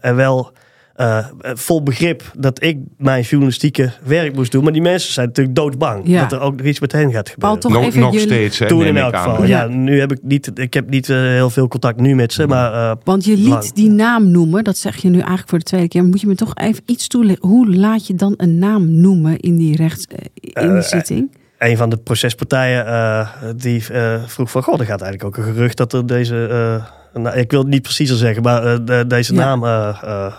en 0.00 0.16
wel 0.16 0.52
eh, 0.96 1.26
vol 1.42 1.82
begrip 1.82 2.22
dat 2.38 2.62
ik 2.62 2.78
mijn 2.98 3.22
journalistieke 3.22 3.92
werk 4.04 4.34
moest 4.34 4.52
doen. 4.52 4.62
Maar 4.64 4.72
die 4.72 4.82
mensen 4.82 5.12
zijn 5.12 5.26
natuurlijk 5.26 5.56
doodsbang 5.56 6.00
Ja. 6.04 6.20
dat 6.20 6.32
er 6.32 6.40
ook 6.40 6.56
nog 6.56 6.66
iets 6.66 6.80
met 6.80 6.92
hen 6.92 7.12
gaat 7.12 7.34
Paul, 7.38 7.52
gebeuren. 7.54 7.60
toch 7.60 7.72
nog 7.72 7.84
even 7.84 8.00
nog 8.00 8.12
jullie- 8.12 8.26
steeds, 8.28 8.58
hè, 8.58 8.66
Toen 8.66 8.84
in 8.84 8.96
elk 8.96 9.16
geval. 9.16 9.44
Ja. 9.44 9.62
Ja. 9.62 9.66
nu 9.68 10.00
heb 10.00 10.12
ik 10.12 10.18
niet, 10.22 10.50
ik 10.54 10.74
heb 10.74 10.90
niet 10.90 11.08
eh, 11.10 11.16
heel 11.16 11.50
veel 11.50 11.68
contact 11.68 12.00
nu 12.00 12.14
met 12.14 12.32
ze, 12.32 12.46
maar 12.46 12.72
eh, 12.72 12.96
Want 13.04 13.24
je 13.24 13.36
liet 13.36 13.48
Lang. 13.48 13.72
die 13.72 13.90
naam 13.90 14.30
noemen, 14.30 14.64
dat 14.64 14.76
zeg 14.76 14.96
je 14.96 15.08
nu 15.08 15.18
eigenlijk 15.18 15.48
voor 15.48 15.58
de 15.58 15.64
tweede 15.64 15.88
keer. 15.88 16.04
Moet 16.04 16.20
je 16.20 16.26
me 16.26 16.34
toch 16.34 16.54
even 16.54 16.82
iets 16.86 17.06
toelichten? 17.08 17.48
Hoe 17.48 17.74
laat 17.76 18.06
je 18.06 18.14
dan 18.14 18.34
een 18.36 18.58
naam 18.58 19.00
noemen 19.00 19.38
in 19.40 19.56
die 19.56 19.76
rechts 19.76 20.04
eh, 20.06 20.18
in 20.40 20.68
die 20.68 20.78
Eh, 20.78 20.82
zitting? 20.82 21.30
een 21.58 21.76
van 21.76 21.90
de 21.90 21.96
procespartijen 21.96 22.86
eh, 22.86 23.28
die 23.56 23.84
eh, 23.92 24.22
vroeg 24.26 24.50
van... 24.50 24.62
God, 24.62 24.80
er 24.80 24.86
gaat 24.86 25.00
eigenlijk 25.02 25.38
ook 25.38 25.46
een 25.46 25.52
gerucht 25.54 25.76
dat 25.76 25.92
er 25.92 26.06
deze... 26.06 26.46
eh, 26.46 26.86
nou, 27.22 27.36
ik 27.36 27.50
wil 27.50 27.60
het 27.60 27.68
niet 27.68 27.82
preciezer 27.82 28.16
zeggen, 28.16 28.42
maar 28.42 28.64
eh, 28.66 28.78
de- 28.84 29.04
deze 29.06 29.34
Ja. 29.34 29.38
naam 29.44 29.64
eh, 29.64 29.98
eh, 30.02 30.26
eh, 30.26 30.32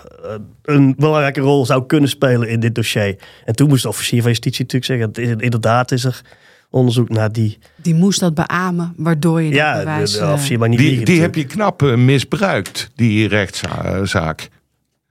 een 0.64 0.94
belangrijke 0.98 1.40
rol 1.42 1.66
zou 1.66 1.86
kunnen 1.86 2.10
spelen 2.10 2.48
in 2.50 2.60
dit 2.60 2.76
dossier. 2.76 3.16
En 3.46 3.56
toen 3.56 3.68
moest 3.68 3.84
de 3.84 3.88
officier 3.90 4.22
van 4.22 4.30
justitie 4.30 4.62
natuurlijk 4.66 4.92
zeggen, 4.92 5.08
het 5.08 5.18
is- 5.40 5.44
inderdaad 5.46 5.92
is 5.92 6.04
er 6.04 6.22
onderzoek 6.70 7.10
naar 7.10 7.32
die. 7.32 7.58
Die 7.76 7.96
moest 7.96 8.20
dat 8.20 8.34
beamen, 8.34 8.94
waardoor 8.98 9.42
je 9.42 9.54
Ja, 9.54 9.84
dat 9.84 10.08
de, 10.08 10.26
officier 10.32 10.60
mag 10.60 10.68
niet 10.68 10.78
Die, 10.80 10.88
liegen 10.88 11.06
die 11.06 11.22
heb 11.22 11.36
je 11.36 11.46
knap 11.46 11.82
misbruikt, 11.82 12.90
die 12.96 13.28
rechtszaak. 13.28 14.50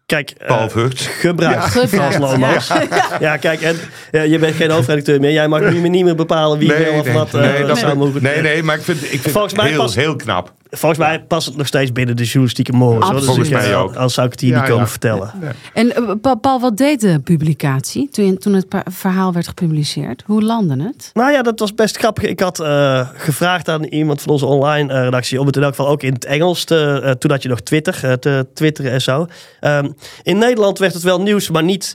Kijk, 0.07 0.31
eh, 0.31 0.46
Paul 0.46 0.68
gebruikt. 0.98 1.72
Ja. 1.74 1.87
Frans 1.88 2.14
Gebruikt. 2.14 2.68
Ja. 3.20 3.37
kijk, 3.37 3.61
en 3.61 3.76
eh, 4.11 4.26
je 4.26 4.38
bent 4.38 4.55
geen 4.55 4.70
hoofdredacteur 4.70 5.20
meer. 5.20 5.33
Jij 5.33 5.48
mag 5.48 5.61
nu 5.70 5.88
niet 5.88 6.05
meer 6.05 6.14
bepalen 6.14 6.59
wie 6.59 6.68
wel 6.68 6.92
of 7.00 7.12
wat 7.12 7.35
eh, 7.35 7.40
nee, 7.40 7.64
dat, 7.64 7.79
zou 7.79 7.96
mogen. 7.96 8.22
nee, 8.22 8.40
nee, 8.42 8.62
maar 8.62 8.76
ik 8.76 8.83
vind, 8.83 9.02
ik 9.02 9.09
vind 9.20 9.31
Volgens 9.31 9.94
het 9.94 9.94
heel 9.94 10.16
knap. 10.16 10.55
Volgens 10.70 11.00
mij 11.00 11.22
past 11.22 11.46
het 11.46 11.57
nog 11.57 11.66
steeds 11.66 11.92
binnen 11.92 12.16
de 12.16 12.22
journalistieke. 12.22 12.72
Dus 12.72 13.24
Volgens 13.24 13.48
ik, 13.48 13.55
mij 13.55 13.70
eh, 13.72 13.81
ook. 13.81 13.94
Als 13.94 14.14
zou 14.14 14.26
ik 14.26 14.33
het 14.33 14.40
hier 14.40 14.50
Ja, 14.50 14.57
niet 14.59 14.68
komen 14.68 14.83
ja. 14.85 14.88
vertellen. 14.90 15.31
En 15.74 15.94
eh, 15.96 16.11
Pa- 16.20 16.35
Paul, 16.35 16.61
wat 16.61 16.76
deed 16.76 17.00
de 17.00 17.20
publicatie 17.20 18.09
toen, 18.11 18.38
toen 18.38 18.52
het 18.52 18.66
verhaal 18.85 19.33
werd 19.33 19.48
gepubliceerd? 19.48 20.22
Hoe 20.26 20.42
landde 20.42 20.83
het? 20.83 21.11
Nou 21.14 21.33
ja, 21.33 21.42
dat 21.42 21.59
was 21.59 21.74
best 21.74 21.96
grappig. 21.96 22.24
Ik 22.24 22.40
had 22.40 22.61
eh, 22.61 23.09
gevraagd 23.14 23.68
aan 23.68 23.85
iemand 23.85 24.20
van 24.22 24.33
onze 24.33 24.46
online 24.46 24.92
eh, 24.92 25.02
redactie 25.02 25.40
om 25.40 25.46
het 25.46 25.57
in 25.57 25.62
elk 25.62 25.74
geval 25.74 25.90
ook 25.90 26.02
in 26.02 26.12
het 26.12 26.24
Engels 26.24 26.64
te. 26.64 27.00
eh, 27.05 27.11
toen 27.11 27.31
had 27.31 27.42
je 27.42 27.48
nog 27.48 27.61
Twitter, 27.61 27.98
eh, 28.02 28.12
te 28.12 28.46
twitteren 28.55 28.92
en 28.92 29.02
zo. 29.02 29.26
Ehm, 29.61 29.88
in 30.22 30.38
Nederland 30.38 30.79
werd 30.79 30.94
het 30.94 31.02
wel 31.02 31.20
nieuws, 31.22 31.50
maar 31.50 31.64
niet. 31.64 31.94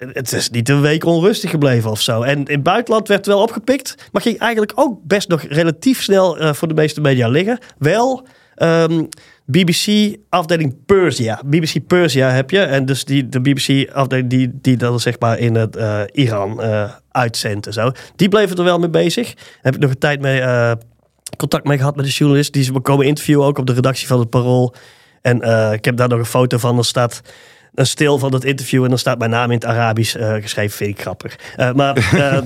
Het 0.00 0.32
is 0.32 0.50
niet 0.50 0.68
een 0.68 0.80
week 0.80 1.04
onrustig 1.04 1.50
gebleven 1.50 1.90
of 1.90 2.00
zo. 2.00 2.22
En 2.22 2.38
in 2.38 2.54
het 2.54 2.62
buitenland 2.62 3.08
werd 3.08 3.26
wel 3.26 3.42
opgepikt, 3.42 3.94
maar 4.12 4.22
ging 4.22 4.38
eigenlijk 4.38 4.72
ook 4.74 4.98
best 5.02 5.28
nog 5.28 5.42
relatief 5.42 6.02
snel 6.02 6.38
eh, 6.38 6.52
voor 6.52 6.68
de 6.68 6.74
meeste 6.74 7.00
media 7.00 7.28
liggen. 7.28 7.58
Wel. 7.78 8.26
ehm, 8.54 9.04
BBC 9.44 10.16
afdeling 10.28 10.84
Persia. 10.86 11.40
BBC 11.46 11.86
Persia 11.86 12.30
heb 12.30 12.50
je. 12.50 12.60
En 12.60 12.84
dus 12.84 13.04
die, 13.04 13.28
de 13.28 13.40
BBC 13.40 13.90
afdeling 13.92 14.30
die, 14.30 14.50
die 14.60 14.76
dan 14.76 15.00
zeg 15.00 15.18
maar 15.18 15.38
in 15.38 15.54
het 15.54 15.76
eh, 15.76 16.00
Iran 16.12 16.62
eh 16.62 16.90
uitzendt 17.10 17.66
en 17.66 17.72
zo. 17.72 17.92
Die 18.16 18.28
bleven 18.28 18.56
er 18.56 18.64
wel 18.64 18.78
mee 18.78 18.90
bezig. 18.90 19.34
Daar 19.34 19.44
heb 19.60 19.74
ik 19.74 19.80
nog 19.80 19.90
een 19.90 19.98
tijd 19.98 20.20
mee 20.20 20.42
contact 21.36 21.64
mee 21.64 21.78
gehad 21.78 21.96
met 21.96 22.04
de 22.04 22.10
journalist. 22.10 22.52
Die 22.52 22.62
ze 22.62 22.72
me 22.72 22.80
komen 22.80 23.06
interviewen 23.06 23.46
ook 23.46 23.58
op 23.58 23.66
de 23.66 23.72
redactie 23.72 24.06
van 24.06 24.18
het 24.18 24.30
Parool. 24.30 24.74
En 25.22 25.36
ik 25.72 25.84
heb 25.84 25.96
daar 25.96 26.08
nog 26.08 26.18
een 26.18 26.24
foto 26.24 26.58
van. 26.58 26.78
Er 26.78 26.84
staat 26.84 27.20
een 27.74 27.86
stil 27.86 28.18
van 28.18 28.32
het 28.34 28.44
interview 28.44 28.82
en 28.82 28.88
dan 28.88 28.98
staat 28.98 29.18
mijn 29.18 29.30
naam 29.30 29.48
in 29.50 29.54
het 29.56 29.64
Arabisch 29.64 30.14
eh, 30.16 30.34
geschreven. 30.34 30.76
Vind 30.76 30.90
ik 30.90 31.00
grappig. 31.00 31.38
Eh, 31.56 31.72
maar 31.72 31.96
eh, 32.14 32.38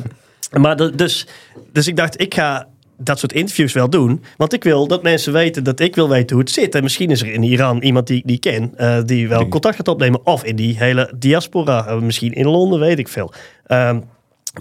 maar 0.61 0.77
de- 0.77 0.95
dus, 0.95 1.27
dus 1.73 1.87
ik 1.87 1.97
dacht, 1.97 2.21
ik 2.21 2.35
ga 2.35 2.67
dat 2.99 3.19
soort 3.19 3.33
interviews 3.33 3.73
wel 3.73 3.91
doen. 3.91 4.23
Want 4.37 4.53
ik 4.53 4.65
wil 4.65 4.87
dat 4.87 5.03
mensen 5.03 5.33
weten 5.33 5.65
dat 5.65 5.81
ik 5.81 5.95
wil 5.95 6.09
weten 6.09 6.37
hoe 6.37 6.45
het 6.45 6.55
zit. 6.55 6.75
En 6.75 6.83
misschien 6.83 7.11
is 7.11 7.21
er 7.23 7.33
in 7.33 7.43
Iran 7.43 7.83
iemand 7.83 8.07
die 8.07 8.19
ik 8.19 8.25
niet 8.25 8.41
ken, 8.41 8.73
eh, 8.77 8.99
die 9.05 9.29
wel 9.29 9.49
contact 9.49 9.77
gaat 9.77 9.89
opnemen. 9.89 10.27
Of 10.27 10.45
in 10.45 10.57
die 10.57 10.77
hele 10.79 11.13
diaspora. 11.17 11.95
misschien 11.95 12.33
in 12.33 12.47
Londen, 12.47 12.81
weet 12.81 12.99
ik 12.99 13.09
veel. 13.09 13.33
Ehm, 13.67 14.01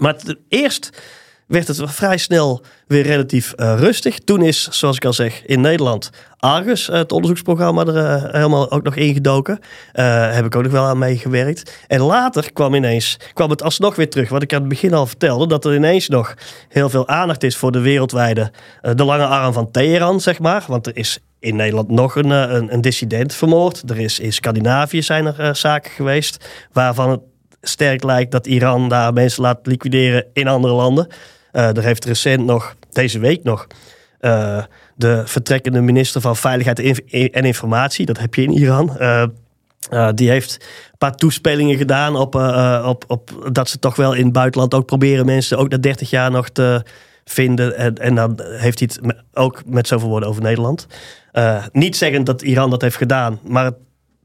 maar 0.00 0.16
eerst 0.48 1.02
werd 1.46 1.68
het 1.68 1.82
vrij 1.84 2.16
snel 2.16 2.62
weer 2.86 3.02
relatief 3.02 3.52
eh, 3.52 3.74
rustig. 3.78 4.18
Toen 4.18 4.42
is, 4.42 4.68
zoals 4.70 4.96
ik 4.96 5.04
al 5.04 5.12
zeg, 5.12 5.44
in 5.46 5.60
Nederland 5.60 6.10
Argus, 6.38 6.88
eh, 6.88 6.96
het 6.96 7.12
onderzoeksprogramma, 7.12 7.84
er 7.84 7.96
eh, 7.96 8.32
helemaal 8.32 8.70
ook 8.70 8.82
nog 8.82 8.96
ingedoken. 8.96 9.58
Heb 9.92 10.44
ik 10.44 10.56
ook 10.56 10.62
nog 10.62 10.72
wel 10.72 10.84
aan 10.84 10.98
meegewerkt. 10.98 11.84
En 11.86 12.00
later 12.00 12.52
kwam 12.52 12.74
ineens, 12.74 13.16
kwam 13.32 13.50
het 13.50 13.62
alsnog 13.62 13.96
weer 13.96 14.10
terug. 14.10 14.28
Wat 14.28 14.42
ik 14.42 14.52
aan 14.52 14.60
het 14.60 14.68
begin 14.68 14.94
al 14.94 15.06
vertelde, 15.06 15.46
dat 15.46 15.64
er 15.64 15.74
ineens 15.74 16.08
nog 16.08 16.34
heel 16.68 16.88
veel 16.88 17.08
aandacht 17.08 17.42
is 17.42 17.56
voor 17.56 17.72
de 17.72 17.80
wereldwijde, 17.80 18.52
de 18.94 19.04
lange 19.04 19.26
arm 19.26 19.52
van 19.52 19.70
Teheran, 19.70 20.20
zeg 20.20 20.38
maar. 20.38 20.64
Want 20.66 20.86
er 20.86 20.96
is 20.96 21.18
in 21.38 21.56
Nederland 21.56 21.90
nog 21.90 22.16
een, 22.16 22.30
een, 22.30 22.72
een 22.72 22.80
dissident 22.80 23.34
vermoord. 23.34 23.90
Er 23.90 23.98
is 23.98 24.18
in 24.18 24.32
Scandinavië 24.32 25.02
zijn 25.02 25.26
er 25.26 25.56
zaken 25.56 25.90
geweest 25.90 26.48
waarvan 26.72 27.10
het 27.10 27.20
sterk 27.68 28.02
lijkt 28.02 28.30
dat 28.30 28.46
Iran 28.46 28.88
daar 28.88 29.12
mensen 29.12 29.42
laat 29.42 29.58
liquideren 29.62 30.26
in 30.32 30.48
andere 30.48 30.74
landen. 30.74 31.06
Eh, 31.54 31.76
er 31.76 31.82
heeft 31.82 32.04
recent 32.04 32.44
nog, 32.44 32.74
deze 32.90 33.18
week 33.18 33.42
nog, 33.42 33.66
eh, 34.20 34.62
de 34.96 35.22
vertrekkende 35.24 35.80
minister 35.80 36.20
van 36.20 36.36
Veiligheid 36.36 36.78
en 36.78 36.84
Inf- 36.84 37.30
en 37.32 37.44
Informatie, 37.44 38.06
dat 38.06 38.18
heb 38.18 38.34
je 38.34 38.42
in 38.42 38.52
Iran. 38.52 38.98
eh, 38.98 39.24
die 40.14 40.30
heeft 40.30 40.56
een 40.90 40.98
paar 40.98 41.14
toespelingen 41.14 41.76
gedaan 41.76 42.16
op, 42.16 42.34
op, 42.84 43.04
op 43.06 43.48
dat 43.52 43.68
ze 43.68 43.78
toch 43.78 43.96
wel 43.96 44.12
in 44.12 44.24
het 44.24 44.32
buitenland 44.32 44.74
ook 44.74 44.86
proberen 44.86 45.26
mensen 45.26 45.58
ook 45.58 45.68
na 45.68 45.76
30 45.76 46.10
jaar 46.10 46.30
nog 46.30 46.48
te 46.48 46.82
vinden. 47.24 47.96
En, 47.98 48.14
dan 48.14 48.40
heeft 48.44 48.78
hij 48.78 48.88
het 48.92 49.14
ook 49.32 49.62
met 49.66 49.86
zoveel 49.88 50.08
woorden 50.08 50.28
over 50.28 50.42
Nederland. 50.42 50.86
Niet 51.72 51.96
zeggen 51.96 52.24
dat 52.24 52.42
Iran 52.42 52.70
dat 52.70 52.82
heeft 52.82 52.96
gedaan, 52.96 53.40
maar 53.42 53.72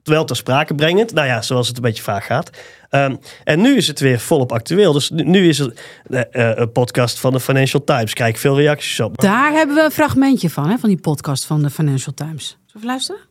wel 0.09 0.25
ter 0.25 0.35
sprake 0.35 0.75
brengend. 0.75 1.13
Nou 1.13 1.27
ja, 1.27 1.41
zoals 1.41 1.67
het 1.67 1.77
een 1.77 1.83
beetje 1.83 2.03
vaak 2.03 2.23
gaat. 2.23 2.49
Ehm, 2.89 3.15
en 3.43 3.61
nu 3.61 3.75
is 3.75 3.87
het 3.87 3.99
weer 3.99 4.19
volop 4.19 4.51
actueel. 4.51 4.93
Dus 4.93 5.09
nu, 5.09 5.23
nu 5.23 5.47
is 5.47 5.59
er 5.59 5.73
eh, 6.09 6.21
eh, 6.31 6.57
een 6.57 6.71
podcast 6.71 7.19
van 7.19 7.31
de 7.31 7.39
Financial 7.39 7.83
Times. 7.83 8.13
Krijg 8.13 8.33
ik 8.33 8.39
veel 8.39 8.57
reacties 8.57 8.99
op. 8.99 9.21
Daar 9.21 9.51
hebben 9.51 9.75
we 9.75 9.83
een 9.83 9.91
fragmentje 9.91 10.49
van, 10.49 10.69
hè, 10.69 10.77
van 10.77 10.89
die 10.89 10.99
podcast 10.99 11.45
van 11.45 11.61
de 11.61 11.69
Financial 11.69 12.13
Times. 12.13 12.47
Zullen 12.47 12.59
we 12.65 12.75
even 12.75 12.87
luisteren? 12.87 13.21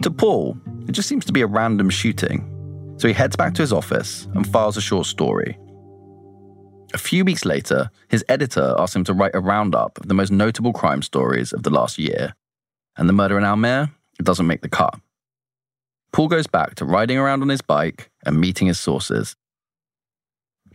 To 0.00 0.10
Paul, 0.10 0.56
it 0.86 0.96
just 0.96 1.08
seems 1.08 1.24
to 1.24 1.32
be 1.32 1.42
a 1.42 1.48
random 1.52 1.90
shooting. 1.90 2.56
So 2.96 3.08
he 3.08 3.14
heads 3.14 3.36
back 3.36 3.54
to 3.54 3.62
his 3.62 3.72
office 3.72 4.26
and 4.34 4.46
files 4.46 4.76
a 4.76 4.80
short 4.80 5.06
story. 5.06 5.58
A 6.94 6.98
few 6.98 7.24
weeks 7.24 7.44
later, 7.44 7.90
his 8.08 8.24
editor 8.28 8.74
asks 8.78 8.96
him 8.96 9.04
to 9.04 9.12
write 9.12 9.34
a 9.34 9.40
roundup 9.40 9.98
of 10.00 10.08
the 10.08 10.14
most 10.14 10.30
notable 10.30 10.72
crime 10.72 11.02
stories 11.02 11.52
of 11.52 11.62
the 11.62 11.70
last 11.70 11.98
year. 11.98 12.34
And 12.96 13.08
the 13.08 13.12
murder 13.12 13.38
in 13.38 13.44
Almere, 13.44 13.90
it 14.18 14.24
doesn't 14.24 14.46
make 14.46 14.62
the 14.62 14.68
cut. 14.68 14.94
Paul 16.12 16.28
goes 16.28 16.46
back 16.46 16.74
to 16.76 16.84
riding 16.84 17.18
around 17.18 17.42
on 17.42 17.48
his 17.48 17.62
bike 17.62 18.10
and 18.24 18.40
meeting 18.40 18.66
his 18.66 18.80
sources. 18.80 19.36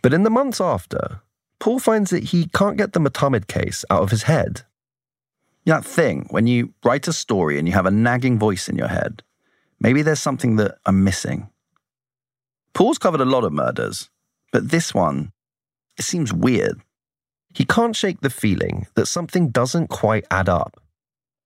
But 0.02 0.14
in 0.14 0.24
the 0.24 0.30
months 0.30 0.62
after, 0.62 1.22
Paul 1.60 1.80
finds 1.80 2.10
that 2.12 2.26
he 2.26 2.48
can't 2.48 2.78
get 2.78 2.94
the 2.94 3.00
Matamid 3.00 3.48
case 3.48 3.86
out 3.90 4.02
of 4.02 4.12
his 4.12 4.24
head. 4.24 4.64
That 5.66 5.86
thing, 5.86 6.28
when 6.30 6.46
you 6.46 6.74
write 6.84 7.08
a 7.08 7.14
story 7.14 7.58
and 7.58 7.68
you 7.68 7.74
have 7.74 7.86
a 7.86 7.92
nagging 7.92 8.38
voice 8.38 8.68
in 8.68 8.76
your 8.76 8.90
head, 8.90 9.24
maybe 9.80 10.02
there's 10.02 10.22
something 10.22 10.58
that 10.58 10.78
I'm 10.86 11.06
missing. 11.06 11.50
Paul's 12.74 12.98
covered 12.98 13.22
a 13.22 13.26
lot 13.26 13.46
of 13.46 13.54
murders, 13.54 14.10
but 14.52 14.72
this 14.72 14.94
one, 14.94 15.32
it 15.98 16.04
seems 16.04 16.34
weird. 16.34 16.82
He 17.54 17.64
can't 17.66 17.96
shake 17.96 18.22
the 18.22 18.30
feeling 18.30 18.88
that 18.96 19.06
something 19.06 19.50
doesn't 19.50 19.88
quite 19.88 20.26
add 20.30 20.50
up. 20.50 20.83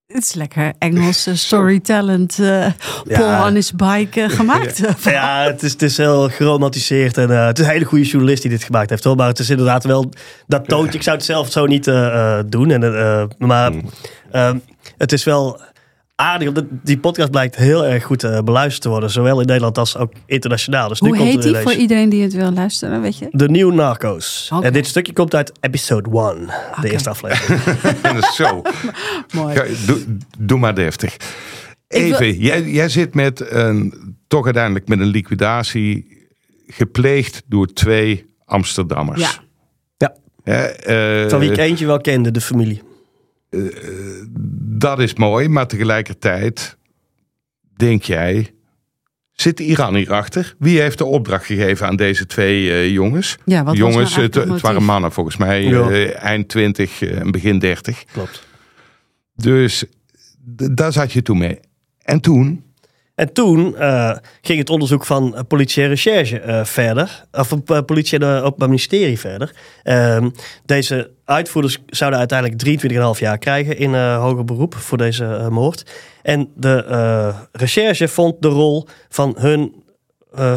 Het 0.08 0.24
is 0.24 0.34
lekker 0.34 0.74
Engelse 0.80 1.38
storytalent. 1.38 2.40
eh 2.40 2.68
Paul 3.08 3.48
on 3.48 3.54
his 3.54 3.72
bike 3.74 4.22
eh, 4.22 4.30
gemaakt. 4.30 4.82
Ja, 5.04 5.44
het 5.44 5.64
is, 5.64 5.72
het 5.72 5.82
is 5.82 5.98
heel 5.98 6.30
geromantiseerd. 6.30 7.18
En 7.18 7.32
eh, 7.32 7.46
het 7.46 7.60
is 7.60 7.66
een 7.66 7.72
hele 7.72 7.86
goede 7.86 8.04
journalist 8.06 8.42
die 8.42 8.52
dit 8.52 8.64
gemaakt 8.64 8.90
heeft. 8.90 9.04
Hoor. 9.04 9.16
Maar 9.16 9.28
het 9.28 9.40
is 9.40 9.50
inderdaad 9.50 9.84
wel 9.84 10.10
dat 10.48 10.68
toontje. 10.68 10.98
Ik 10.98 11.04
zou 11.04 11.16
het 11.16 11.26
zelf 11.26 11.52
zo 11.52 11.66
niet 11.66 11.88
eh, 11.88 12.38
eh, 12.38 12.46
doen. 12.48 12.72
En, 12.72 12.84
eh, 12.84 13.24
maar 13.38 13.72
ehm, 14.32 14.58
het 14.98 15.12
is 15.12 15.24
wel 15.24 15.62
aardig. 16.22 16.52
Die 16.84 16.98
podcast 16.98 17.32
blijkt 17.32 17.56
heel 17.56 17.86
erg 17.86 18.04
goed 18.04 18.24
eh, 18.24 18.40
beluisterd 18.42 18.82
te 18.82 18.90
worden. 18.90 19.10
Zowel 19.10 19.40
in 19.40 19.46
Nederland 19.46 19.78
als 19.78 19.98
ook 19.98 20.12
internationaal. 20.26 20.88
Dus 20.88 21.02
nu 21.02 21.08
Hoe 21.08 21.18
komt 21.18 21.30
heet 21.30 21.44
er 21.44 21.52
die 21.54 21.62
voor 21.62 21.74
iedereen 21.74 22.10
die 22.10 22.24
het 22.24 22.34
wil 22.34 22.52
luisteren, 22.52 23.02
weet 23.02 23.18
je? 23.18 23.28
De 23.32 23.50
Nieuw 23.50 23.70
Narcos. 23.72 24.52
En 24.62 24.74
dit 24.74 24.88
stukje 24.88 25.14
komt 25.14 25.36
uit 25.36 25.52
episode 25.62 26.10
1. 26.38 26.50
De 26.82 26.92
eerste 26.92 27.10
aflevering. 27.10 28.26
Zo. 28.34 28.62
Mooi. 29.36 29.54
Ja, 29.54 29.64
doe, 29.86 30.00
doe 30.38 30.60
maar 30.60 30.76
deftig. 30.76 31.14
Ik 31.14 31.20
wil- 31.90 32.02
Even, 32.20 32.40
jij, 32.40 32.64
jij 32.64 32.90
zit 32.90 33.14
met 33.14 33.52
een, 33.52 33.94
toch 34.28 34.46
uiteindelijk 34.46 34.88
met 34.88 35.00
een 35.00 35.06
liquidatie 35.06 36.16
gepleegd 36.68 37.42
door 37.46 37.68
twee 37.74 38.26
Amsterdammers. 38.46 39.22
Ja. 39.98 40.16
ja, 40.44 40.66
eh, 40.68 41.30
van 41.30 41.40
wie 41.40 41.52
ik 41.52 41.58
eentje 41.58 41.86
wel 41.86 42.02
kende, 42.02 42.32
de 42.32 42.42
familie. 42.42 42.82
Dat 44.78 45.00
is 45.00 45.14
mooi, 45.14 45.48
maar 45.48 45.68
tegelijkertijd 45.68 46.78
denk 47.76 48.04
jij, 48.04 48.54
zit 49.32 49.60
Iran 49.60 49.96
hierachter? 49.96 50.56
Wie 50.60 50.80
heeft 50.82 50.98
de 50.98 51.06
opdracht 51.06 51.46
gegeven 51.46 51.88
aan 51.88 51.96
deze 51.96 52.26
twee 52.26 52.72
eh, 52.72 52.90
jongens? 52.92 53.38
Ja, 53.46 53.64
wat 53.64 53.78
jongens, 53.78 54.16
het, 54.16 54.36
het 54.36 54.50
het 54.50 54.62
waren 54.62 54.84
mannen 54.84 55.12
volgens 55.12 55.38
mij, 55.38 55.64
Ja. 55.64 55.90
eh, 55.90 56.24
eind 56.24 56.48
20 56.50 57.02
eh, 57.02 57.20
en 57.20 57.32
begin 57.32 57.60
30. 57.60 58.04
Klopt. 58.12 58.44
Dus 59.36 59.86
daar 60.72 60.92
zat 60.94 61.12
je 61.12 61.22
toen 61.22 61.38
mee. 61.38 61.60
En 62.02 62.20
toen, 62.22 62.64
En 63.18 63.34
toen 63.34 63.78
eh, 63.78 64.18
ging 64.42 64.60
het 64.60 64.70
onderzoek 64.70 65.06
van 65.06 65.36
eh, 65.36 65.42
politie 65.48 65.84
en 65.84 65.90
recherche 65.90 66.40
eh, 66.40 66.66
verder. 66.66 67.26
Of 67.32 67.54
politie 67.86 68.20
en 68.20 68.42
Openbaar 68.42 68.68
Ministerie 68.68 69.20
verder. 69.20 69.56
Ehm, 69.84 70.30
deze 70.66 71.12
uitvoerders 71.26 71.78
zouden 71.86 72.20
uiteindelijk 72.20 72.84
23,5 73.14 73.20
jaar 73.20 73.38
krijgen 73.38 73.78
in 73.78 73.96
hoger 73.96 74.46
beroep 74.46 74.76
voor 74.76 74.98
deze 74.98 75.48
moord. 75.52 75.92
En 76.22 76.52
de 76.56 77.34
recherche 77.52 78.08
vond 78.08 78.42
de 78.42 78.48
rol 78.48 78.88
van 79.10 79.36
hun 79.40 79.84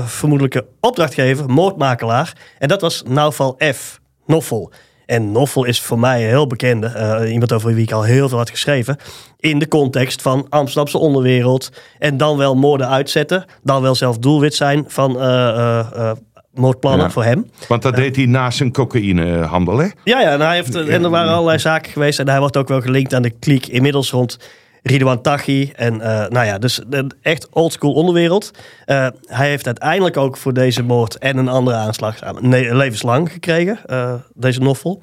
vermoedelijke 0.05 0.67
opdrachtgever, 0.81 1.51
moordmakelaar. 1.51 2.33
En 2.59 2.69
dat 2.69 2.81
was 2.81 3.03
Naufal 3.09 3.59
F. 3.75 4.01
Noffel. 4.27 4.73
En 5.11 5.33
Noffel 5.33 5.65
is 5.65 5.81
voor 5.81 5.99
mij 5.99 6.23
een 6.23 6.29
heel 6.29 6.47
bekende, 6.47 6.93
uh, 7.23 7.33
iemand 7.33 7.53
over 7.53 7.75
wie 7.75 7.83
ik 7.83 7.93
al 7.93 8.03
heel 8.03 8.29
veel 8.29 8.39
had 8.39 8.51
geschreven. 8.51 8.97
In 9.39 9.59
de 9.59 9.69
context 9.69 10.23
van 10.23 10.47
Amsterdamse 10.49 10.99
onderwereld. 10.99 11.71
En 11.99 12.17
dan 12.17 12.37
wel 12.37 12.57
moorden 12.57 12.89
uitzetten. 12.89 13.45
Dan 13.63 13.83
wel 13.83 13.95
zelf 13.95 14.19
doelwit 14.19 14.55
zijn 14.55 14.85
van 14.89 15.17
uh, 15.17 16.13
moordplannen 16.55 17.11
voor 17.11 17.25
hem. 17.25 17.51
Want 17.69 17.83
dat 17.83 17.97
deed 17.97 18.17
hij 18.17 18.27
naast 18.27 18.57
zijn 18.57 18.73
cocaïnehandel, 18.73 19.79
hè? 19.79 19.89
Ja, 20.05 20.21
ja 20.21 20.33
en, 20.33 20.41
hij 20.41 20.55
heeft, 20.55 20.75
en 20.75 21.05
er 21.05 21.11
waren 21.11 21.33
allerlei 21.33 21.59
zaken 21.59 21.93
geweest. 21.93 22.19
En 22.19 22.29
hij 22.29 22.39
wordt 22.39 22.57
ook 22.57 22.69
wel 22.69 22.81
gelinkt 22.81 23.15
aan 23.15 23.23
de 23.23 23.31
kliek 23.39 23.67
inmiddels 23.67 24.11
rond 24.11 24.39
Ridwan 24.83 25.23
Taghi. 25.23 25.73
En 25.77 25.95
uh, 25.95 26.01
nou 26.27 26.47
ja, 26.47 26.59
dus 26.59 26.81
echt 27.23 27.49
oldschool 27.51 27.93
onderwereld. 27.93 28.51
Uh, 28.87 29.07
hij 29.25 29.49
heeft 29.49 29.67
uiteindelijk 29.67 30.17
ook 30.17 30.37
voor 30.37 30.53
deze 30.53 30.83
moord 30.83 31.19
en 31.19 31.37
een 31.37 31.49
andere 31.49 31.77
aanslag 31.77 32.41
nee, 32.41 32.75
levenslang 32.75 33.33
gekregen, 33.33 33.79
uh, 33.91 34.15
deze 34.35 34.61
novel. 34.61 35.03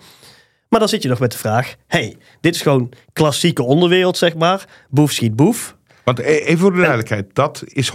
Maar 0.70 0.80
dan 0.80 0.90
zit 0.90 1.04
je 1.04 1.10
nog 1.10 1.20
met 1.20 1.32
de 1.32 1.38
vraag: 1.38 1.76
hey, 1.88 2.18
dit 2.42 2.56
is 2.56 2.62
gewoon 2.62 2.92
klassieke 3.14 3.64
onderwereld, 3.64 4.18
zeg 4.18 4.36
maar. 4.36 4.66
Boef 4.90 5.12
schiet 5.12 5.36
boef. 5.36 5.76
Want 6.04 6.20
e-, 6.20 6.24
even 6.24 6.58
voor 6.60 6.72
de 6.72 6.78
duidelijkheid, 6.78 7.26
dat 7.34 7.64
is 7.66 7.92
100% 7.92 7.94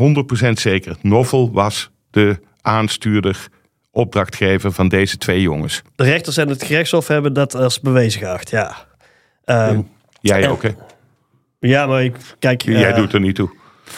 zeker. 0.52 0.96
Novel 1.00 1.52
was 1.52 1.90
de 2.10 2.38
aanstuurder, 2.60 3.48
opdrachtgever 3.90 4.72
van 4.72 4.88
deze 4.88 5.16
twee 5.18 5.40
jongens. 5.40 5.82
De 5.96 6.04
rechters 6.04 6.36
en 6.36 6.48
het 6.48 6.62
gerechtshof 6.62 7.06
hebben 7.06 7.32
dat 7.32 7.54
als 7.54 7.80
bewezen 7.80 8.20
geacht, 8.20 8.50
ja. 8.50 8.76
Um, 9.44 9.88
Jij 10.20 10.48
ook, 10.48 10.62
hè? 10.62 10.70
Ja, 11.68 11.86
maar 11.86 12.04
ik, 12.04 12.16
kijk... 12.38 12.62
Jij 12.62 12.90
uh, 12.90 12.96
doet 12.96 13.12
er 13.12 13.20
niet 13.20 13.34
toe. 13.34 13.50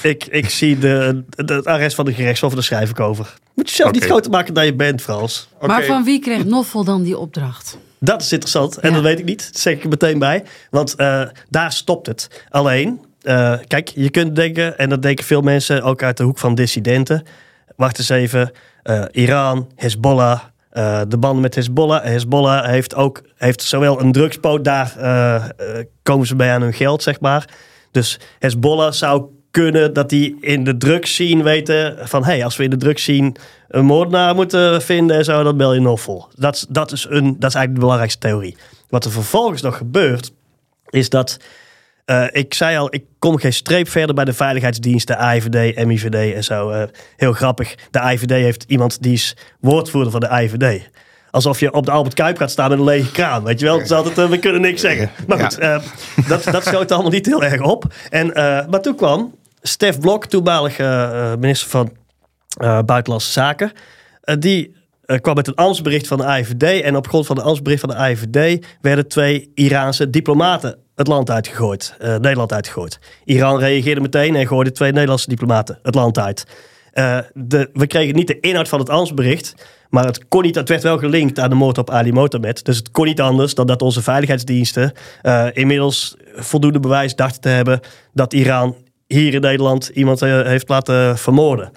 Ik, 0.03 0.25
ik 0.25 0.51
zie 0.51 0.79
de, 0.79 1.25
de, 1.29 1.55
het 1.55 1.67
arrest 1.67 1.95
van 1.95 2.05
de 2.05 2.13
gerechtshof, 2.13 2.55
daar 2.55 2.63
schrijf 2.63 2.91
ik 2.91 3.01
over. 3.01 3.35
Moet 3.55 3.71
je 3.71 3.75
zelf 3.75 3.89
okay. 3.89 4.01
niet 4.01 4.11
groter 4.11 4.31
maken 4.31 4.55
dan 4.55 4.65
je 4.65 4.75
bent, 4.75 5.03
Frans. 5.03 5.49
Okay. 5.55 5.69
Maar 5.69 5.85
van 5.85 6.05
wie 6.05 6.21
kreeg 6.21 6.45
Noffel 6.45 6.85
dan 6.85 7.03
die 7.03 7.19
opdracht? 7.19 7.79
Dat 7.99 8.23
is 8.23 8.33
interessant. 8.33 8.79
En 8.79 8.89
ja. 8.89 8.95
dat 8.95 9.05
weet 9.05 9.19
ik 9.19 9.25
niet. 9.25 9.51
Dat 9.53 9.61
zeg 9.61 9.75
ik 9.75 9.83
er 9.83 9.89
meteen 9.89 10.19
bij. 10.19 10.45
Want 10.71 10.95
uh, 10.97 11.23
daar 11.51 11.73
stopt 11.73 12.07
het. 12.07 12.45
Alleen, 12.49 13.01
uh, 13.23 13.55
kijk, 13.67 13.89
je 13.89 14.11
kunt 14.11 14.37
denken, 14.37 14.79
en 14.79 14.89
dat 14.89 15.03
denken 15.03 15.25
veel 15.25 15.41
mensen 15.41 15.83
ook 15.83 16.03
uit 16.03 16.17
de 16.17 16.23
hoek 16.23 16.39
van 16.39 16.55
dissidenten. 16.55 17.27
Wacht 17.77 17.99
eens 17.99 18.09
even. 18.09 18.53
Iran, 19.11 19.71
Hezbollah, 19.77 20.41
uh, 20.75 21.01
de 21.09 21.19
banden 21.19 21.43
met 21.43 21.55
Hezbollah. 21.55 22.05
Hezbollah 22.05 22.65
heeft 22.67 22.95
ook 22.95 23.23
heeft 23.37 23.63
zowel 23.63 24.01
een 24.01 24.13
drugspoot, 24.13 24.65
daar 24.65 24.95
uh, 24.99 25.45
uh, 25.61 25.85
komen 26.03 26.27
ze 26.27 26.37
bij 26.37 26.53
aan 26.53 26.63
hun 26.63 26.73
geld, 26.73 27.03
zeg. 27.03 27.19
Dus 27.91 28.21
Hezbollah 28.39 28.93
zou 28.93 29.25
kunnen 29.51 29.93
dat 29.93 30.09
die 30.09 30.37
in 30.41 30.65
de 30.65 30.77
drugs 30.77 31.19
weten 31.19 32.09
van... 32.09 32.25
hé, 32.25 32.33
hey, 32.33 32.45
als 32.45 32.57
we 32.57 32.65
in 32.65 32.71
de 32.71 32.77
drugs 32.77 33.05
zien 33.05 33.37
een 33.69 33.85
moordenaar 33.85 34.35
moeten 34.35 34.83
vinden 34.83 35.17
en 35.17 35.25
zo, 35.25 35.43
dat 35.43 35.57
bel 35.57 35.75
je 35.75 35.81
Noffel. 35.81 36.29
Dat, 36.35 36.67
dat, 36.69 36.93
is 36.93 37.07
een, 37.09 37.25
dat 37.25 37.51
is 37.51 37.55
eigenlijk 37.55 37.75
de 37.75 37.81
belangrijkste 37.81 38.19
theorie. 38.19 38.57
Wat 38.89 39.05
er 39.05 39.11
vervolgens 39.11 39.63
nog 39.63 39.77
gebeurt, 39.77 40.33
is 40.91 41.09
dat 41.09 41.39
uh, 42.07 42.25
ik 42.31 42.55
zei 42.55 42.77
al, 42.77 42.95
ik 42.95 43.05
kom 43.19 43.39
geen 43.39 43.53
streep 43.53 43.89
verder 43.89 44.15
bij 44.15 44.25
de 44.25 44.33
veiligheidsdiensten, 44.33 45.17
AIVD, 45.17 45.85
MIVD 45.85 46.35
en 46.35 46.45
zo. 46.45 46.71
Uh, 46.71 46.83
heel 47.17 47.33
grappig. 47.33 47.75
De 47.91 47.99
IVD 47.99 48.31
heeft 48.31 48.65
iemand 48.67 49.03
die 49.03 49.13
is 49.13 49.37
woordvoerder 49.61 50.11
van 50.11 50.21
de 50.21 50.29
IVD. 50.31 50.91
Alsof 51.31 51.61
je 51.61 51.73
op 51.73 51.87
de 51.87 51.91
Albert 51.91 52.15
Kuip 52.15 52.37
gaat 52.37 52.51
staan 52.51 52.71
met 52.71 52.79
een 52.79 52.85
lege 52.85 53.11
kraan. 53.11 53.45
Weet 53.45 53.61
je 53.61 53.67
wel? 53.67 53.75
Het 53.75 53.85
is 53.85 53.93
altijd, 53.93 54.19
uh, 54.19 54.29
we 54.29 54.39
kunnen 54.39 54.61
niks 54.61 54.81
zeggen. 54.81 55.11
Maar 55.27 55.39
goed, 55.39 55.57
ja. 55.61 55.81
dat, 56.29 56.45
dat 56.45 56.65
schoot 56.65 56.93
allemaal 56.93 57.11
niet 57.11 57.27
heel 57.27 57.43
erg 57.43 57.63
op. 57.63 57.85
En, 58.11 58.27
maar 58.71 58.81
toen 58.81 58.95
kwam 58.95 59.35
Stef 59.63 60.01
Blok, 60.01 60.27
toenmalig 60.27 60.79
minister 61.39 61.69
van 61.69 61.93
Buitenlandse 62.87 63.33
Zaken. 63.33 63.73
die 64.39 64.77
kwam 65.21 65.35
met 65.35 65.47
een 65.47 65.55
ambtsbericht 65.55 66.07
van 66.07 66.19
de 66.19 66.25
IVD. 66.25 66.83
En 66.83 66.97
op 66.97 67.09
grond 67.09 67.27
van 67.27 67.37
het 67.37 67.45
ambtsbericht 67.45 67.81
van 67.81 67.91
de 67.91 68.11
IVD 68.11 68.67
werden 68.81 69.09
twee 69.09 69.51
Iraanse 69.55 70.11
diplomaten 70.11 70.84
het 70.95 71.07
land 71.07 71.31
uitgegooid, 71.31 71.97
uh, 72.01 72.09
Nederland 72.09 72.53
uitgegooid. 72.53 72.99
Iran 73.25 73.59
reageerde 73.59 74.01
meteen 74.01 74.37
en 74.37 74.47
gooide 74.47 74.73
twee 74.73 74.93
Nederlandse 74.93 75.29
diplomaten 75.29 75.79
het 75.83 75.95
land 75.95 76.19
uit. 76.19 76.47
Uh, 76.95 77.19
de, 77.35 77.71
we 77.73 77.87
kregen 77.87 78.15
niet 78.15 78.27
de 78.27 78.41
inhoud 78.41 78.69
van 78.69 78.79
het 78.79 78.91
ambtsbericht, 78.91 79.55
maar 79.91 80.05
het, 80.05 80.29
kon 80.29 80.43
niet, 80.43 80.55
het 80.55 80.69
werd 80.69 80.83
wel 80.83 80.99
gelinkt 80.99 81.39
aan 81.39 81.51
de 81.51 81.57
moord 81.57 81.79
op 81.79 81.91
Ali 81.91 82.13
Motamed. 82.13 82.65
Dus 82.65 82.77
het 82.77 82.91
kon 82.91 83.05
niet 83.05 83.21
anders 83.21 83.55
dan 83.55 83.67
dat 83.67 83.83
onze 83.83 84.03
veiligheidsdiensten 84.03 84.93
uh, 85.23 85.47
inmiddels 85.53 86.17
voldoende 86.35 86.81
bewijs 86.81 87.15
dachten 87.15 87.41
te 87.41 87.49
hebben 87.49 87.81
dat 88.13 88.33
Iran 88.33 88.77
hier 89.07 89.35
in 89.35 89.41
Nederland 89.41 89.89
iemand 89.89 90.21
heeft 90.21 90.69
laten 90.69 91.19
vermoorden 91.19 91.71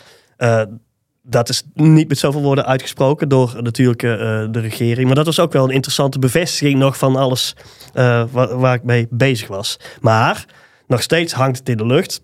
dat 1.29 1.49
is 1.49 1.63
niet 1.73 2.07
met 2.07 2.17
zoveel 2.17 2.41
woorden 2.41 2.65
uitgesproken 2.65 3.29
door 3.29 3.55
natuurlijk 3.61 4.03
uh, 4.03 4.11
de 4.51 4.59
regering. 4.59 5.05
Maar 5.05 5.15
dat 5.15 5.25
was 5.25 5.39
ook 5.39 5.53
wel 5.53 5.63
een 5.63 5.69
interessante 5.73 6.19
bevestiging 6.19 6.79
nog 6.79 6.97
van 6.97 7.15
alles 7.15 7.55
uh, 7.95 8.23
waar, 8.31 8.57
waar, 8.57 8.73
ik 8.73 8.83
mee 8.83 9.07
bezig 9.09 9.47
was. 9.47 9.79
Maar 10.01 10.45
nog 10.87 11.01
steeds 11.01 11.33
hangt 11.33 11.57
het 11.57 11.69
in 11.69 11.77
de 11.77 11.85
lucht. 11.85 12.21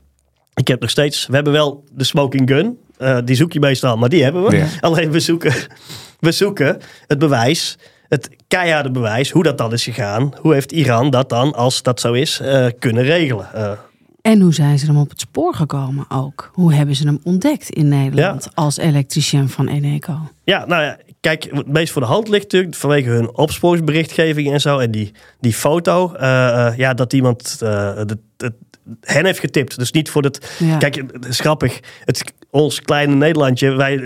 Ik 0.53 0.67
heb 0.67 0.81
nog 0.81 0.89
steeds, 0.89 1.27
we 1.27 1.35
hebben 1.35 1.53
wel 1.53 1.83
de 1.91 2.03
smoking 2.03 2.49
gun. 2.49 2.77
Uh, 2.99 3.17
die 3.25 3.35
zoek 3.35 3.53
je 3.53 3.59
meestal, 3.59 3.97
maar 3.97 4.09
die 4.09 4.23
hebben 4.23 4.43
we. 4.43 4.55
Ja. 4.55 4.67
Alleen 4.79 5.11
we 5.11 5.19
zoeken, 5.19 5.53
we 6.19 6.31
zoeken 6.31 6.79
het 7.07 7.19
bewijs, 7.19 7.77
het 8.07 8.29
keiharde 8.47 8.91
bewijs, 8.91 9.31
hoe 9.31 9.43
dat 9.43 9.57
dan 9.57 9.73
is 9.73 9.83
gegaan. 9.83 10.33
Hoe 10.41 10.53
heeft 10.53 10.71
Iran 10.71 11.09
dat 11.09 11.29
dan, 11.29 11.53
als 11.53 11.81
dat 11.81 11.99
zo 11.99 12.13
is, 12.13 12.41
kunnen 12.79 13.03
regelen? 13.03 13.47
En 14.23 14.41
hoe 14.41 14.53
zijn 14.53 14.79
ze 14.79 14.85
hem 14.85 14.97
op 14.97 15.09
het 15.09 15.19
spoor 15.19 15.53
gekomen 15.53 16.05
ook? 16.09 16.49
Hoe 16.53 16.73
hebben 16.73 16.95
ze 16.95 17.05
hem 17.05 17.19
ontdekt 17.23 17.69
in 17.69 17.87
Nederland 17.87 18.43
ja. 18.43 18.51
als 18.53 18.77
elektricien 18.77 19.49
van 19.49 19.67
Eneco? 19.67 20.19
Ja, 20.43 20.65
nou 20.65 20.83
ja, 20.83 20.97
kijk, 21.19 21.47
het 21.51 21.67
meest 21.67 21.91
voor 21.91 22.01
de 22.01 22.07
hand 22.07 22.27
ligt 22.27 22.43
natuurlijk 22.43 22.75
vanwege 22.75 23.09
hun 23.09 23.35
opsporingsberichtgeving 23.35 24.51
en 24.51 24.61
zo. 24.61 24.77
En 24.77 24.91
die, 24.91 25.11
die 25.39 25.53
foto, 25.53 26.13
uh, 26.15 26.21
uh, 26.21 26.77
ja, 26.77 26.93
dat 26.93 27.13
iemand 27.13 27.59
uh, 27.63 27.69
de, 28.05 28.17
de, 28.37 28.53
hen 29.01 29.25
heeft 29.25 29.39
getipt. 29.39 29.77
Dus 29.77 29.91
niet 29.91 30.09
voor 30.09 30.23
het. 30.23 30.55
Ja. 30.59 30.77
Kijk, 30.77 30.95
het 30.95 31.25
is 31.25 31.39
grappig. 31.39 31.79
Het, 32.05 32.33
ons 32.49 32.81
kleine 32.81 33.15
Nederlandje, 33.15 33.71
wij 33.71 33.99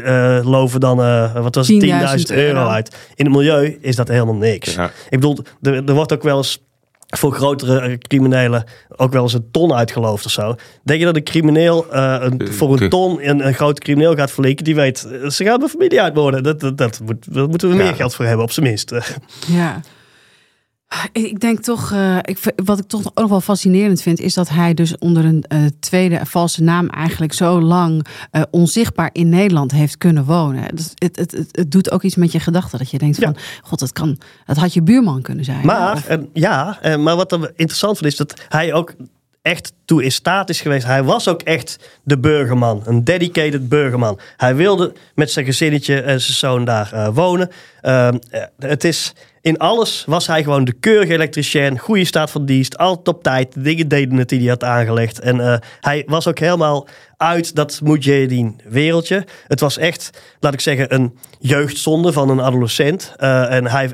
loven 0.44 0.80
dan, 0.80 0.98
wat 1.34 1.56
was 1.56 1.68
het, 1.68 1.84
10.000 1.84 1.90
euro, 1.90 2.42
euro 2.42 2.68
uit. 2.68 2.96
In 3.16 3.26
het 3.26 3.36
milieu 3.36 3.78
is 3.82 3.96
dat 3.96 4.08
helemaal 4.08 4.36
niks. 4.36 4.74
Ja. 4.74 4.86
Ik 4.86 5.20
bedoel, 5.20 5.38
er, 5.62 5.86
er 5.86 5.94
wordt 5.94 6.14
ook 6.14 6.24
wel 6.24 6.38
eens 6.38 6.60
voor 7.08 7.34
grotere 7.34 7.98
criminelen 7.98 8.64
ook 8.96 9.12
wel 9.12 9.24
eens 9.24 9.34
een 9.34 9.52
ton 9.52 9.74
uitgeloofd 9.74 10.26
of 10.26 10.32
zo. 10.32 10.56
Denk 10.84 11.00
je 11.00 11.06
dat 11.06 11.16
een 11.16 11.24
crimineel 11.24 11.86
uh, 11.94 12.18
een, 12.20 12.54
voor 12.54 12.82
een 12.82 12.90
ton 12.90 13.30
een, 13.30 13.48
een 13.48 13.54
grote 13.54 13.82
crimineel 13.82 14.16
gaat 14.16 14.32
verleken? 14.32 14.64
Die 14.64 14.76
weet, 14.76 14.98
ze 15.28 15.44
gaan 15.44 15.58
mijn 15.58 15.70
familie 15.70 16.02
uitmoorden. 16.02 16.44
Dat, 16.44 16.60
dat, 16.60 16.78
dat, 16.78 17.00
moet, 17.06 17.34
daar 17.34 17.48
moeten 17.48 17.70
we 17.70 17.76
meer 17.76 17.96
geld 17.96 18.16
voor 18.16 18.26
hebben, 18.26 18.44
op 18.44 18.52
zijn 18.52 18.66
minst. 18.66 18.92
Ja. 19.48 19.82
Ik 21.12 21.40
denk 21.40 21.60
toch, 21.60 21.92
uh, 21.92 22.18
ik, 22.22 22.54
wat 22.56 22.80
ik 22.80 22.88
toch 22.88 23.06
ook 23.06 23.20
nog 23.20 23.30
wel 23.30 23.42
fascinerend 23.42 24.02
vind, 24.02 24.20
is 24.20 24.34
dat 24.34 24.50
hij 24.50 24.74
dus 24.74 24.98
onder 24.98 25.26
een 25.26 25.46
uh, 25.50 25.66
tweede 25.80 26.26
valse 26.26 26.64
naam 26.64 26.90
eigenlijk 26.90 27.34
zo 27.34 27.62
lang 27.62 28.06
uh, 28.32 28.42
onzichtbaar 28.52 29.10
in 29.12 29.30
Nederland 29.30 29.72
heeft 29.72 29.98
kunnen 29.98 30.26
wonen. 30.26 30.76
Dus 30.76 30.92
het, 30.96 31.16
het, 31.16 31.32
het, 31.32 31.50
het, 31.52 31.72
doet 31.72 31.92
ook 31.92 32.04
iets 32.04 32.16
met 32.16 32.32
je 32.32 32.40
gedachten. 32.40 32.80
Dat 32.80 32.90
je 32.90 32.98
denkt 32.98 33.18
ja. 33.18 33.24
van, 33.24 33.38
god, 33.62 33.80
dat 33.80 33.92
kan, 33.92 34.18
dat 34.46 34.58
had 34.58 34.74
je 34.74 34.82
buurman 34.82 35.22
kunnen 35.22 35.46
zijn. 35.46 35.66
Maar, 35.66 36.20
ja, 36.34 36.80
maar 36.98 37.16
wat 37.16 37.32
er 37.32 37.52
interessant 37.56 37.98
van 37.98 38.08
is, 38.08 38.16
dat 38.16 38.42
hij 38.50 38.74
ook 38.74 38.96
echt 39.48 39.74
toe 39.86 40.04
in 40.04 40.12
staat 40.12 40.50
is 40.50 40.62
geweest. 40.62 40.86
Hij 40.86 41.04
was 41.04 41.28
ook 41.28 41.42
echt 41.42 41.80
de 42.04 42.20
burgerman, 42.20 42.82
een 42.86 43.04
dedicated 43.04 43.70
burgerman. 43.70 44.20
Hij 44.38 44.56
wilde 44.56 44.94
met 45.16 45.32
zijn 45.32 45.46
gezinnetje 45.46 46.02
en 46.02 46.22
zijn 46.22 46.38
zoon 46.38 46.66
daar 46.66 46.92
uh, 46.94 47.08
wonen. 47.14 47.50
Uh, 47.82 48.10
het 48.60 48.84
is, 48.84 49.14
in 49.42 49.58
alles 49.58 50.04
was 50.06 50.28
hij 50.28 50.44
gewoon 50.44 50.64
de 50.64 50.74
keurige 50.74 51.14
elektricien, 51.14 51.80
goede 51.80 52.06
staat 52.06 52.32
van 52.32 52.46
dienst, 52.46 52.78
altijd 52.78 53.08
op 53.08 53.24
tijd, 53.24 53.54
de 53.54 53.62
dingen 53.62 53.88
deden 53.88 54.18
het 54.18 54.30
die 54.30 54.40
hij 54.40 54.48
had 54.48 54.64
aangelegd. 54.64 55.20
En 55.20 55.36
uh, 55.38 55.56
hij 55.82 56.04
was 56.08 56.28
ook 56.28 56.40
helemaal 56.40 56.88
uit 57.18 57.56
dat 57.56 57.80
Mujahideen 57.84 58.60
wereldje. 58.70 59.26
Het 59.48 59.60
was 59.60 59.78
echt, 59.78 60.10
laat 60.40 60.54
ik 60.54 60.62
zeggen, 60.62 60.94
een 60.94 61.18
jeugdzonde 61.40 62.14
van 62.14 62.30
een 62.30 62.42
adolescent. 62.42 63.14
en 63.18 63.68
hij, 63.68 63.92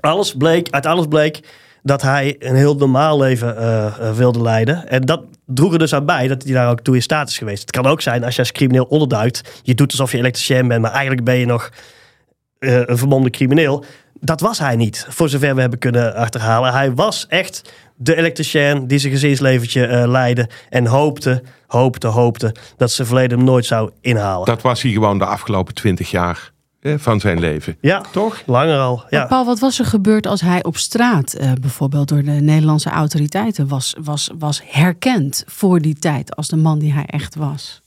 alles 0.00 0.34
bleek, 0.34 0.70
uit 0.70 0.86
alles 0.86 1.06
bleek 1.06 1.40
dat 1.86 2.02
hij 2.02 2.36
een 2.38 2.54
heel 2.54 2.74
normaal 2.74 3.18
leven 3.18 3.56
uh, 3.58 4.12
wilde 4.12 4.42
leiden. 4.42 4.88
En 4.88 5.02
dat 5.02 5.22
droeg 5.46 5.72
er 5.72 5.78
dus 5.78 5.94
aan 5.94 6.06
bij 6.06 6.28
dat 6.28 6.42
hij 6.42 6.52
daar 6.52 6.70
ook 6.70 6.80
toe 6.80 6.94
in 6.94 7.02
staat 7.02 7.28
is 7.28 7.38
geweest. 7.38 7.60
Het 7.60 7.70
kan 7.70 7.86
ook 7.86 8.00
zijn 8.00 8.24
als 8.24 8.34
je 8.34 8.40
als 8.40 8.52
crimineel 8.52 8.84
onderduikt. 8.84 9.60
Je 9.62 9.74
doet 9.74 9.90
alsof 9.90 10.12
je 10.12 10.18
elektricien 10.18 10.68
bent, 10.68 10.82
maar 10.82 10.90
eigenlijk 10.90 11.24
ben 11.24 11.36
je 11.36 11.46
nog 11.46 11.70
uh, 12.58 12.80
een 12.84 12.98
vermomde 12.98 13.30
crimineel. 13.30 13.84
Dat 14.20 14.40
was 14.40 14.58
hij 14.58 14.76
niet, 14.76 15.06
voor 15.08 15.28
zover 15.28 15.54
we 15.54 15.60
hebben 15.60 15.78
kunnen 15.78 16.14
achterhalen. 16.14 16.72
Hij 16.72 16.94
was 16.94 17.26
echt 17.28 17.72
de 17.96 18.16
elektricien 18.16 18.86
die 18.86 18.98
zijn 18.98 19.12
gezinsleventje 19.12 19.86
eh, 19.86 20.08
leidde. 20.08 20.48
En 20.68 20.86
hoopte, 20.86 21.42
hoopte, 21.66 22.06
hoopte 22.06 22.54
dat 22.76 22.90
ze 22.90 23.04
verleden 23.04 23.38
hem 23.38 23.46
nooit 23.46 23.66
zou 23.66 23.90
inhalen. 24.00 24.46
Dat 24.46 24.62
was 24.62 24.82
hij 24.82 24.92
gewoon 24.92 25.18
de 25.18 25.26
afgelopen 25.26 25.74
twintig 25.74 26.10
jaar 26.10 26.54
van 26.80 27.20
zijn 27.20 27.38
leven. 27.38 27.76
ja, 27.80 28.00
Toch? 28.12 28.42
langer 28.46 28.78
al. 28.78 28.96
Maar 28.96 29.06
Ja. 29.10 29.26
Paul, 29.26 29.44
wat 29.44 29.58
was 29.58 29.78
er 29.78 29.84
gebeurd 29.84 30.26
als 30.26 30.40
hij 30.40 30.64
op 30.64 30.76
straat, 30.76 31.32
eh, 31.32 31.52
bijvoorbeeld 31.60 32.08
door 32.08 32.22
de 32.22 32.30
Nederlandse 32.30 32.90
autoriteiten, 32.90 33.68
was, 33.68 33.94
was, 34.00 34.30
was 34.38 34.62
herkend 34.64 35.44
voor 35.46 35.80
die 35.80 35.94
tijd 35.98 36.36
als 36.36 36.48
de 36.48 36.56
man 36.56 36.78
die 36.78 36.92
hij 36.92 37.06
echt 37.06 37.34
was? 37.34 37.82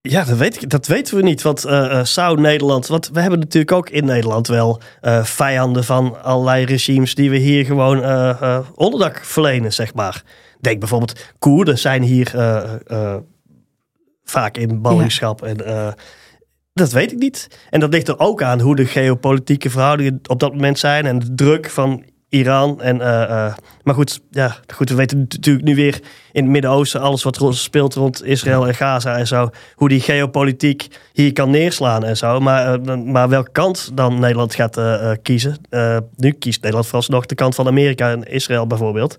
Ja, 0.00 0.24
dat, 0.24 0.36
weet 0.38 0.62
ik, 0.62 0.70
dat 0.70 0.86
weten 0.86 1.16
we 1.16 1.22
niet. 1.22 1.42
Want 1.42 1.64
eh, 1.64 1.98
eh, 1.98 2.04
zou 2.04 2.40
Nederland. 2.40 2.86
Want 2.86 3.10
we 3.12 3.20
hebben 3.20 3.38
natuurlijk 3.38 3.72
ook 3.72 3.88
in 3.90 4.04
Nederland 4.04 4.46
wel 4.46 4.80
eh, 5.00 5.24
vijanden 5.24 5.84
van 5.84 6.22
allerlei 6.22 6.64
regimes. 6.64 7.14
die 7.14 7.30
we 7.30 7.36
hier 7.36 7.64
gewoon 7.64 7.98
onderdak 8.74 9.24
verlenen, 9.24 9.72
zeg 9.72 9.94
maar. 9.94 10.22
Denk 10.62 10.78
bijvoorbeeld, 10.78 11.34
Koerden 11.38 11.78
zijn 11.78 12.02
hier 12.02 12.30
eh, 12.34 12.74
eh, 12.86 13.16
vaak 14.24 14.56
in 14.56 14.82
ballingschap. 14.82 15.42
En, 15.42 15.66
eh, 15.66 15.92
dat 16.72 16.92
weet 16.92 17.12
ik 17.12 17.18
niet. 17.18 17.48
En 17.70 17.80
dat 17.80 17.92
ligt 17.92 18.08
er 18.08 18.18
ook 18.18 18.42
aan 18.42 18.60
hoe 18.60 18.76
de 18.76 18.86
geopolitieke 18.86 19.70
verhoudingen 19.70 20.20
op 20.26 20.40
dat 20.40 20.52
moment 20.52 20.78
zijn. 20.78 21.06
En 21.06 21.18
de 21.18 21.34
druk 21.34 21.70
van 21.70 22.04
Iran. 22.32 22.80
En, 22.80 23.00
eh, 23.00 23.22
eh, 23.22 23.54
maar 23.82 23.94
goed, 23.94 24.20
ja, 24.30 24.56
goed, 24.74 24.88
we 24.88 24.94
weten 24.94 25.18
natuurlijk 25.18 25.64
nu 25.64 25.74
weer 25.74 26.00
in 26.32 26.42
het 26.42 26.52
Midden-Oosten 26.52 27.00
alles 27.00 27.22
wat 27.22 27.36
rond 27.36 27.56
speelt 27.56 27.94
rond 27.94 28.24
Israël 28.24 28.66
en 28.66 28.74
Gaza 28.74 29.16
en 29.16 29.26
zo. 29.26 29.50
Hoe 29.74 29.88
die 29.88 30.00
geopolitiek 30.00 30.86
hier 31.12 31.32
kan 31.32 31.50
neerslaan 31.50 32.04
en 32.04 32.16
zo. 32.16 32.40
Maar, 32.40 32.80
eh, 32.80 32.96
maar 32.96 33.28
welke 33.28 33.52
kant 33.52 33.90
dan 33.94 34.20
Nederland 34.20 34.54
gaat 34.54 34.80
kiezen. 35.22 35.56
Nu 36.16 36.30
kiest 36.30 36.60
Nederland 36.60 36.86
vooralsnog 36.86 37.26
de 37.26 37.34
kant 37.34 37.54
van 37.54 37.66
Amerika 37.66 38.10
en 38.10 38.22
Israël 38.22 38.66
bijvoorbeeld. 38.66 39.16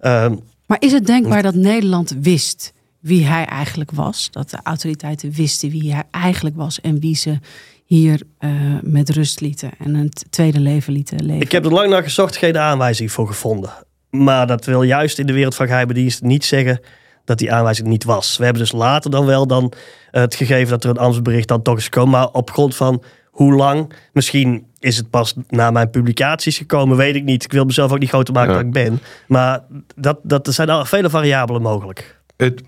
Ehm, 0.00 0.34
Maar 0.66 0.80
is 0.80 0.92
het 0.92 1.06
denkbaar 1.06 1.42
dat 1.42 1.54
Nederland 1.54 2.16
wist 2.20 2.72
wie 3.06 3.26
hij 3.26 3.44
eigenlijk 3.44 3.90
was? 3.90 4.28
Dat 4.30 4.50
de 4.50 4.58
autoriteiten 4.62 5.30
wisten 5.30 5.70
wie 5.70 5.92
hij 5.92 6.02
eigenlijk 6.10 6.56
was 6.56 6.80
en 6.80 7.00
wie 7.00 7.16
ze 7.16 7.38
hier 7.84 8.20
eh, 8.38 8.50
met 8.82 9.10
rust 9.10 9.40
lieten 9.40 9.70
en 9.78 9.94
een 9.94 10.12
tweede 10.30 10.60
leven 10.60 10.92
lieten 10.92 11.24
leven? 11.24 11.40
Ik 11.42 11.52
heb 11.52 11.64
er 11.64 11.72
lang 11.72 11.90
naar 11.90 12.02
gezocht, 12.02 12.36
geen 12.36 12.58
aanwijzing 12.58 13.12
voor 13.12 13.26
gevonden. 13.26 13.70
Maar 14.10 14.46
dat 14.46 14.64
wil 14.64 14.82
juist 14.82 15.18
in 15.18 15.26
de 15.26 15.32
wereld 15.32 15.54
van 15.54 15.66
geheime 15.66 15.92
diensten 15.92 16.26
niet 16.26 16.44
zeggen 16.44 16.80
dat 17.24 17.38
die 17.38 17.52
aanwijzing 17.52 17.88
niet 17.88 18.04
was. 18.04 18.36
We 18.36 18.44
hebben 18.44 18.62
dus 18.62 18.72
later 18.72 19.10
dan 19.10 19.26
wel 19.26 19.46
dan 19.46 19.72
eh, 20.10 20.20
het 20.20 20.34
gegeven 20.34 20.68
dat 20.68 20.84
er 20.84 20.90
een 20.90 20.98
ambtsbericht 20.98 21.48
dan 21.48 21.62
toch 21.62 21.76
is 21.76 21.84
gekomen. 21.84 22.10
Maar 22.10 22.28
op 22.30 22.50
grond 22.50 22.76
van 22.76 23.02
hoe 23.30 23.54
lang, 23.54 23.92
misschien 24.12 24.66
is 24.78 24.96
het 24.96 25.10
pas 25.10 25.34
na 25.48 25.70
mijn 25.70 25.90
publicaties 25.90 26.56
gekomen, 26.58 26.96
weet 26.96 27.14
ik 27.14 27.24
niet. 27.24 27.44
Ik 27.44 27.52
wil 27.52 27.64
mezelf 27.64 27.92
ook 27.92 27.98
niet 27.98 28.08
groter 28.08 28.34
maken 28.34 28.50
Ja. 28.50 28.56
dan 28.56 28.66
ik 28.66 28.72
ben. 28.72 29.00
Maar 29.26 29.60
dat, 29.96 30.18
dat, 30.22 30.46
er 30.46 30.52
zijn 30.52 30.70
al 30.70 30.84
vele 30.84 31.10
variabelen 31.10 31.62
mogelijk. 31.62 32.20
Het, 32.36 32.62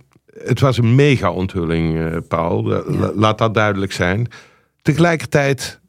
het 0.45 0.61
was 0.61 0.79
een 0.79 0.95
mega 0.95 1.33
onthulling, 1.33 1.99
eh, 1.99 2.17
Paul. 2.29 2.63
La- 2.65 3.13
Laat 3.15 3.39
dat 3.39 3.55
duidelijk 3.55 3.93
zijn. 3.93 4.27
Tegelijkertijd 4.83 5.81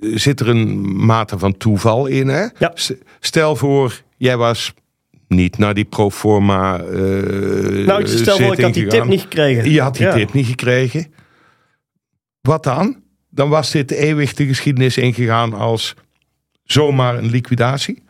zit 0.00 0.40
er 0.40 0.48
een 0.48 0.80
mate 1.06 1.38
van 1.38 1.56
toeval 1.56 2.06
in. 2.06 2.28
Hè? 2.28 2.46
Ja. 2.58 2.72
Stel 3.20 3.56
voor, 3.56 4.02
jij 4.16 4.36
was 4.36 4.74
niet 5.28 5.58
naar 5.58 5.74
die 5.74 5.84
proforma. 5.84 6.78
eh 6.78 7.86
Nou, 7.86 8.06
stel 8.06 8.36
voor, 8.38 8.52
ik 8.52 8.60
had 8.60 8.74
die 8.74 8.82
tip 8.82 8.90
gegaan. 8.92 9.08
niet 9.08 9.20
gekregen. 9.20 9.70
Je 9.70 9.80
had 9.80 9.96
die 9.96 10.06
Ja. 10.06 10.12
tip 10.14 10.32
niet 10.32 10.46
gekregen. 10.46 11.12
Wat 12.40 12.62
dan? 12.62 13.02
Dan 13.30 13.48
was 13.48 13.70
dit 13.70 13.90
eeuwig 13.90 14.34
de 14.34 14.46
geschiedenis 14.46 14.96
ingegaan 14.98 15.52
als 15.54 15.94
zomaar 16.64 17.18
een 17.18 17.30
liquidatie. 17.30 18.02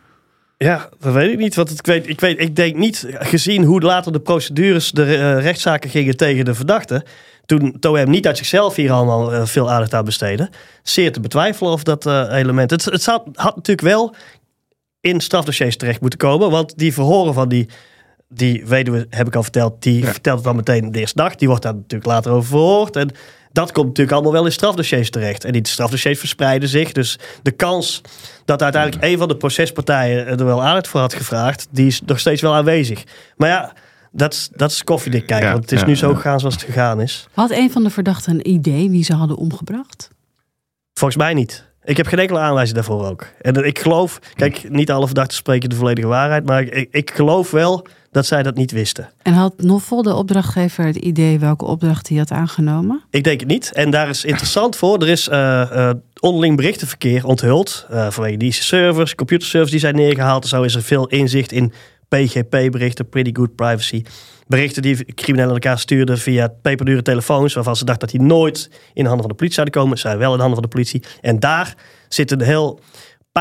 Ja, 0.57 0.89
dat 0.99 1.13
weet 1.13 1.31
ik 1.31 1.37
niet. 1.37 1.55
Want 1.55 1.71
ik, 1.71 1.85
weet, 1.85 2.09
ik, 2.09 2.19
weet, 2.19 2.39
ik 2.39 2.55
denk 2.55 2.75
niet, 2.75 3.07
gezien 3.09 3.63
hoe 3.63 3.81
later 3.81 4.11
de 4.11 4.19
procedures, 4.19 4.91
de 4.91 5.03
eh, 5.03 5.41
rechtszaken 5.41 5.89
gingen 5.89 6.17
tegen 6.17 6.45
de 6.45 6.53
verdachte. 6.53 7.05
Toen 7.45 7.79
Toem 7.79 8.09
niet 8.09 8.27
uit 8.27 8.37
zichzelf 8.37 8.75
hier 8.75 8.91
allemaal 8.91 9.33
eh, 9.33 9.45
veel 9.45 9.71
aandacht 9.71 9.93
aan 9.93 10.05
besteden. 10.05 10.49
Zeer 10.83 11.11
te 11.11 11.19
betwijfelen 11.19 11.71
of 11.71 11.83
dat 11.83 12.05
eh, 12.05 12.27
element. 12.31 12.71
Het, 12.71 12.85
het 12.85 13.03
zou, 13.03 13.21
had 13.33 13.55
natuurlijk 13.55 13.87
wel 13.87 14.15
in 14.99 15.19
strafdossiers 15.19 15.77
terecht 15.77 16.01
moeten 16.01 16.19
komen. 16.19 16.49
Want 16.51 16.77
die 16.77 16.93
verhoren 16.93 17.33
van 17.33 17.49
die, 17.49 17.69
die 18.29 18.65
weduwe, 18.65 19.07
heb 19.09 19.27
ik 19.27 19.35
al 19.35 19.43
verteld, 19.43 19.83
die 19.83 20.01
Ja. 20.03 20.11
vertelt 20.11 20.35
het 20.35 20.45
dan 20.45 20.55
meteen 20.55 20.91
de 20.91 20.99
eerste 20.99 21.17
dag. 21.17 21.35
Die 21.35 21.47
wordt 21.47 21.63
daar 21.63 21.75
natuurlijk 21.75 22.05
later 22.05 22.31
over 22.31 22.49
verhoord. 22.49 22.95
En 22.95 23.09
dat 23.55 23.71
komt 23.71 23.87
natuurlijk 23.87 24.15
allemaal 24.15 24.31
wel 24.31 24.45
in 24.45 24.51
strafdossiers 24.51 25.09
terecht. 25.09 25.43
En 25.43 25.51
die 25.51 25.67
strafdossiers 25.67 26.19
verspreiden 26.19 26.69
zich. 26.69 26.91
Dus 26.91 27.19
de 27.41 27.51
kans 27.51 28.01
dat 28.45 28.61
uiteindelijk 28.61 29.03
een 29.03 29.17
van 29.17 29.27
de 29.27 29.37
procespartijen 29.37 30.27
er 30.27 30.45
wel 30.45 30.63
aandacht 30.63 30.87
voor 30.87 30.99
had 30.99 31.13
gevraagd, 31.13 31.67
die 31.71 31.87
is 31.87 32.01
nog 32.05 32.19
steeds 32.19 32.41
wel 32.41 32.53
aanwezig. 32.53 33.03
Maar 33.37 33.49
ja, 33.49 33.73
dat 34.11 34.33
is, 34.33 34.49
dat 34.51 34.71
is 34.71 34.83
koffiedik 34.83 35.25
kijken. 35.25 35.45
Ja, 35.45 35.51
want 35.51 35.63
het 35.63 35.71
is 35.71 35.79
ja, 35.79 35.85
nu 35.85 35.95
zo 35.95 36.09
ja. 36.09 36.15
gegaan 36.15 36.39
zoals 36.39 36.53
het 36.53 36.63
gegaan 36.63 37.01
is. 37.01 37.27
Had 37.33 37.51
een 37.51 37.71
van 37.71 37.83
de 37.83 37.89
verdachten 37.89 38.33
een 38.33 38.49
idee 38.49 38.89
wie 38.89 39.03
ze 39.03 39.13
hadden 39.13 39.37
omgebracht? 39.37 40.09
Volgens 40.93 41.19
mij 41.19 41.33
niet. 41.33 41.65
Ik 41.83 41.97
heb 41.97 42.07
geen 42.07 42.19
enkele 42.19 42.39
aanwijzing 42.39 42.75
daarvoor 42.75 43.05
ook. 43.05 43.27
En 43.41 43.65
ik 43.65 43.79
geloof, 43.79 44.19
kijk, 44.35 44.69
niet 44.69 44.91
alle 44.91 45.05
verdachten 45.05 45.37
spreken 45.37 45.69
de 45.69 45.75
volledige 45.75 46.07
waarheid, 46.07 46.45
maar 46.45 46.61
ik, 46.61 46.87
ik 46.91 47.11
geloof 47.11 47.51
wel 47.51 47.87
dat 48.15 48.25
zij 48.25 48.43
dat 48.43 48.55
niet 48.55 48.71
wisten. 48.71 49.09
En 49.21 49.33
had 49.33 49.53
Noffel, 49.57 50.01
de 50.01 50.15
opdrachtgever, 50.15 50.85
het 50.85 50.95
idee 50.95 51.39
welke 51.39 51.65
opdracht 51.65 52.09
hij 52.09 52.17
had 52.17 52.31
aangenomen? 52.31 53.03
Ik 53.09 53.23
denk 53.23 53.39
het 53.39 53.49
niet. 53.49 53.71
En 53.73 53.89
daar 53.89 54.09
is 54.09 54.25
interessant 54.25 54.75
voor. 54.75 55.01
Er 55.01 55.07
is 55.07 55.27
eh, 55.27 55.89
eh, 55.89 55.95
onderling 56.19 56.55
berichtenverkeer 56.55 57.25
onthuld. 57.25 57.85
eh, 57.89 58.09
vanwege 58.09 58.37
die 58.37 58.51
servers, 58.51 59.15
computerservers 59.15 59.71
die 59.71 59.79
zijn 59.79 59.95
neergehaald. 59.95 60.47
Zo 60.47 60.61
is 60.61 60.75
er 60.75 60.81
veel 60.81 61.07
inzicht 61.07 61.51
in 61.51 61.73
PGP-berichten, 62.07 63.09
Pretty 63.09 63.31
Good 63.33 63.55
Privacy. 63.55 64.03
Berichten 64.47 64.81
die 64.81 65.13
criminelen 65.13 65.53
elkaar 65.53 65.79
stuurden 65.79 66.17
via 66.17 66.47
peperdure 66.61 67.01
telefoons. 67.01 67.53
Waarvan 67.53 67.75
ze 67.75 67.85
dachten 67.85 68.07
dat 68.07 68.19
die 68.19 68.27
nooit 68.27 68.69
in 68.93 69.03
de 69.03 69.09
handen 69.09 69.19
van 69.19 69.29
de 69.29 69.35
politie 69.35 69.55
zouden 69.55 69.81
komen. 69.81 69.97
Zijn 69.97 70.17
wel 70.17 70.31
in 70.31 70.35
de 70.35 70.43
handen 70.43 70.61
van 70.61 70.69
de 70.69 70.75
politie. 70.75 71.03
En 71.21 71.39
daar 71.39 71.75
zit 72.09 72.31
een 72.31 72.41
heel 72.41 72.79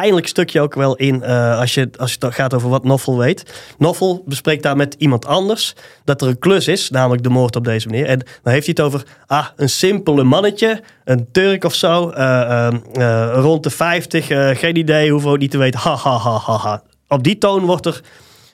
pijnlijk 0.01 0.27
stukje 0.29 0.61
ook 0.61 0.75
wel 0.75 0.97
in. 0.97 1.23
eh, 1.23 1.59
als, 1.59 1.75
je, 1.75 1.91
als 1.97 2.17
het 2.21 2.35
gaat 2.35 2.55
over 2.55 2.69
wat 2.69 2.85
Noffel 2.85 3.19
weet. 3.19 3.55
Noffel 3.79 4.23
bespreekt 4.27 4.63
daar 4.63 4.77
met 4.77 4.95
iemand 4.99 5.27
anders. 5.27 5.75
Dat 6.05 6.23
er 6.23 6.29
een 6.29 6.39
klus 6.39 6.69
is, 6.69 6.91
namelijk 6.91 7.23
de 7.23 7.29
moord 7.29 7.57
op 7.57 7.65
deze 7.65 7.89
manier. 7.89 8.07
En 8.07 8.19
dan 8.19 8.53
heeft 8.53 8.67
hij 8.67 8.75
het 8.77 8.81
over 8.81 9.03
ah, 9.27 9.47
een 9.57 9.69
simpele 9.69 10.23
mannetje. 10.23 10.83
Een 11.05 11.29
Turk 11.33 11.65
of 11.65 11.75
zo. 11.75 12.11
eh, 12.11 12.67
eh, 12.67 12.75
eh, 12.93 13.35
rond 13.41 13.63
de 13.63 13.71
50. 13.71 14.29
eh, 14.29 14.51
geen 14.57 14.77
idee 14.77 15.11
hoeveel 15.11 15.37
niet 15.37 15.51
te 15.51 15.59
weten. 15.59 15.81
Ha, 15.81 15.97
ha, 15.97 16.17
ha, 16.19 16.39
ha, 16.39 16.57
ha. 16.57 16.83
Op 17.09 17.23
die 17.25 17.39
toon 17.39 17.65
wordt 17.65 17.87
er 17.87 18.01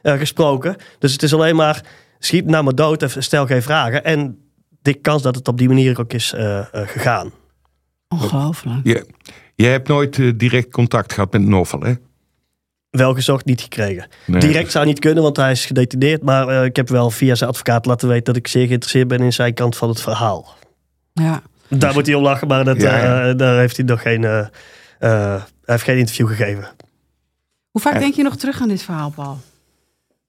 eh, 0.02 0.18
gesproken. 0.18 0.76
Dus 0.98 1.12
het 1.12 1.22
is 1.22 1.34
alleen 1.34 1.56
maar 1.56 1.82
schiet 2.18 2.46
naar 2.46 2.64
me 2.64 2.74
dood 2.74 3.02
en 3.02 3.22
stel 3.22 3.46
geen 3.46 3.62
vragen. 3.62 4.04
En 4.04 4.38
de 4.82 4.94
kans 4.94 5.22
dat 5.22 5.34
het 5.34 5.48
op 5.48 5.58
die 5.58 5.68
manier 5.68 6.00
ook 6.00 6.12
is 6.12 6.32
eh, 6.32 6.58
eh, 6.58 6.64
gegaan. 6.72 7.32
Ongelooflijk. 8.08 8.80
Je, 8.82 9.06
je 9.60 9.66
hebt 9.66 9.88
nooit 9.88 10.18
eh, 10.18 10.32
direct 10.36 10.70
contact 10.70 11.12
gehad 11.12 11.32
met 11.32 11.42
Novel, 11.42 11.80
hè? 11.80 11.92
Wel 12.90 13.14
gezocht, 13.14 13.44
niet 13.44 13.60
gekregen. 13.60 14.08
Nee. 14.26 14.40
Direct 14.40 14.70
zou 14.70 14.86
niet 14.86 14.98
kunnen, 14.98 15.22
want 15.22 15.36
hij 15.36 15.50
is 15.50 15.66
gedetineerd. 15.66 16.22
Maar 16.22 16.48
eh, 16.48 16.64
ik 16.64 16.76
heb 16.76 16.88
wel 16.88 17.10
via 17.10 17.34
zijn 17.34 17.50
advocaat 17.50 17.86
laten 17.86 18.08
weten 18.08 18.24
dat 18.24 18.36
ik 18.36 18.48
zeer 18.48 18.66
geïnteresseerd 18.66 19.08
ben 19.08 19.20
in 19.20 19.32
zijn 19.32 19.54
kant 19.54 19.76
van 19.76 19.88
het 19.88 20.00
verhaal. 20.00 20.54
Ja. 21.12 21.42
Daar 21.68 21.92
moet 21.92 22.06
hij 22.06 22.14
om 22.14 22.22
lachen, 22.22 22.48
maar 22.48 22.64
dat, 22.64 22.80
Ja, 22.80 22.96
ja. 22.96 23.28
eh, 23.28 23.36
daar 23.36 23.58
heeft 23.58 23.76
hij 23.76 23.86
nog 23.86 24.02
geen, 24.02 24.24
eh, 24.24 24.38
eh, 24.38 24.48
hij 24.98 25.42
heeft 25.64 25.82
geen 25.82 25.98
interview 25.98 26.28
gegeven. 26.28 26.68
Hoe 27.70 27.80
vaak 27.80 27.98
denk 27.98 28.14
je 28.14 28.22
nog 28.22 28.36
terug 28.36 28.60
aan 28.60 28.68
dit 28.68 28.82
verhaal, 28.82 29.10
Paul? 29.10 29.38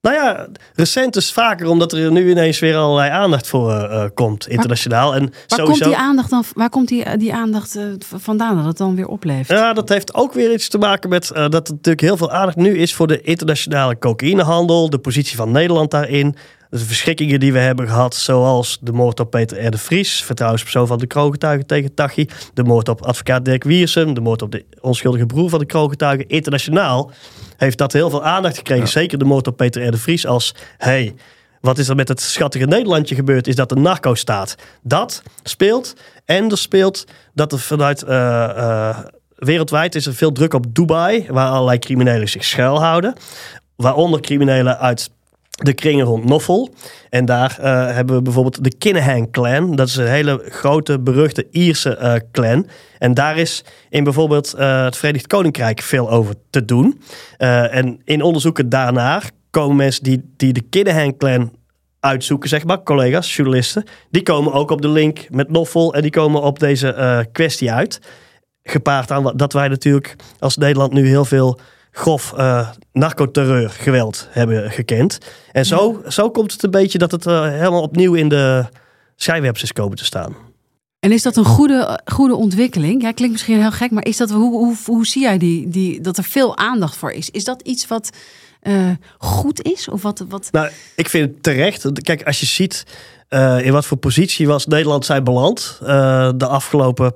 Nou 0.01 0.15
ja, 0.15 0.47
recent 0.73 1.15
is 1.15 1.31
vaker 1.31 1.67
omdat 1.67 1.93
er 1.93 2.11
nu 2.11 2.29
ineens 2.29 2.59
weer 2.59 2.75
allerlei 2.75 3.11
aandacht 3.11 3.47
voor 3.47 3.71
eh, 3.71 4.03
eh, 4.03 4.09
komt, 4.13 4.47
internationaal. 4.47 5.15
En 5.15 5.21
Waar 5.21 5.33
sowieso, 5.47 5.65
komt 5.71 5.83
die 5.83 5.95
aandacht 5.95 6.29
dan? 6.29 6.43
Waar 6.53 6.69
komt 6.69 6.87
die, 6.87 7.17
die 7.17 7.33
aandacht 7.33 7.75
eh, 7.75 7.83
vandaan 7.99 8.55
dat 8.55 8.65
het 8.65 8.77
dan 8.77 8.95
weer 8.95 9.07
opleeft? 9.07 9.49
Ja, 9.49 9.73
dat 9.73 9.89
heeft 9.89 10.13
ook 10.13 10.33
weer 10.33 10.53
iets 10.53 10.69
te 10.69 10.77
maken 10.77 11.09
met 11.09 11.31
eh, 11.31 11.49
dat 11.49 11.67
er 11.67 11.73
natuurlijk 11.73 12.01
heel 12.01 12.17
veel 12.17 12.31
aandacht 12.31 12.57
nu 12.57 12.77
is 12.77 12.93
voor 12.93 13.07
de 13.07 13.21
internationale 13.21 13.97
cocaïnehandel, 13.97 14.89
de 14.89 14.99
positie 14.99 15.35
van 15.37 15.51
Nederland 15.51 15.91
daarin, 15.91 16.35
de 16.79 16.85
verschrikkingen 16.85 17.39
die 17.39 17.53
we 17.53 17.59
hebben 17.59 17.87
gehad, 17.87 18.15
zoals 18.15 18.77
de 18.81 18.91
moord 18.91 19.19
op 19.19 19.31
Peter 19.31 19.65
R. 19.65 19.71
de 19.71 19.77
Vries, 19.77 20.23
vertrouwenspersoon 20.23 20.87
van 20.87 20.97
de 20.97 21.07
kroongetuigen 21.07 21.65
tegen 21.65 21.93
Tachi, 21.93 22.27
de 22.53 22.63
moord 22.63 22.89
op 22.89 23.01
advocaat 23.01 23.45
Dirk 23.45 23.63
Wiersum, 23.63 24.13
de 24.13 24.21
moord 24.21 24.41
op 24.41 24.51
de 24.51 24.65
onschuldige 24.81 25.25
broer 25.25 25.49
van 25.49 25.59
de 25.59 25.65
kroongetuigen. 25.65 26.27
Internationaal 26.27 27.11
heeft 27.57 27.77
dat 27.77 27.93
heel 27.93 28.09
veel 28.09 28.23
aandacht 28.23 28.57
gekregen, 28.57 28.87
zeker 28.87 29.17
de 29.17 29.25
moord 29.25 29.47
op 29.47 29.57
Peter 29.57 29.87
R. 29.87 29.91
de 29.91 29.97
Vries 29.97 30.25
als, 30.25 30.55
hey, 30.77 31.13
wat 31.61 31.77
is 31.77 31.87
er 31.87 31.95
met 31.95 32.07
het 32.07 32.21
schattige 32.21 32.65
Nederlandje 32.65 33.15
gebeurd? 33.15 33.47
Is 33.47 33.55
dat 33.55 33.71
een 33.71 33.81
narco-staat? 33.81 34.55
Dat 34.83 35.23
speelt. 35.43 35.95
En 36.25 36.49
er 36.49 36.57
speelt 36.57 37.05
dat 37.33 37.51
er 37.51 37.59
vanuit 37.59 38.03
eh, 38.03 38.43
eh, 38.43 38.97
wereldwijd 39.35 39.95
is 39.95 40.05
er 40.05 40.13
veel 40.13 40.31
druk 40.31 40.53
op 40.53 40.65
Dubai, 40.75 41.25
waar 41.29 41.49
allerlei 41.49 41.79
criminelen 41.79 42.29
zich 42.29 42.43
schuilhouden. 42.43 43.13
Waaronder 43.75 44.21
criminelen 44.21 44.79
uit 44.79 45.09
de 45.51 45.73
kringen 45.73 46.05
rond 46.05 46.25
Noffel. 46.25 46.73
En 47.09 47.25
daar 47.25 47.57
eh, 47.59 47.95
hebben 47.95 48.15
we 48.15 48.21
bijvoorbeeld 48.21 48.63
de 48.63 48.77
Kinahan 48.77 49.31
clan. 49.31 49.75
Dat 49.75 49.87
is 49.87 49.95
een 49.95 50.07
hele 50.07 50.41
grote, 50.45 50.99
beruchte 50.99 51.47
Ierse 51.51 51.95
eh, 51.95 52.15
clan. 52.31 52.67
En 52.97 53.13
daar 53.13 53.37
is 53.37 53.63
in 53.89 54.03
bijvoorbeeld 54.03 54.53
eh, 54.53 54.83
het 54.83 54.97
Verenigd 54.97 55.27
Koninkrijk 55.27 55.81
veel 55.81 56.09
over 56.09 56.35
te 56.49 56.65
doen. 56.65 57.01
En 57.37 58.01
in 58.03 58.21
onderzoeken 58.21 58.69
daarnaar 58.69 59.31
komen 59.49 59.75
mensen 59.75 60.03
die, 60.03 60.33
die 60.37 60.53
de 60.53 60.61
Kinahan 60.61 61.17
clan 61.17 61.51
uitzoeken, 61.99 62.49
zeg 62.49 62.65
maar, 62.65 62.83
collega's, 62.83 63.35
journalisten. 63.35 63.83
Die 64.11 64.23
komen 64.23 64.53
ook 64.53 64.71
op 64.71 64.81
de 64.81 64.87
link 64.89 65.25
met 65.29 65.49
Noffel 65.49 65.93
en 65.93 66.01
die 66.01 66.11
komen 66.11 66.41
op 66.41 66.59
deze 66.59 67.27
kwestie 67.31 67.71
uit. 67.71 67.99
Gepaard 68.63 69.11
aan 69.11 69.33
dat 69.35 69.53
wij 69.53 69.67
natuurlijk 69.67 70.15
als 70.39 70.57
Nederland 70.57 70.93
nu 70.93 71.07
heel 71.07 71.25
veel 71.25 71.59
grof 71.91 72.33
eh 72.33 72.69
narcoterreur 72.93 73.69
geweld 73.69 74.27
hebben 74.29 74.71
gekend. 74.71 75.17
En 75.51 75.65
zo, 75.65 76.01
zo 76.07 76.31
komt 76.31 76.51
het 76.51 76.63
een 76.63 76.71
beetje 76.71 76.97
dat 76.97 77.11
het 77.11 77.25
eh, 77.25 77.41
helemaal 77.41 77.81
opnieuw 77.81 78.13
in 78.13 78.29
de 78.29 78.65
schijnwerpers 79.15 79.63
is 79.63 79.73
komen 79.73 79.97
te 79.97 80.05
staan. 80.05 80.35
En 80.99 81.11
is 81.11 81.21
dat 81.21 81.35
een 81.35 81.45
goede, 81.45 81.99
goede 82.05 82.35
ontwikkeling? 82.35 83.01
Ja, 83.01 83.11
klinkt 83.11 83.33
misschien 83.33 83.59
heel 83.59 83.71
gek, 83.71 83.91
maar 83.91 84.05
is 84.05 84.17
dat, 84.17 84.29
hoe, 84.29 84.51
hoe, 84.51 84.75
hoe 84.85 85.05
zie 85.05 85.21
jij 85.21 85.37
die, 85.37 85.69
die, 85.69 86.01
dat 86.01 86.17
er 86.17 86.23
veel 86.23 86.57
aandacht 86.57 86.95
voor 86.95 87.11
is? 87.11 87.29
Is 87.29 87.43
dat 87.43 87.61
iets 87.61 87.87
wat 87.87 88.09
eh, 88.59 88.89
goed 89.17 89.61
is? 89.61 89.87
Of 89.87 90.01
wat, 90.01 90.25
wat... 90.29 90.47
Nou, 90.51 90.69
ik 90.95 91.09
vind 91.09 91.29
het 91.29 91.43
terecht. 91.43 92.01
Kijk, 92.01 92.23
als 92.23 92.39
je 92.39 92.45
ziet 92.45 92.83
in 93.63 93.71
wat 93.71 93.85
voor 93.85 93.97
positie 93.97 94.47
was 94.47 94.65
Nederland 94.65 95.05
zijn 95.05 95.23
beland 95.23 95.77
de 96.35 96.47
afgelopen 96.47 97.13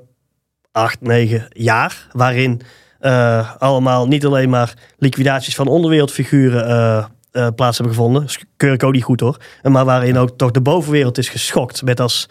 acht, 0.72 1.02
negen 1.02 1.46
jaar. 1.50 2.08
Waarin 2.12 2.62
eh, 3.06 3.52
allemaal 3.58 4.08
niet 4.08 4.26
alleen 4.26 4.50
maar 4.50 4.74
liquidaties 4.98 5.56
van 5.56 5.68
onderwereldfiguren 5.68 6.68
eh, 6.68 7.06
eh, 7.32 7.48
plaats 7.56 7.78
hebben 7.78 7.96
gevonden. 7.96 8.28
Keur 8.58 8.74
ik 8.74 8.84
ook 8.84 8.94
niet 8.94 9.04
goed 9.04 9.20
hoor. 9.20 9.38
Maar 9.64 9.86
waarin 9.86 10.18
ook 10.18 10.38
toch 10.38 10.52
de 10.52 10.62
bovenwereld 10.62 11.18
is 11.18 11.30
geschokt. 11.30 11.84
Met 11.84 12.00
als 12.00 12.30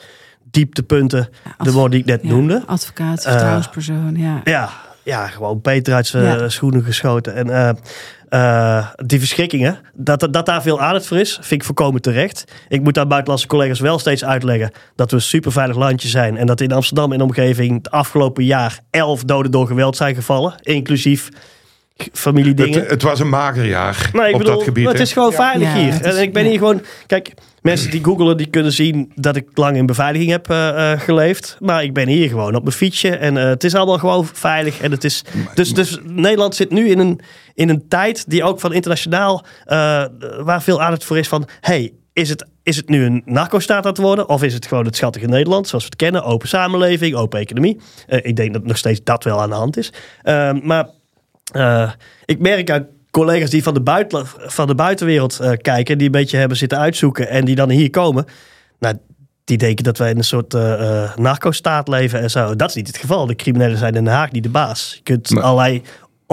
dieptepunten 0.51 1.29
de 1.59 1.73
woorden 1.73 1.91
die 1.91 2.01
ik 2.01 2.07
net 2.07 2.23
ja, 2.23 2.29
noemde. 2.29 2.63
Advocaat, 2.67 3.23
vertrouwenspersoon, 3.23 4.17
ja. 4.17 4.41
Ja, 4.45 4.71
ja, 5.03 5.27
gewoon 5.27 5.61
Peter 5.61 5.95
uit 5.95 6.07
zijn 6.07 6.39
Ja. 6.39 6.49
schoenen 6.49 6.85
geschoten. 6.85 7.35
En 7.35 7.79
eh, 8.35 8.87
die 8.97 9.19
verschrikkingen, 9.19 9.79
dat, 9.93 10.29
dat 10.31 10.47
daar 10.47 10.63
veel 10.63 10.81
aandacht 10.81 11.07
voor 11.07 11.19
is, 11.19 11.33
vind 11.41 11.61
ik 11.61 11.65
volkomen 11.65 12.01
terecht. 12.01 12.45
Ik 12.69 12.83
moet 12.83 12.99
aan 12.99 13.09
buitenlandse 13.09 13.47
collega's 13.47 13.81
wel 13.81 13.99
steeds 13.99 14.25
uitleggen 14.25 14.71
dat 14.97 15.11
we 15.11 15.17
een 15.17 15.23
superveilig 15.23 15.77
landje 15.77 16.09
zijn. 16.09 16.37
En 16.37 16.47
dat 16.47 16.61
in 16.61 16.73
Amsterdam 16.73 17.13
en 17.13 17.21
omgeving 17.21 17.77
het 17.77 17.91
afgelopen 17.91 18.45
jaar 18.45 18.79
elf 18.91 19.25
doden 19.25 19.51
door 19.51 19.67
geweld 19.67 19.97
zijn 19.97 20.15
gevallen. 20.15 20.55
Inclusief 20.63 21.29
familiedingen. 22.13 22.81
Het, 22.81 22.91
het 22.91 23.03
was 23.03 23.21
een 23.21 23.29
mager 23.29 23.67
jaar 23.67 24.11
Nee, 24.13 24.29
ik 24.29 24.33
op 24.35 24.39
bedoel, 24.41 24.55
dat 24.55 24.65
gebied. 24.65 24.89
het 24.89 25.01
is 25.01 25.13
gewoon 25.13 25.33
veilig 25.33 25.69
Ja, 25.69 25.75
hier. 25.75 25.93
het 25.93 26.05
is- 26.05 26.15
en 26.17 26.23
ik 26.23 26.33
ben 26.33 26.43
ja. 26.43 26.49
hier 26.49 26.59
gewoon... 26.59 26.83
Kijk, 27.07 27.33
mensen 27.63 27.91
die 27.91 28.05
googelen, 28.05 28.37
die 28.37 28.47
kunnen 28.47 28.73
zien 28.73 29.13
dat 29.15 29.37
ik 29.37 29.49
lang 29.55 29.77
in 29.77 29.87
beveiliging 29.87 30.31
heb 30.31 30.51
eh, 30.51 30.93
eh, 30.93 31.01
geleefd. 31.01 31.57
Maar 31.61 31.83
ik 31.85 31.95
ben 31.95 32.09
hier 32.09 32.29
gewoon 32.29 32.55
op 32.55 32.63
mijn 32.63 32.75
fietsje. 32.77 33.17
En 33.17 33.35
het 33.35 33.65
is 33.65 33.75
allemaal 33.75 33.99
gewoon 33.99 34.27
veilig. 34.33 34.81
En 34.81 34.91
het 34.91 35.05
is, 35.05 35.25
dus, 35.55 35.75
dus 35.75 35.99
Nederland 36.03 36.55
zit 36.55 36.71
nu 36.71 36.89
in 36.89 36.99
een, 36.99 37.21
in 37.55 37.69
een 37.69 37.89
tijd 37.89 38.31
die 38.31 38.45
ook 38.45 38.61
van 38.61 38.73
internationaal... 38.73 39.45
eh, 39.65 40.05
waar 40.39 40.63
veel 40.63 40.83
aandacht 40.83 41.05
voor 41.05 41.19
is 41.19 41.29
van... 41.29 41.49
Hey, 41.61 41.93
is 42.13 42.29
het, 42.29 42.47
is 42.63 42.77
het 42.77 42.89
nu 42.89 43.05
een 43.05 43.23
narco-staat 43.25 43.85
aan 43.85 43.91
het 43.91 44.01
worden? 44.01 44.29
Of 44.29 44.43
is 44.43 44.55
het 44.55 44.67
gewoon 44.67 44.85
het 44.85 44.97
schattige 44.97 45.27
Nederland 45.27 45.69
zoals 45.69 45.85
we 45.85 45.91
het 45.91 45.99
kennen? 45.99 46.25
Open 46.25 46.49
samenleving, 46.49 47.15
open 47.15 47.41
economie. 47.41 47.81
Eh, 48.07 48.19
ik 48.23 48.37
denk 48.37 48.53
dat 48.53 48.65
nog 48.65 48.77
steeds 48.77 49.01
dat 49.05 49.25
wel 49.25 49.41
aan 49.41 49.49
de 49.49 49.55
hand 49.55 49.77
is. 49.77 49.93
Ehm, 50.23 50.61
maar 50.63 50.89
eh, 51.53 51.91
ik 52.25 52.39
merk 52.39 52.71
uit 52.71 52.87
collega's 53.11 53.51
die 53.51 53.63
van 53.63 53.75
de, 53.75 53.83
buiten, 53.83 54.27
van 54.27 54.67
de 54.67 54.75
buitenwereld 54.75 55.41
kijken, 55.61 55.99
die 55.99 56.07
een 56.07 56.13
beetje 56.13 56.37
hebben 56.37 56.57
zitten 56.57 56.79
uitzoeken 56.79 57.29
en 57.29 57.45
die 57.45 57.55
dan 57.55 57.71
hier 57.71 57.91
komen. 57.91 58.25
Nou, 58.79 58.97
die 59.45 59.59
denken 59.59 59.85
dat 59.85 59.99
wij 59.99 60.11
in 60.11 60.17
een 60.17 60.25
soort 60.25 60.55
eh, 60.55 61.17
narco-staat 61.17 61.89
leven 61.89 62.21
en 62.21 62.31
zo. 62.31 62.57
Dat 62.57 62.69
is 62.69 62.75
niet 62.75 62.87
het 62.87 62.97
geval. 62.97 63.27
De 63.27 63.35
criminelen 63.35 63.79
zijn 63.79 63.95
in 63.95 64.05
Den 64.05 64.13
Haag 64.13 64.33
niet 64.33 64.43
de 64.43 64.49
baas. 64.49 64.93
Je 64.95 65.03
kunt 65.03 65.37
allerlei 65.41 65.83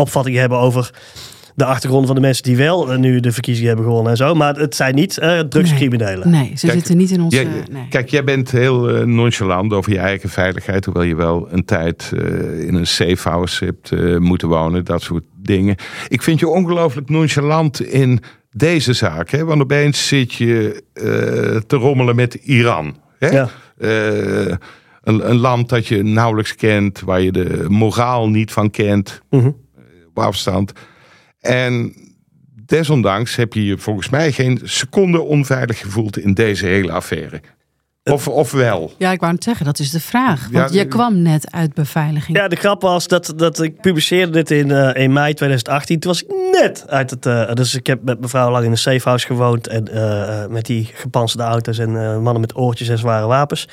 opvattingen 0.02 0.40
hebben 0.40 0.58
over 0.58 0.94
de 1.56 1.66
achtergrond 1.66 2.06
van 2.06 2.16
de 2.16 2.22
mensen 2.22 2.44
die 2.44 2.58
wel 2.58 2.92
eh, 2.92 2.98
nu 2.98 3.20
de 3.20 3.32
verkiezingen 3.32 3.68
hebben 3.68 3.86
gewonnen 3.88 4.12
en 4.12 4.18
zo. 4.18 4.36
Maar 4.36 4.56
het 4.56 4.76
zijn 4.76 4.96
niet 4.96 5.18
eh, 5.18 5.40
drugscriminelen. 5.40 6.30
Nee, 6.30 6.52
ze 6.56 6.66
Kijk, 6.66 6.78
zitten 6.78 6.98
niet 6.98 7.12
in 7.12 7.22
onze... 7.22 7.38
Jij- 7.38 7.48
nee. 7.72 7.88
Kijk, 7.90 8.10
jij 8.10 8.24
bent 8.24 8.52
heel 8.52 8.90
eh, 8.90 9.04
nonchalant 9.06 9.74
over 9.74 9.92
je 9.92 9.98
eigen 10.00 10.30
veiligheid. 10.30 10.86
Hoewel 10.86 11.04
je 11.04 11.16
wel 11.16 11.48
een 11.52 11.66
tijd 11.66 12.12
eh, 12.18 12.68
in 12.68 12.74
een 12.76 12.88
safe 12.88 13.30
house 13.30 13.66
hebt 13.66 13.92
eh, 13.92 14.18
moeten 14.18 14.48
wonen. 14.48 14.86
Dat 14.86 15.02
soort 15.02 15.24
dingen. 15.36 15.76
Ik 16.08 16.22
vind 16.22 16.40
je 16.40 16.48
ongelooflijk 16.48 17.10
nonchalant 17.10 17.82
in 17.82 18.20
deze 18.52 18.94
zaak. 18.94 19.30
Hè? 19.30 19.46
Want 19.46 19.62
opeens 19.62 20.08
zit 20.08 20.34
je 20.34 20.84
eh, 20.94 21.04
te 21.68 21.76
rommelen 21.76 22.16
met 22.16 22.34
Iran. 22.34 22.96
Hè? 23.20 23.28
Ja. 23.30 23.50
Eh, 23.78 24.56
een, 25.04 25.30
een 25.30 25.38
land 25.38 25.70
dat 25.70 25.88
je 25.88 26.04
nauwelijks 26.04 26.56
kent. 26.56 27.00
Waar 27.06 27.22
je 27.22 27.32
de 27.32 27.66
moraal 27.68 28.30
niet 28.30 28.52
van 28.52 28.70
kent. 28.72 29.22
Mhm. 29.30 29.50
Op 30.14 30.20
afstand. 30.24 30.72
En 31.40 31.94
desondanks 32.66 33.36
heb 33.36 33.54
je 33.54 33.66
je 33.66 33.78
volgens 33.78 34.10
mij 34.10 34.32
geen 34.32 34.60
seconde 34.64 35.22
onveilig 35.22 35.80
gevoeld 35.80 36.18
in 36.18 36.34
deze 36.34 36.66
hele 36.66 36.92
affaire. 36.92 37.42
Of, 38.04 38.28
of 38.28 38.52
wel? 38.52 38.94
Ja, 38.98 39.12
ik 39.12 39.20
wou 39.20 39.34
het 39.34 39.44
zeggen, 39.44 39.66
dat 39.66 39.80
is 39.80 39.92
de 39.92 40.00
vraag. 40.00 40.48
Ja, 40.52 40.60
Want 40.60 40.74
je 40.74 40.80
de- 40.80 40.88
kwam 40.88 41.22
net 41.22 41.52
uit 41.52 41.74
beveiliging. 41.74 42.38
Ja, 42.38 42.48
de 42.48 42.56
grap 42.56 42.82
was 42.82 43.08
dat, 43.08 43.34
dat 43.36 43.62
ik 43.62 43.82
publiceerde 43.82 44.32
dit 44.32 44.52
in, 44.52 44.72
eh, 44.72 45.04
in 45.04 45.14
mei 45.14 45.34
2018. 45.34 46.00
Toen 46.00 46.12
was 46.12 46.24
ik 46.24 46.30
net 46.52 46.84
uit 46.88 47.10
het... 47.10 47.26
eh, 47.26 47.54
dus 47.54 47.76
ik 47.76 47.88
heb 47.88 48.04
met 48.04 48.20
mevrouw 48.22 48.52
lang 48.52 48.66
in 48.66 48.72
een 48.72 48.78
safehouse 48.78 49.26
gewoond. 49.26 49.68
En 49.68 49.88
eh, 49.88 50.44
eh, 50.44 50.50
met 50.50 50.66
die 50.66 50.90
gepantserde 50.94 51.44
auto's 51.44 51.78
en 51.78 51.90
eh, 52.04 52.14
mannen 52.20 52.40
met 52.42 52.56
oortjes 52.58 52.88
en 52.90 52.98
zware 52.98 53.28
wapens. 53.28 53.68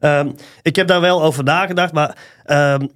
Ehm, 0.00 0.28
ik 0.62 0.76
heb 0.76 0.86
daar 0.86 1.00
wel 1.00 1.22
over 1.22 1.44
nagedacht. 1.44 1.92
Maar 1.92 2.16
ehm, 2.44 2.86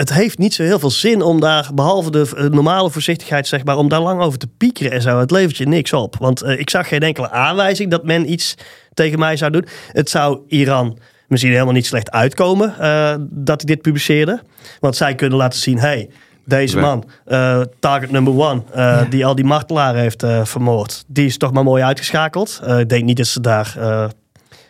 het 0.00 0.12
heeft 0.12 0.38
niet 0.38 0.54
zo 0.54 0.62
heel 0.62 0.78
veel 0.78 0.90
zin 0.90 1.22
om 1.22 1.40
daar... 1.40 1.70
Behalve 1.74 2.10
de 2.10 2.30
eh, 2.36 2.44
normale 2.44 2.90
voorzichtigheid, 2.90 3.46
zeg 3.46 3.64
maar... 3.64 3.76
Om 3.76 3.88
daar 3.88 4.00
lang 4.00 4.20
over 4.20 4.38
te 4.38 4.46
piekeren 4.46 4.92
en 4.92 5.02
zo. 5.02 5.18
Het 5.18 5.30
levert 5.30 5.56
je 5.56 5.66
niks 5.66 5.92
op. 5.92 6.16
Want 6.18 6.42
eh, 6.42 6.58
ik 6.58 6.70
zag 6.70 6.88
geen 6.88 7.00
enkele 7.00 7.30
aanwijzing 7.30 7.90
dat 7.90 8.04
men 8.04 8.32
iets 8.32 8.54
tegen 8.94 9.18
mij 9.18 9.36
zou 9.36 9.50
doen. 9.50 9.66
Het 9.92 10.10
zou 10.10 10.40
Iran 10.48 10.98
misschien 11.28 11.52
helemaal 11.52 11.72
niet 11.72 11.86
slecht 11.86 12.10
uitkomen 12.10 12.78
eh, 12.78 13.14
dat 13.30 13.60
hij 13.62 13.74
dit 13.74 13.82
publiceerde. 13.82 14.42
Want 14.80 14.96
zij 14.96 15.14
kunnen 15.14 15.38
laten 15.38 15.58
zien, 15.58 15.78
hey, 15.78 16.10
deze 16.44 16.78
man, 16.78 17.04
eh, 17.24 17.60
target 17.80 18.10
number 18.10 18.32
one, 18.38 18.62
eh, 18.72 18.76
Ja. 18.76 19.04
die 19.10 19.26
al 19.26 19.34
die 19.34 19.44
martelaren 19.44 20.00
heeft 20.00 20.22
eh, 20.22 20.44
vermoord, 20.44 21.04
die 21.06 21.26
is 21.26 21.36
toch 21.36 21.52
maar 21.52 21.64
mooi 21.64 21.82
uitgeschakeld. 21.82 22.60
Eh, 22.64 22.78
ik 22.78 22.88
denk 22.88 23.04
niet 23.04 23.16
dat 23.16 23.26
ze 23.26 23.40
daar, 23.40 23.74
eh, 23.78 24.04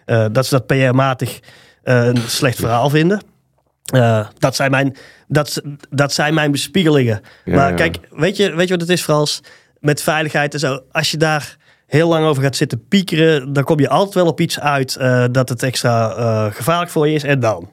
eh, 0.05 0.27
dat 0.33 0.47
ze 0.47 0.55
dat 0.55 0.67
PR-matig 0.67 1.41
een 1.83 2.17
slecht 2.27 2.57
verhaal 2.59 2.91
vinden. 2.91 3.21
Eh, 3.91 4.27
dat, 4.39 4.57
zijn 4.57 4.71
mijn, 4.71 4.97
dat, 5.29 5.63
dat 5.91 6.13
zijn 6.13 6.35
mijn 6.35 6.51
bespiegelingen. 6.51 7.21
Ja, 7.45 7.55
maar 7.55 7.75
kijk, 7.75 7.99
weet 8.11 8.37
je, 8.37 8.55
weet 8.55 8.69
je 8.69 8.73
wat 8.73 8.81
het 8.81 8.91
is, 8.91 9.03
Frans? 9.03 9.41
Met 9.79 10.03
veiligheid 10.03 10.55
en 10.55 10.61
zo. 10.61 10.81
Als 10.93 11.11
je 11.11 11.17
daar 11.17 11.57
heel 11.87 12.09
lang 12.09 12.27
over 12.27 12.43
gaat 12.43 12.57
zitten 12.57 12.87
piekeren, 12.89 13.53
dan 13.53 13.65
kom 13.65 13.81
je 13.81 13.89
altijd 13.89 14.15
wel 14.15 14.27
op 14.27 14.41
iets 14.41 14.61
uit 14.61 14.97
eh, 14.97 15.25
dat 15.31 15.49
het 15.49 15.63
extra 15.63 16.11
eh, 16.11 16.55
gevaarlijk 16.55 16.91
voor 16.91 17.09
je 17.09 17.15
is. 17.15 17.25
En 17.25 17.41
dan? 17.41 17.69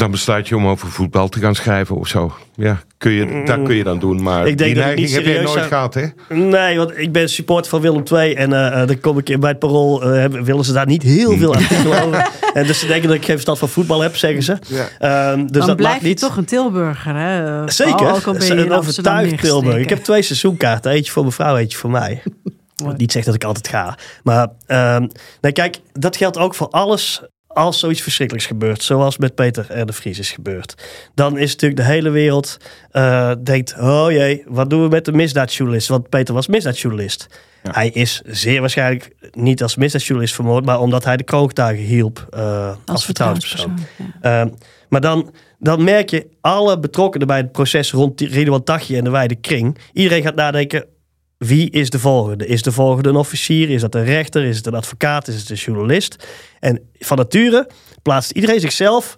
Dan 0.00 0.10
besluit 0.10 0.48
je 0.48 0.56
om 0.56 0.66
over 0.66 0.88
voetbal 0.90 1.28
te 1.28 1.38
gaan 1.38 1.54
schrijven 1.54 1.96
of 1.96 2.08
zo. 2.08 2.32
Ja, 2.54 2.80
kun 2.98 3.10
je, 3.12 3.42
dat 3.44 3.62
kun 3.62 3.74
je 3.74 3.84
dan 3.84 3.98
doen. 3.98 4.22
Maar 4.22 4.46
Ik 4.46 4.58
denk 4.58 4.74
die 4.74 4.82
dat 4.82 4.90
ik 4.92 4.96
neiging 4.96 5.24
heb 5.24 5.34
je 5.34 5.40
nooit 5.40 5.48
zou- 5.48 5.66
gehad, 5.66 5.94
hè? 5.94 6.06
Nee, 6.28 6.76
want 6.78 6.98
ik 6.98 7.12
ben 7.12 7.28
supporter 7.28 7.70
van 7.70 7.80
Willem 7.80 8.02
II. 8.12 8.34
En 8.34 8.52
eh, 8.52 8.80
eh, 8.80 8.88
dan 8.88 9.00
kom 9.00 9.18
ik 9.18 9.28
in- 9.28 9.40
bij 9.40 9.50
het 9.50 9.58
parool. 9.58 10.02
eh, 10.02 10.10
hebben- 10.10 10.44
willen 10.44 10.64
ze 10.64 10.72
daar 10.72 10.86
niet 10.86 11.02
heel 11.02 11.36
veel 11.36 11.54
artikelen 11.54 12.02
over. 12.04 12.28
En 12.54 12.66
dus 12.66 12.78
ze 12.78 12.86
denken 12.86 13.08
dat 13.08 13.16
ik 13.16 13.22
geen 13.24 13.32
verstand 13.32 13.58
van 13.58 13.68
voetbal 13.68 14.00
heb, 14.00 14.16
zeggen 14.16 14.42
ze. 14.42 14.56
Ja. 14.66 14.88
Ehm, 14.98 15.38
dus 15.46 15.50
Dan 15.58 15.66
dat 15.66 15.76
blijf 15.76 15.92
mag 15.92 16.02
je 16.02 16.08
niet. 16.08 16.18
toch 16.20 16.36
een 16.36 16.44
Tilburger, 16.44 17.14
hè? 17.16 17.68
Zeker. 17.70 18.06
Al 18.06 18.20
ben 18.32 18.46
je 18.46 18.52
in 18.52 18.58
een 18.58 18.72
overtuigd 18.72 19.20
neergestreken. 19.20 19.38
Tilburg. 19.60 19.82
Ik 19.82 19.88
heb 19.88 19.98
twee 20.04 20.22
seizoenkaarten. 20.22 20.90
Eentje 20.92 21.12
voor 21.12 21.22
mijn 21.22 21.34
vrouw, 21.34 21.56
eentje 21.56 21.78
voor 21.78 21.90
mij. 21.90 22.22
Niet 22.96 23.12
zegt 23.12 23.26
dat 23.26 23.34
ik 23.34 23.44
altijd 23.44 23.68
ga. 23.68 23.96
Maar 24.22 24.48
ehm, 24.66 25.06
nee, 25.40 25.52
kijk, 25.52 25.76
dat 25.92 26.16
geldt 26.16 26.38
ook 26.38 26.54
voor 26.54 26.68
alles 26.68 27.22
als 27.52 27.78
zoiets 27.78 28.00
verschrikkelijks 28.00 28.48
gebeurt. 28.48 28.82
Zoals 28.82 29.18
met 29.18 29.34
Peter 29.34 29.80
R. 29.80 29.86
de 29.86 29.92
Vries 29.92 30.18
is 30.18 30.30
gebeurd. 30.30 30.74
Dan 31.14 31.38
is 31.38 31.50
natuurlijk 31.50 31.80
de 31.80 31.86
hele 31.86 32.10
wereld 32.10 32.56
eh, 32.90 33.32
denkt... 33.42 33.74
Oh 33.78 34.10
jee, 34.10 34.44
wat 34.46 34.70
doen 34.70 34.82
we 34.82 34.88
met 34.88 35.04
de 35.04 35.12
misdaadjournalist? 35.12 35.88
Want 35.88 36.08
Peter 36.08 36.34
was 36.34 36.46
misdaadjournalist. 36.46 37.26
Hij 37.62 37.88
is 37.88 38.22
zeer 38.26 38.60
waarschijnlijk 38.60 39.14
niet 39.32 39.62
als 39.62 39.76
misdaadjournalist 39.76 40.34
vermoord... 40.34 40.64
maar 40.64 40.80
omdat 40.80 41.04
hij 41.04 41.16
de 41.16 41.24
kroongetuigen 41.24 41.84
hielp 41.84 42.26
eh, 42.30 42.74
als, 42.84 43.04
vertrouwenspersoon. 43.04 43.78
ja. 43.98 44.40
Ehm, 44.40 44.48
maar 44.88 45.00
dan, 45.00 45.34
dan 45.58 45.84
merk 45.84 46.10
je 46.10 46.26
alle 46.40 46.78
betrokkenen 46.78 47.26
bij 47.26 47.36
het 47.36 47.52
proces 47.52 47.92
rond 47.92 48.18
die 48.18 48.28
Ridwan 48.28 48.64
Taghi 48.64 48.96
en 48.96 49.04
de 49.04 49.10
wijde 49.10 49.34
kring. 49.34 49.78
Iedereen 49.92 50.22
gaat 50.22 50.34
nadenken, 50.34 50.84
wie 51.46 51.70
is 51.70 51.90
de 51.90 51.98
volgende? 51.98 52.46
Is 52.46 52.62
de 52.62 52.72
volgende 52.72 53.08
een 53.08 53.16
officier? 53.16 53.70
Is 53.70 53.80
dat 53.80 53.94
een 53.94 54.04
rechter? 54.04 54.44
Is 54.44 54.56
het 54.56 54.66
een 54.66 54.74
advocaat? 54.74 55.28
Is 55.28 55.40
het 55.40 55.50
een 55.50 55.56
journalist? 55.56 56.26
En 56.58 56.80
van 56.98 57.16
nature 57.16 57.68
plaatst 58.02 58.30
iedereen 58.30 58.60
zichzelf 58.60 59.16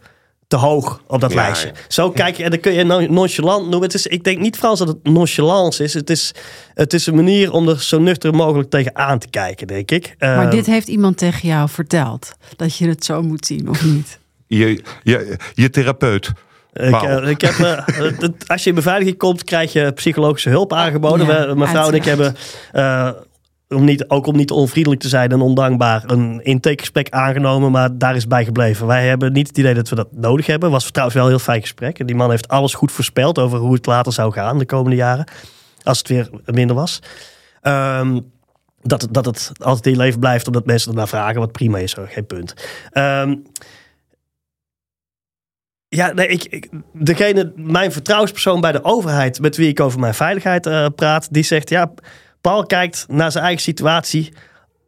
te 0.49 0.57
hoog 0.57 1.03
op 1.07 1.21
dat 1.21 1.31
Ja, 1.31 1.37
lijstje. 1.37 1.69
ja. 1.69 1.75
Zo 1.89 2.11
kijk 2.11 2.37
je, 2.37 2.45
en 2.45 2.51
dan 2.51 2.61
kun 2.61 2.73
je 2.73 2.85
non- 2.85 3.13
nonchalant 3.13 3.61
noemen. 3.63 3.83
Het 3.83 3.95
is, 3.95 4.07
ik 4.07 4.25
denk 4.25 4.39
niet 4.39 4.57
Frans 4.57 4.79
dat 4.79 4.89
het 4.89 5.03
nonchalance 5.03 5.83
is. 5.85 5.95
Het 5.95 6.11
is, 6.11 6.35
het 6.75 6.93
is 6.93 7.07
een 7.07 7.15
manier 7.15 7.53
om 7.53 7.69
er 7.69 7.81
zo 7.83 7.99
nuchter 7.99 8.35
mogelijk 8.35 8.71
tegenaan 8.71 9.19
te 9.19 9.29
kijken, 9.31 9.67
denk 9.67 9.91
ik. 9.91 10.15
Maar 10.19 10.45
Eh, 10.45 10.51
dit 10.51 10.67
heeft 10.67 10.89
iemand 10.89 11.17
tegen 11.17 11.49
jou 11.49 11.69
verteld. 11.69 12.33
Dat 12.57 12.77
je 12.77 12.89
het 12.89 13.05
zo 13.05 13.23
moet 13.23 13.47
zien, 13.47 13.69
of 13.69 13.85
niet? 13.85 14.19
Je, 14.47 14.83
je, 15.03 15.37
je 15.55 15.71
therapeut. 15.71 16.31
Ik, 16.73 17.03
eh, 17.03 17.29
ik 17.29 17.41
heb, 17.41 17.55
eh, 17.59 17.87
het- 18.21 18.49
als 18.49 18.63
je 18.63 18.69
in 18.69 18.75
beveiliging 18.75 19.17
komt, 19.19 19.45
krijg 19.45 19.73
je 19.73 19.93
psychologische 19.93 20.49
hulp 20.51 20.73
aangeboden. 20.73 21.27
Ja, 21.27 21.47
We- 21.49 21.55
mijn 21.55 21.71
vrouw 21.71 21.89
en 21.89 21.95
ik 21.95 22.05
hebben, 22.05 22.35
eh, 22.73 23.11
om 23.69 23.85
niet, 23.85 24.09
ook 24.09 24.27
om 24.27 24.37
niet 24.37 24.51
onvriendelijk 24.51 25.03
te 25.03 25.09
zijn 25.09 25.31
en 25.33 25.41
ondankbaar, 25.41 26.03
een 26.07 26.41
intakegesprek 26.45 27.11
aangenomen. 27.11 27.71
Maar 27.71 27.99
daar 27.99 28.17
is 28.17 28.27
bij 28.27 28.45
gebleven. 28.45 28.87
Wij 28.87 29.07
hebben 29.09 29.33
niet 29.33 29.49
het 29.49 29.59
idee 29.59 29.75
dat 29.75 29.89
we 29.89 29.95
dat 29.95 30.09
nodig 30.13 30.47
hebben. 30.47 30.71
Was 30.71 30.91
trouwens 30.91 31.17
wel 31.17 31.25
een 31.27 31.33
heel 31.35 31.43
fijn 31.45 31.61
gesprek. 31.61 31.99
En 31.99 32.07
die 32.07 32.17
man 32.17 32.31
heeft 32.31 32.49
alles 32.49 32.75
goed 32.75 32.93
voorspeld 32.93 33.39
over 33.39 33.59
hoe 33.59 33.75
het 33.75 33.87
later 33.87 34.13
zou 34.13 34.33
gaan 34.33 34.59
de 34.59 34.67
komende 34.67 34.97
jaren. 34.97 35.25
Als 35.83 35.99
het 35.99 36.09
weer 36.09 36.31
minder 36.45 36.77
was. 36.77 36.99
Ehm, 37.63 38.21
dat, 38.83 39.03
het- 39.03 39.15
dat 39.15 39.25
het 39.25 39.53
altijd 39.59 39.87
in 39.87 39.97
leven 39.97 40.21
blijft 40.21 40.47
omdat 40.47 40.67
mensen 40.67 40.91
ernaar 40.91 41.09
vragen. 41.09 41.41
Wat 41.41 41.53
prima 41.53 41.79
is, 41.79 41.95
hoor, 41.95 42.09
geen 42.09 42.27
punt. 42.27 42.55
Ehm, 42.91 43.35
ja, 45.95 46.13
nee, 46.13 46.27
ik, 46.27 46.45
ik, 46.45 46.69
degene, 46.93 47.53
mijn 47.57 47.93
vertrouwenspersoon 47.93 48.61
bij 48.61 48.73
de 48.73 48.85
overheid 48.85 49.41
met 49.41 49.57
wie 49.57 49.69
ik 49.69 49.81
over 49.81 50.01
mijn 50.01 50.15
veiligheid 50.15 50.67
eh, 50.67 50.87
praat, 50.97 51.29
die 51.31 51.43
zegt: 51.43 51.69
Ja, 51.69 51.93
Paul 52.41 52.67
kijkt 52.67 53.05
naar 53.09 53.33
zijn 53.33 53.45
eigen 53.45 53.63
situatie 53.63 54.33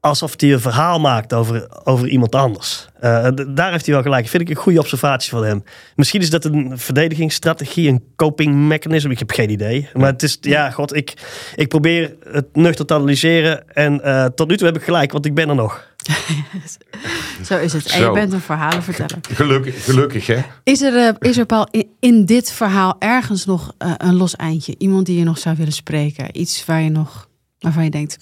alsof 0.00 0.34
hij 0.36 0.52
een 0.52 0.60
verhaal 0.60 1.00
maakt 1.00 1.32
over, 1.32 1.68
over 1.84 2.08
iemand 2.08 2.34
anders. 2.34 2.86
Eh, 3.00 3.28
daar 3.48 3.70
heeft 3.70 3.84
hij 3.84 3.94
wel 3.94 4.02
gelijk. 4.02 4.28
Vind 4.28 4.42
ik 4.42 4.48
een 4.48 4.62
goede 4.62 4.78
observatie 4.78 5.30
van 5.30 5.44
hem. 5.44 5.62
Misschien 5.96 6.20
is 6.20 6.30
dat 6.30 6.44
een 6.44 6.78
verdedigingsstrategie, 6.78 7.88
een 7.88 8.04
coping 8.16 8.54
mechanism. 8.54 9.10
Ik 9.10 9.18
heb 9.18 9.30
geen 9.30 9.50
idee. 9.50 9.88
Maar 9.92 10.12
het 10.12 10.22
is, 10.22 10.38
ja, 10.40 10.70
god, 10.70 10.94
ik, 10.94 11.14
ik 11.54 11.68
probeer 11.68 12.16
het 12.30 12.46
nuchter 12.56 12.86
te 12.86 12.94
analyseren. 12.94 13.74
En 13.74 14.02
eh, 14.02 14.24
tot 14.24 14.48
nu 14.48 14.56
toe 14.56 14.66
heb 14.66 14.76
ik 14.76 14.82
gelijk, 14.82 15.12
want 15.12 15.26
ik 15.26 15.34
ben 15.34 15.48
er 15.48 15.54
nog. 15.54 15.92
Zo 17.48 17.58
is 17.58 17.72
het. 17.72 17.86
En 17.86 18.00
je 18.00 18.10
bent 18.10 18.32
een 18.32 18.40
verhalenverteller. 18.40 19.18
Gelukkig, 19.32 19.84
gelukkig 19.84 20.26
hè? 20.26 20.42
Is 20.62 20.82
er, 20.82 20.96
eh, 20.96 21.14
is 21.30 21.38
er 21.38 21.46
Paul, 21.46 21.68
in, 21.70 21.88
in 22.00 22.24
dit 22.24 22.52
verhaal 22.52 22.96
ergens 22.98 23.44
nog 23.44 23.72
eh, 23.78 23.92
een 23.96 24.14
los 24.14 24.36
eindje? 24.36 24.74
Iemand 24.78 25.06
die 25.06 25.18
je 25.18 25.24
nog 25.24 25.38
zou 25.38 25.56
willen 25.56 25.72
spreken? 25.72 26.40
Iets 26.40 26.64
waar 26.64 26.80
je 26.80 26.90
nog, 26.90 27.28
waarvan 27.58 27.84
je 27.84 27.90
denkt... 27.90 28.18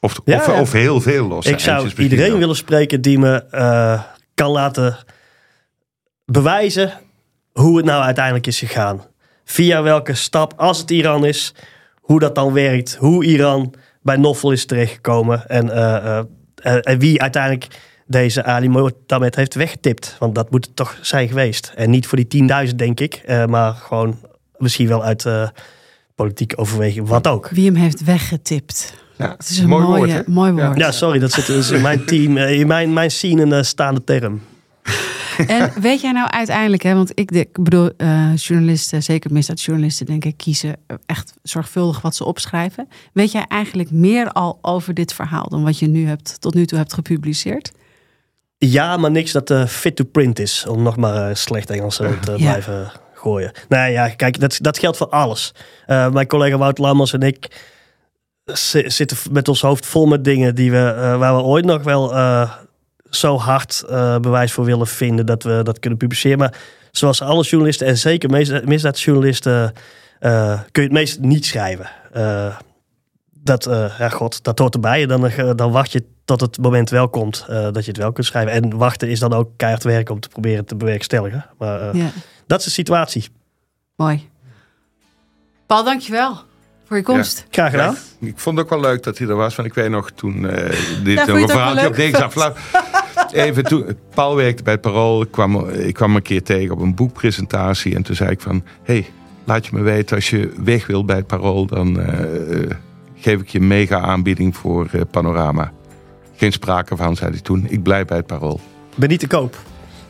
Of, 0.00 0.20
Ja, 0.24 0.36
of, 0.36 0.46
ja. 0.46 0.60
of 0.60 0.72
heel 0.72 1.00
veel 1.00 1.26
losse 1.26 1.50
Ik 1.50 1.58
zou 1.58 1.90
iedereen 1.96 2.38
willen 2.38 2.56
spreken 2.56 3.00
die 3.00 3.18
me 3.18 3.44
eh, 3.50 4.02
kan 4.34 4.50
laten 4.50 4.98
bewijzen 6.24 6.92
hoe 7.52 7.76
het 7.76 7.86
nou 7.86 8.02
uiteindelijk 8.02 8.46
is 8.46 8.58
gegaan. 8.58 9.04
Via 9.44 9.82
welke 9.82 10.14
stap, 10.14 10.52
als 10.56 10.78
het 10.78 10.90
Iran 10.90 11.24
is, 11.24 11.54
hoe 12.00 12.20
dat 12.20 12.34
dan 12.34 12.52
werkt. 12.52 12.94
Hoe 12.94 13.24
Iran 13.24 13.74
bij 14.02 14.16
Noffel 14.16 14.52
is 14.52 14.66
terechtgekomen. 14.66 15.48
En, 15.48 15.70
eh, 15.70 15.96
eh, 15.96 16.18
eh, 16.18 16.24
en 16.62 16.98
wie 16.98 17.22
uiteindelijk 17.22 17.66
deze 18.06 18.44
Ali 18.44 18.68
Mohammed 18.68 19.34
heeft 19.36 19.54
weggetipt. 19.54 20.16
Want 20.18 20.34
dat 20.34 20.50
moet 20.50 20.66
het 20.66 20.76
toch 20.76 20.98
zijn 21.00 21.28
geweest. 21.28 21.72
En 21.76 21.90
niet 21.90 22.06
voor 22.06 22.18
die 22.28 22.48
10.000 22.68 22.74
denk 22.76 23.00
ik. 23.00 23.14
eh, 23.14 23.44
maar 23.46 23.72
gewoon 23.74 24.18
misschien 24.56 24.88
wel 24.88 25.04
uit 25.04 25.24
eh 25.26 25.48
politieke 26.14 26.56
overweging. 26.56 27.08
Wat 27.08 27.26
ook. 27.26 27.48
Wie 27.48 27.64
hem 27.66 27.74
heeft 27.74 28.04
weggetipt. 28.04 28.94
Ja, 29.16 29.34
Het 29.38 29.48
is 29.48 29.58
een 29.58 29.68
mooi 29.68 29.84
mooie, 29.86 30.12
woord, 30.12 30.26
mooi 30.26 30.52
Ja. 30.54 30.66
woord. 30.66 30.78
Ja, 30.78 30.90
sorry, 30.92 31.18
dat 31.18 31.32
zit 31.32 31.46
dus 31.46 31.70
in 31.70 31.80
mijn 31.80 32.04
team, 32.04 32.36
eh, 32.36 32.58
in 32.60 32.66
mijn, 32.66 32.92
mijn 32.92 33.10
scene 33.10 33.42
een 33.42 33.52
eh, 33.52 33.62
staande 33.62 34.04
term. 34.04 34.40
En 35.46 35.72
weet 35.80 36.00
jij 36.00 36.12
nou 36.12 36.28
uiteindelijk, 36.30 36.82
hè, 36.82 36.94
want 36.94 37.10
ik, 37.14 37.30
ik 37.30 37.62
bedoel, 37.62 37.90
eh, 37.96 38.36
journalisten, 38.36 39.02
zeker 39.02 39.32
misdaadjournalisten, 39.32 40.06
denk 40.06 40.24
ik, 40.24 40.36
kiezen 40.36 40.76
echt 41.06 41.32
zorgvuldig 41.42 42.00
wat 42.00 42.16
ze 42.16 42.24
opschrijven. 42.24 42.88
Weet 43.12 43.32
jij 43.32 43.44
eigenlijk 43.48 43.90
meer 43.90 44.32
al 44.32 44.58
over 44.62 44.94
dit 44.94 45.12
verhaal 45.14 45.48
dan 45.48 45.62
wat 45.64 45.78
je 45.78 45.86
nu 45.86 46.06
hebt, 46.06 46.40
tot 46.40 46.54
nu 46.54 46.66
toe 46.66 46.78
hebt 46.78 46.92
gepubliceerd? 46.92 47.72
Ja, 48.58 48.96
maar 48.96 49.10
niks 49.10 49.32
dat 49.32 49.50
eh, 49.50 49.66
fit 49.66 49.96
to 49.96 50.04
print 50.04 50.38
is. 50.38 50.66
Om 50.68 50.82
nog 50.82 50.96
maar 50.96 51.28
eh, 51.28 51.34
slecht 51.34 51.70
Engels 51.70 51.96
te 51.96 52.14
Ja. 52.24 52.36
blijven 52.36 52.92
gooien. 53.14 53.52
Nou 53.68 53.90
ja, 53.90 54.08
kijk, 54.08 54.40
dat, 54.40 54.58
dat 54.60 54.78
geldt 54.78 54.96
voor 54.96 55.08
alles. 55.08 55.54
Mijn 55.86 56.26
collega 56.26 56.56
Wout 56.56 56.78
Lammers 56.78 57.12
en 57.12 57.20
ik 57.20 57.64
zi- 58.44 58.88
zitten 58.90 59.16
met 59.30 59.48
ons 59.48 59.60
hoofd 59.60 59.86
vol 59.86 60.06
met 60.06 60.24
dingen 60.24 60.54
die 60.54 60.70
we, 60.70 61.14
waar 61.18 61.36
we 61.36 61.42
ooit 61.42 61.64
nog 61.64 61.82
wel 61.82 62.14
zo 63.16 63.38
hard 63.38 63.84
eh, 63.88 64.18
bewijs 64.18 64.52
voor 64.52 64.64
willen 64.64 64.86
vinden 64.86 65.26
dat 65.26 65.42
we 65.42 65.60
dat 65.62 65.78
kunnen 65.78 65.98
publiceren. 65.98 66.38
Maar 66.38 66.54
zoals 66.90 67.22
alle 67.22 67.42
journalisten 67.42 67.86
en 67.86 67.98
zeker 67.98 68.30
mis- 68.30 68.60
misdaadjournalisten 68.64 69.72
eh, 70.18 70.60
kun 70.70 70.82
je 70.82 70.88
het 70.88 70.98
meest 70.98 71.18
niet 71.20 71.46
schrijven. 71.46 71.90
Eh, 72.12 72.56
dat, 73.42 73.66
eh, 73.66 73.98
ja, 73.98 74.08
god, 74.08 74.44
dat 74.44 74.58
hoort 74.58 74.74
erbij. 74.74 75.02
En 75.02 75.08
dan, 75.08 75.30
dan 75.56 75.70
wacht 75.70 75.92
je 75.92 76.04
tot 76.24 76.40
het 76.40 76.58
moment 76.58 76.90
wel 76.90 77.08
komt 77.08 77.44
eh, 77.48 77.62
dat 77.72 77.84
je 77.84 77.90
het 77.90 77.96
wel 78.00 78.12
kunt 78.12 78.26
schrijven. 78.26 78.52
En 78.52 78.76
wachten 78.76 79.08
is 79.08 79.18
dan 79.20 79.32
ook 79.32 79.48
keihard 79.56 79.84
werken 79.84 80.14
om 80.14 80.20
te 80.20 80.28
proberen 80.28 80.64
te 80.64 80.76
bewerkstelligen. 80.76 81.46
Maar 81.58 81.80
eh, 81.80 82.00
Ja, 82.00 82.10
dat 82.46 82.58
is 82.58 82.64
de 82.64 82.70
situatie. 82.70 83.28
mooi. 83.96 84.28
Paul, 85.66 85.84
dankjewel 85.84 86.38
voor 86.86 86.96
je 86.96 87.02
komst. 87.02 87.46
Graag 87.50 87.70
gedaan. 87.70 87.96
Ja, 88.20 88.26
ik 88.28 88.38
vond 88.38 88.56
het 88.58 88.64
ook 88.66 88.72
wel 88.80 88.90
leuk 88.90 89.02
dat 89.02 89.18
hij 89.18 89.28
er 89.28 89.34
was. 89.36 89.54
Want 89.56 89.68
ik 89.68 89.74
weet 89.74 89.90
nog 89.90 90.10
toen 90.10 90.48
eh 90.48 90.68
dit 91.04 91.14
Ja, 91.18 91.28
een 91.28 91.48
verhaaltje 91.48 91.86
op 91.86 91.94
deze 91.96 92.24
afslag. 92.24 92.56
Even 93.46 93.64
toen, 93.64 93.86
Paul 94.14 94.36
werkte 94.36 94.62
bij 94.62 94.72
het 94.72 94.82
Parool. 94.82 95.22
Ik 95.22 95.30
kwam, 95.30 95.68
ik 95.68 95.94
kwam 95.94 96.16
een 96.16 96.22
keer 96.22 96.42
tegen 96.42 96.74
op 96.74 96.80
een 96.80 96.94
boekpresentatie. 96.94 97.94
En 97.94 98.02
toen 98.02 98.14
zei 98.14 98.30
ik 98.30 98.40
van, 98.40 98.64
hey, 98.82 99.06
laat 99.44 99.66
je 99.66 99.76
me 99.76 99.82
weten 99.82 100.16
als 100.16 100.30
je 100.30 100.52
weg 100.64 100.86
wilt 100.86 101.06
bij 101.06 101.16
het 101.16 101.26
Parool. 101.26 101.66
Dan 101.66 102.00
eh, 102.00 102.70
geef 103.14 103.40
ik 103.40 103.48
je 103.48 103.58
een 103.58 103.66
mega 103.66 104.00
aanbieding 104.00 104.56
voor 104.56 104.88
eh, 104.92 105.00
Panorama. 105.10 105.72
Geen 106.36 106.52
sprake 106.52 106.96
van, 106.96 107.16
zei 107.16 107.30
hij 107.30 107.40
toen. 107.40 107.66
Ik 107.68 107.82
blijf 107.82 108.04
bij 108.06 108.16
het 108.16 108.26
Parool. 108.26 108.60
Ben 108.94 109.08
niet 109.08 109.20
te 109.20 109.26
koop. 109.26 109.56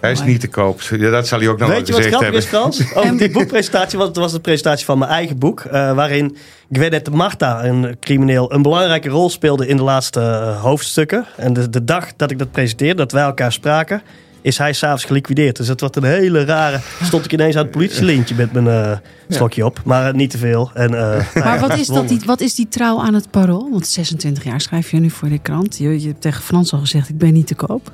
Hij 0.01 0.11
is 0.12 0.18
Mooi. 0.18 0.30
niet 0.30 0.40
te 0.40 0.49
koop. 0.49 0.80
Ja, 0.80 1.11
dat 1.11 1.26
zal 1.28 1.38
hij 1.38 1.49
ook 1.49 1.59
nog 1.59 1.68
wel 1.68 1.76
Weet 1.76 1.86
je 1.86 1.92
wat 1.92 2.03
grappig 2.03 2.20
hebben. 2.20 2.40
is, 2.40 2.47
Frans? 2.47 2.94
Over 2.94 3.16
die 3.26 3.30
boekpresentatie, 3.30 3.99
want 3.99 4.11
het 4.11 4.18
was 4.18 4.32
de 4.32 4.40
presentatie 4.40 4.84
van 4.84 4.99
mijn 4.99 5.11
eigen 5.11 5.38
boek. 5.38 5.61
eh, 5.61 5.92
waarin 5.94 6.36
Gwyneth 6.72 7.11
Marta, 7.11 7.64
een 7.64 7.97
crimineel, 8.01 8.53
een 8.53 8.62
belangrijke 8.62 9.09
rol 9.09 9.30
speelde 9.30 9.66
in 9.66 9.76
de 9.76 9.82
laatste 9.82 10.20
eh, 10.20 10.62
hoofdstukken. 10.62 11.26
En 11.36 11.53
de, 11.53 11.70
de 11.70 11.84
dag 11.84 12.07
dat 12.16 12.30
ik 12.30 12.38
dat 12.38 12.51
presenteerde, 12.51 12.94
dat 12.97 13.12
wij 13.12 13.22
elkaar 13.22 13.53
spraken, 13.53 14.03
is 14.40 14.59
hij 14.59 14.72
s'avonds 14.72 15.05
geliquideerd. 15.05 15.57
Dus 15.57 15.68
het 15.68 15.80
was 15.80 15.90
een 15.92 16.05
hele 16.05 16.44
rare... 16.44 16.80
Stond 17.03 17.24
ik 17.24 17.32
ineens 17.32 17.57
aan 17.57 17.62
het 17.62 17.70
politielintje 17.70 18.34
met 18.34 18.53
mijn 18.53 18.68
eh 18.68 18.97
stokje 19.28 19.64
op. 19.64 19.80
Maar 19.84 20.14
niet 20.14 20.30
te 20.30 20.38
veel. 20.38 20.70
En, 20.74 20.94
eh, 20.94 21.01
nou 21.01 21.24
Maar 21.34 21.55
ja, 21.55 21.61
wat 21.68 21.78
is, 21.78 21.86
dat, 21.86 22.09
die, 22.09 22.20
wat 22.26 22.40
is 22.40 22.55
die 22.55 22.68
trouw 22.68 23.01
aan 23.01 23.14
het 23.14 23.30
parool? 23.30 23.68
Want 23.70 23.86
26 23.86 24.44
jaar 24.44 24.61
schrijf 24.61 24.90
je 24.90 24.97
nu 24.97 25.11
voor 25.11 25.28
de 25.28 25.38
krant. 25.38 25.78
Je, 25.78 26.01
je 26.01 26.07
hebt 26.09 26.20
tegen 26.20 26.42
Frans 26.42 26.72
al 26.72 26.78
gezegd, 26.78 27.09
ik 27.09 27.18
ben 27.18 27.32
niet 27.32 27.47
te 27.47 27.55
koop. 27.55 27.90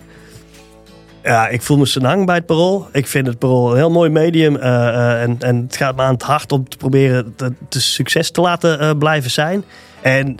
Ja, 1.22 1.48
ik 1.48 1.62
voel 1.62 1.78
me 1.78 1.86
senang 1.86 2.26
bij 2.26 2.34
het 2.34 2.46
Parool. 2.46 2.86
Ik 2.92 3.06
vind 3.06 3.26
het 3.26 3.38
Parool 3.38 3.70
een 3.70 3.76
heel 3.76 3.90
mooi 3.90 4.10
medium. 4.10 4.56
eh, 4.56 4.88
eh, 4.88 5.22
en, 5.22 5.36
en 5.40 5.56
het 5.56 5.76
gaat 5.76 5.96
me 5.96 6.02
aan 6.02 6.12
het 6.14 6.22
hart 6.22 6.52
om 6.52 6.68
te 6.68 6.76
proberen 6.76 7.32
te, 7.36 7.52
te 7.68 7.80
succes 7.80 8.30
te 8.30 8.40
laten 8.40 8.80
eh, 8.80 8.90
blijven 8.98 9.30
zijn. 9.30 9.64
En 10.00 10.36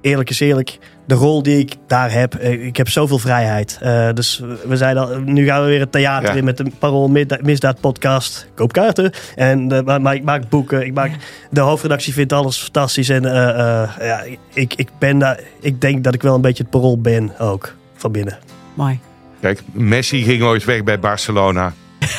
eerlijk 0.00 0.30
is 0.30 0.40
eerlijk, 0.40 0.78
de 1.06 1.14
rol 1.14 1.42
die 1.42 1.58
ik 1.58 1.74
daar 1.86 2.12
heb, 2.12 2.34
ik 2.40 2.76
heb 2.76 2.88
zoveel 2.88 3.18
vrijheid. 3.18 3.78
Eh, 3.82 4.08
dus 4.14 4.42
we 4.66 4.76
zijn 4.76 4.98
al, 4.98 5.18
nu 5.18 5.46
gaan 5.46 5.60
we 5.62 5.66
weer 5.68 5.80
het 5.80 5.92
theater 5.92 6.30
Ja. 6.30 6.34
in 6.36 6.44
met 6.44 6.56
de 6.56 6.70
Parool 6.78 7.08
Misdaad, 7.42 7.80
podcast. 7.80 8.46
Koop 8.54 8.72
kaarten. 8.72 9.12
En, 9.36 9.66
maar, 9.84 10.00
maar 10.00 10.14
ik 10.14 10.24
maak 10.24 10.48
boeken. 10.48 10.86
Ik 10.86 10.94
maak, 10.94 11.10
De 11.50 11.60
hoofdredactie 11.60 12.12
vindt 12.12 12.32
alles 12.32 12.58
fantastisch. 12.58 13.08
En 13.08 13.24
eh, 13.24 13.82
eh, 13.82 13.90
ja, 14.00 14.22
ik, 14.54 14.74
ik, 14.74 14.88
ben 14.98 15.18
daar, 15.18 15.40
ik 15.60 15.80
denk 15.80 16.04
dat 16.04 16.14
ik 16.14 16.22
wel 16.22 16.34
een 16.34 16.40
beetje 16.40 16.62
het 16.62 16.72
Parool 16.72 17.00
ben 17.00 17.38
ook, 17.38 17.74
van 17.94 18.12
binnen. 18.12 18.38
Mooi. 18.74 18.98
Kijk, 19.44 19.62
Messi 19.72 20.22
ging 20.22 20.42
ooit 20.42 20.64
weg 20.64 20.84
bij 20.84 20.98
Barcelona. 20.98 21.72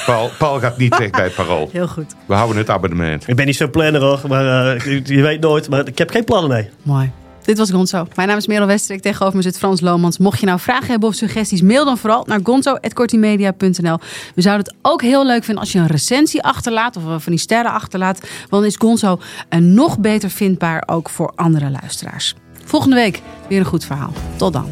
Paul, 0.05 0.29
Paul 0.37 0.59
gaat 0.59 0.77
niet 0.77 0.97
weg 0.97 1.09
bij 1.09 1.23
het 1.23 1.35
Parool. 1.35 1.69
Heel 1.71 1.87
goed. 1.87 2.15
We 2.25 2.33
houden 2.33 2.57
het 2.57 2.69
abonnement. 2.69 3.27
Ik 3.27 3.35
ben 3.35 3.45
niet 3.45 3.55
zo'n 3.55 3.69
planner 3.69 4.01
hoor, 4.01 4.19
maar 4.27 4.75
eh, 4.75 4.85
je, 4.85 5.15
je 5.15 5.21
weet 5.21 5.41
nooit. 5.41 5.69
Maar 5.69 5.87
ik 5.87 5.97
heb 5.97 6.09
geen 6.09 6.23
plannen, 6.23 6.49
nee. 6.49 6.69
Mooi. 6.81 7.11
Dit 7.43 7.57
was 7.57 7.71
Gonzo. 7.71 8.07
Mijn 8.15 8.27
naam 8.27 8.37
is 8.37 8.47
Merel 8.47 8.67
Westerik. 8.67 9.01
Tegenover 9.01 9.35
me 9.35 9.41
zit 9.41 9.57
Frans 9.57 9.81
Lomans. 9.81 10.17
Mocht 10.17 10.39
je 10.39 10.45
nou 10.45 10.59
vragen 10.59 10.87
hebben 10.87 11.09
of 11.09 11.15
suggesties, 11.15 11.61
mail 11.61 11.85
dan 11.85 11.97
vooral 11.97 12.23
naar 12.27 12.39
gonzo.kortimedia.nl. 12.43 13.99
We 14.35 14.41
zouden 14.41 14.65
het 14.65 14.75
ook 14.81 15.01
heel 15.01 15.25
leuk 15.25 15.43
vinden 15.43 15.63
als 15.63 15.71
je 15.71 15.79
een 15.79 15.87
recensie 15.87 16.43
achterlaat 16.43 16.97
of 16.97 17.03
van 17.03 17.31
die 17.31 17.37
sterren 17.37 17.71
achterlaat. 17.71 18.19
Want 18.19 18.49
dan 18.49 18.65
is 18.65 18.75
Gonzo 18.77 19.19
een 19.49 19.73
nog 19.73 19.99
beter 19.99 20.29
vindbaar 20.29 20.83
ook 20.85 21.09
voor 21.09 21.31
andere 21.35 21.69
luisteraars. 21.69 22.35
Volgende 22.65 22.95
week 22.95 23.21
weer 23.49 23.59
een 23.59 23.65
goed 23.65 23.85
verhaal. 23.85 24.13
Tot 24.37 24.53
dan. 24.53 24.69